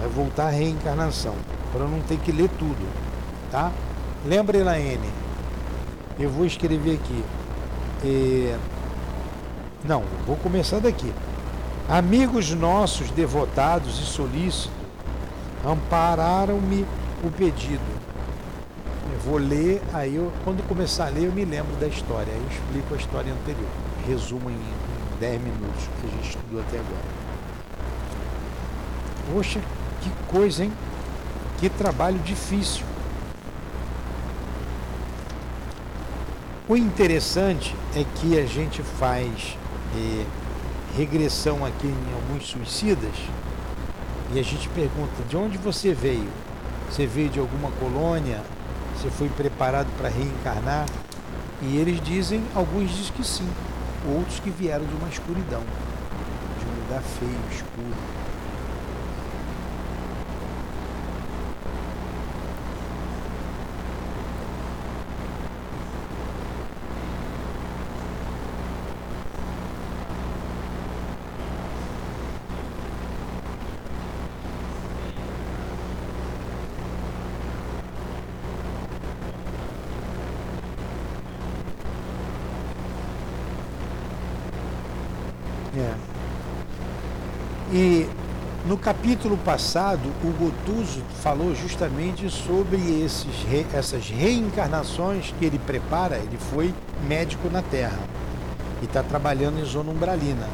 Vai 0.00 0.08
voltar 0.08 0.46
a 0.46 0.50
reencarnação, 0.50 1.34
para 1.72 1.84
não 1.84 2.00
ter 2.00 2.18
que 2.18 2.32
ler 2.32 2.48
tudo, 2.58 2.88
tá? 3.50 3.70
Lembra, 4.24 4.56
Elaine? 4.56 5.10
Eu 6.18 6.30
vou 6.30 6.46
escrever 6.46 6.94
aqui. 6.94 7.24
É... 8.04 8.56
Não, 9.84 10.02
vou 10.26 10.36
começar 10.36 10.80
daqui. 10.80 11.12
Amigos 11.88 12.50
nossos, 12.54 13.10
devotados 13.10 14.00
e 14.00 14.04
solícitos, 14.04 14.70
ampararam-me 15.64 16.86
o 17.24 17.30
pedido 17.30 17.97
vou 19.28 19.38
ler, 19.38 19.82
aí 19.92 20.16
eu, 20.16 20.32
quando 20.42 20.66
começar 20.66 21.06
a 21.06 21.10
ler 21.10 21.24
eu 21.24 21.32
me 21.32 21.44
lembro 21.44 21.76
da 21.76 21.86
história, 21.86 22.32
aí 22.32 22.40
eu 22.40 22.48
explico 22.48 22.94
a 22.94 22.96
história 22.96 23.32
anterior. 23.32 23.68
Resumo 24.06 24.48
em 24.48 24.58
10 25.20 25.42
minutos 25.42 25.84
que 26.00 26.06
a 26.06 26.10
gente 26.10 26.28
estudou 26.30 26.60
até 26.60 26.78
agora. 26.78 27.28
Poxa, 29.30 29.60
que 30.00 30.10
coisa, 30.28 30.64
hein? 30.64 30.72
Que 31.58 31.68
trabalho 31.68 32.18
difícil. 32.20 32.86
O 36.66 36.74
interessante 36.74 37.76
é 37.94 38.04
que 38.16 38.38
a 38.38 38.46
gente 38.46 38.82
faz 38.82 39.58
é, 39.94 40.24
regressão 40.96 41.66
aqui 41.66 41.86
em 41.86 42.14
alguns 42.14 42.46
suicidas 42.48 43.14
e 44.32 44.38
a 44.38 44.42
gente 44.42 44.68
pergunta 44.70 45.22
de 45.28 45.36
onde 45.36 45.58
você 45.58 45.92
veio? 45.92 46.28
Você 46.90 47.06
veio 47.06 47.28
de 47.28 47.38
alguma 47.38 47.70
colônia? 47.72 48.42
Você 49.00 49.10
foi 49.10 49.28
preparado 49.28 49.86
para 49.96 50.08
reencarnar? 50.08 50.84
E 51.62 51.76
eles 51.76 52.00
dizem, 52.00 52.42
alguns 52.52 52.90
dizem 52.90 53.10
que 53.10 53.22
sim, 53.22 53.48
outros 54.12 54.40
que 54.40 54.50
vieram 54.50 54.84
de 54.84 54.94
uma 54.96 55.08
escuridão, 55.08 55.62
de 56.58 56.66
um 56.66 56.82
lugar 56.82 57.00
feio, 57.02 57.38
escuro. 57.52 57.94
É. 85.76 85.94
E 87.72 88.08
no 88.66 88.76
capítulo 88.88 89.36
passado, 89.36 90.10
o 90.24 90.30
Gotuso 90.32 91.02
falou 91.22 91.54
justamente 91.54 92.30
sobre 92.30 92.78
esses, 93.04 93.28
essas 93.74 94.08
reencarnações 94.08 95.30
que 95.38 95.44
ele 95.44 95.58
prepara. 95.58 96.16
Ele 96.16 96.38
foi 96.38 96.72
médico 97.06 97.50
na 97.50 97.60
Terra 97.60 97.98
e 98.80 98.86
está 98.86 99.02
trabalhando 99.02 99.60
em 99.60 99.64
zona 99.66 99.90
umbralina. 99.90 100.48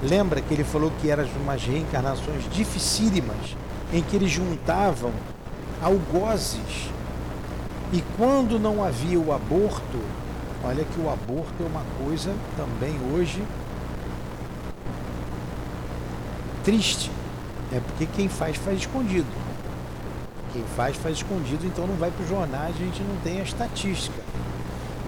Lembra 0.00 0.40
que 0.40 0.54
ele 0.54 0.62
falou 0.62 0.92
que 1.00 1.10
eram 1.10 1.26
umas 1.42 1.64
reencarnações 1.64 2.48
dificílimas, 2.52 3.56
em 3.92 4.00
que 4.02 4.14
eles 4.14 4.30
juntavam 4.30 5.10
algozes. 5.82 6.92
E 7.92 8.04
quando 8.16 8.56
não 8.56 8.84
havia 8.84 9.18
o 9.18 9.32
aborto, 9.32 9.98
olha 10.62 10.84
que 10.84 11.00
o 11.00 11.10
aborto 11.10 11.60
é 11.60 11.66
uma 11.66 11.82
coisa 12.04 12.32
também 12.56 12.94
hoje 13.12 13.42
triste. 16.62 17.10
É 17.72 17.80
porque 17.80 18.06
quem 18.06 18.28
faz, 18.28 18.56
faz 18.56 18.80
escondido. 18.80 19.26
Quem 20.52 20.64
faz, 20.76 20.96
faz 20.96 21.16
escondido, 21.16 21.66
então 21.66 21.86
não 21.86 21.96
vai 21.96 22.10
para 22.10 22.22
os 22.22 22.28
jornais, 22.28 22.76
a 22.76 22.78
gente 22.78 23.02
não 23.02 23.16
tem 23.22 23.40
a 23.40 23.42
estatística. 23.42 24.22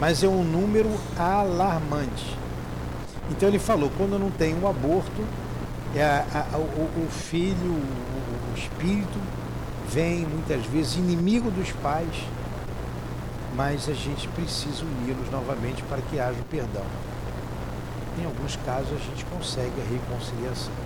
Mas 0.00 0.22
é 0.22 0.28
um 0.28 0.42
número 0.42 0.90
alarmante. 1.16 2.36
Então 3.30 3.48
ele 3.48 3.58
falou, 3.58 3.90
quando 3.96 4.18
não 4.18 4.30
tem 4.30 4.54
um 4.54 4.68
aborto, 4.68 5.24
é 5.94 6.02
a, 6.02 6.46
a, 6.52 6.58
o, 6.58 7.06
o, 7.06 7.08
filho, 7.10 7.72
o, 7.72 8.52
o 8.52 8.58
espírito, 8.58 9.18
vem 9.88 10.26
muitas 10.26 10.64
vezes 10.66 10.96
inimigo 10.96 11.50
dos 11.50 11.70
pais, 11.72 12.24
mas 13.54 13.88
a 13.88 13.94
gente 13.94 14.28
precisa 14.28 14.84
uni-los 14.84 15.30
novamente 15.30 15.82
para 15.84 16.02
que 16.02 16.20
haja 16.20 16.38
o 16.38 16.44
perdão. 16.44 16.84
Em 18.20 18.24
alguns 18.24 18.56
casos 18.56 18.92
a 18.92 18.98
gente 18.98 19.24
consegue 19.26 19.80
a 19.80 19.84
reconciliação. 19.84 20.85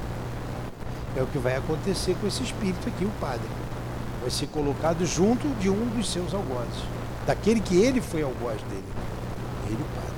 É 1.17 1.23
o 1.23 1.27
que 1.27 1.39
vai 1.39 1.57
acontecer 1.57 2.17
com 2.21 2.27
esse 2.27 2.43
espírito 2.43 2.89
aqui, 2.89 3.05
o 3.05 3.11
padre. 3.21 3.49
Vai 4.21 4.31
ser 4.31 4.47
colocado 4.49 5.05
junto 5.05 5.49
de 5.61 5.69
um 5.69 5.87
dos 5.97 6.11
seus 6.13 6.33
algozes. 6.33 6.85
Daquele 7.27 7.61
que 7.61 7.77
ele 7.77 8.01
foi 8.01 8.23
algoz 8.23 8.61
dele. 8.63 8.85
Ele, 9.67 9.83
o 9.83 9.95
padre. 9.97 10.15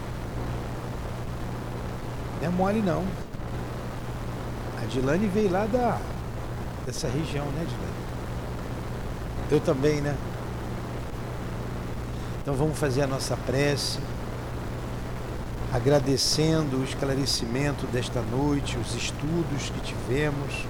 Não 2.40 2.48
é 2.48 2.50
mole, 2.50 2.82
não. 2.82 3.04
A 4.82 4.86
Dilane 4.86 5.26
veio 5.28 5.50
lá 5.50 5.66
da, 5.66 5.98
dessa 6.84 7.08
região, 7.08 7.46
né, 7.46 7.64
Dilane? 7.68 8.02
Eu 9.50 9.60
também, 9.60 10.00
né? 10.00 10.16
Então 12.42 12.54
vamos 12.54 12.76
fazer 12.76 13.02
a 13.02 13.06
nossa 13.06 13.36
prece, 13.36 14.00
agradecendo 15.72 16.78
o 16.78 16.84
esclarecimento 16.84 17.86
desta 17.86 18.20
noite, 18.20 18.76
os 18.76 18.96
estudos 18.96 19.70
que 19.70 19.80
tivemos. 19.80 20.66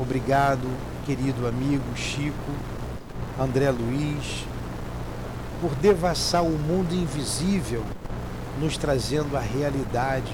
Obrigado, 0.00 0.68
querido 1.04 1.48
amigo 1.48 1.82
Chico, 1.96 2.52
André 3.36 3.68
Luiz, 3.72 4.44
por 5.60 5.74
devassar 5.74 6.44
o 6.44 6.50
mundo 6.50 6.94
invisível, 6.94 7.82
nos 8.60 8.78
trazendo 8.78 9.36
a 9.36 9.40
realidade 9.40 10.32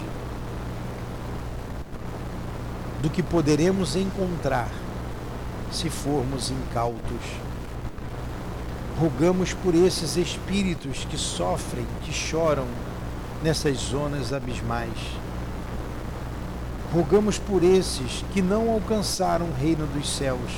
do 3.00 3.08
que 3.08 3.22
poderemos 3.22 3.96
encontrar 3.96 4.68
se 5.72 5.88
formos 5.88 6.50
incautos. 6.50 7.22
Rogamos 9.00 9.54
por 9.54 9.74
esses 9.74 10.18
espíritos 10.18 11.06
que 11.06 11.16
sofrem, 11.16 11.86
que 12.02 12.12
choram 12.12 12.66
nessas 13.42 13.78
zonas 13.78 14.30
abismais 14.30 15.24
Rogamos 16.94 17.40
por 17.40 17.64
esses 17.64 18.24
que 18.32 18.40
não 18.40 18.70
alcançaram 18.70 19.46
o 19.46 19.52
reino 19.52 19.84
dos 19.84 20.08
céus, 20.08 20.52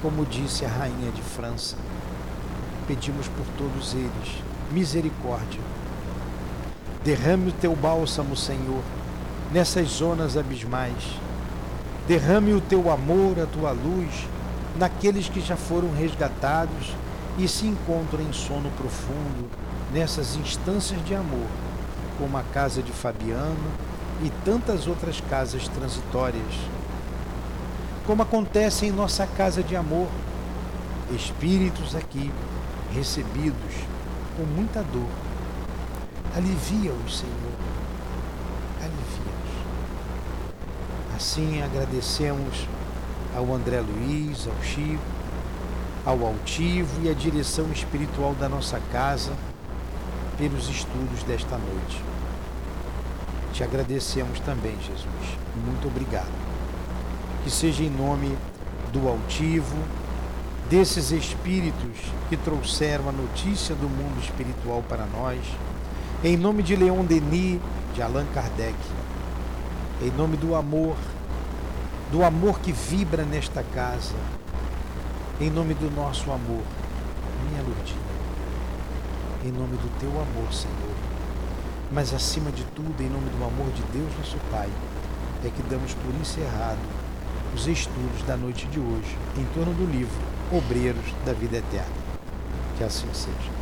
como 0.00 0.24
disse 0.24 0.64
a 0.64 0.68
rainha 0.68 1.10
de 1.10 1.20
França. 1.20 1.76
Pedimos 2.86 3.28
por 3.28 3.44
todos 3.58 3.92
eles 3.92 4.42
misericórdia. 4.72 5.60
Derrame 7.04 7.50
o 7.50 7.52
teu 7.52 7.76
bálsamo, 7.76 8.34
Senhor, 8.34 8.82
nessas 9.52 9.88
zonas 9.88 10.38
abismais. 10.38 11.20
Derrame 12.06 12.54
o 12.54 12.62
teu 12.62 12.90
amor, 12.90 13.38
a 13.38 13.44
tua 13.44 13.70
luz, 13.72 14.26
naqueles 14.78 15.28
que 15.28 15.42
já 15.42 15.54
foram 15.54 15.92
resgatados 15.92 16.94
e 17.36 17.46
se 17.46 17.66
encontram 17.66 18.22
em 18.22 18.32
sono 18.32 18.70
profundo 18.70 19.50
nessas 19.92 20.34
instâncias 20.34 21.04
de 21.04 21.14
amor, 21.14 21.46
como 22.18 22.38
a 22.38 22.42
casa 22.54 22.82
de 22.82 22.90
Fabiano, 22.90 23.70
e 24.22 24.30
tantas 24.44 24.86
outras 24.86 25.20
casas 25.20 25.68
transitórias. 25.68 26.54
Como 28.06 28.22
acontece 28.22 28.86
em 28.86 28.90
nossa 28.90 29.26
casa 29.26 29.62
de 29.62 29.76
amor, 29.76 30.08
espíritos 31.14 31.94
aqui 31.94 32.32
recebidos 32.92 33.74
com 34.36 34.42
muita 34.44 34.82
dor. 34.82 35.08
Alivia-os, 36.34 37.18
Senhor. 37.18 37.52
Alivia-os. 38.80 39.48
Assim 41.16 41.62
agradecemos 41.62 42.66
ao 43.36 43.52
André 43.54 43.80
Luiz, 43.80 44.46
ao 44.46 44.62
Chico, 44.62 45.02
ao 46.04 46.26
Altivo 46.26 47.02
e 47.02 47.10
à 47.10 47.12
direção 47.12 47.70
espiritual 47.72 48.34
da 48.34 48.48
nossa 48.48 48.80
casa 48.92 49.32
pelos 50.38 50.68
estudos 50.68 51.22
desta 51.24 51.58
noite. 51.58 52.17
Te 53.58 53.64
agradecemos 53.64 54.38
também, 54.38 54.76
Jesus. 54.86 55.36
Muito 55.66 55.88
obrigado. 55.88 56.30
Que 57.42 57.50
seja 57.50 57.82
em 57.82 57.90
nome 57.90 58.38
do 58.92 59.08
altivo, 59.08 59.76
desses 60.70 61.10
espíritos 61.10 61.98
que 62.28 62.36
trouxeram 62.36 63.08
a 63.08 63.12
notícia 63.12 63.74
do 63.74 63.88
mundo 63.88 64.22
espiritual 64.22 64.84
para 64.88 65.04
nós, 65.06 65.40
em 66.22 66.36
nome 66.36 66.62
de 66.62 66.76
Leon 66.76 67.04
Denis, 67.04 67.60
de 67.96 68.00
Allan 68.00 68.26
Kardec, 68.32 68.76
em 70.02 70.10
nome 70.12 70.36
do 70.36 70.54
amor, 70.54 70.94
do 72.12 72.22
amor 72.22 72.60
que 72.60 72.70
vibra 72.70 73.24
nesta 73.24 73.64
casa, 73.74 74.14
em 75.40 75.50
nome 75.50 75.74
do 75.74 75.90
nosso 75.96 76.30
amor, 76.30 76.62
minha 77.50 77.62
Lourdinha, 77.64 77.98
em 79.44 79.50
nome 79.50 79.76
do 79.78 79.98
teu 79.98 80.10
amor, 80.10 80.52
Senhor 80.52 81.07
mas 81.90 82.12
acima 82.12 82.50
de 82.50 82.64
tudo, 82.74 83.02
em 83.02 83.08
nome 83.08 83.30
do 83.30 83.44
amor 83.44 83.70
de 83.72 83.82
Deus, 83.92 84.12
nosso 84.18 84.36
Pai, 84.50 84.68
é 85.44 85.48
que 85.48 85.62
damos 85.62 85.94
por 85.94 86.14
encerrado 86.20 86.78
os 87.54 87.66
estudos 87.66 88.22
da 88.26 88.36
noite 88.36 88.66
de 88.66 88.78
hoje 88.78 89.16
em 89.36 89.44
torno 89.54 89.72
do 89.72 89.90
livro 89.90 90.18
Obreiros 90.52 91.14
da 91.24 91.32
Vida 91.32 91.58
Eterna. 91.58 91.86
Que 92.76 92.84
assim 92.84 93.08
seja. 93.12 93.57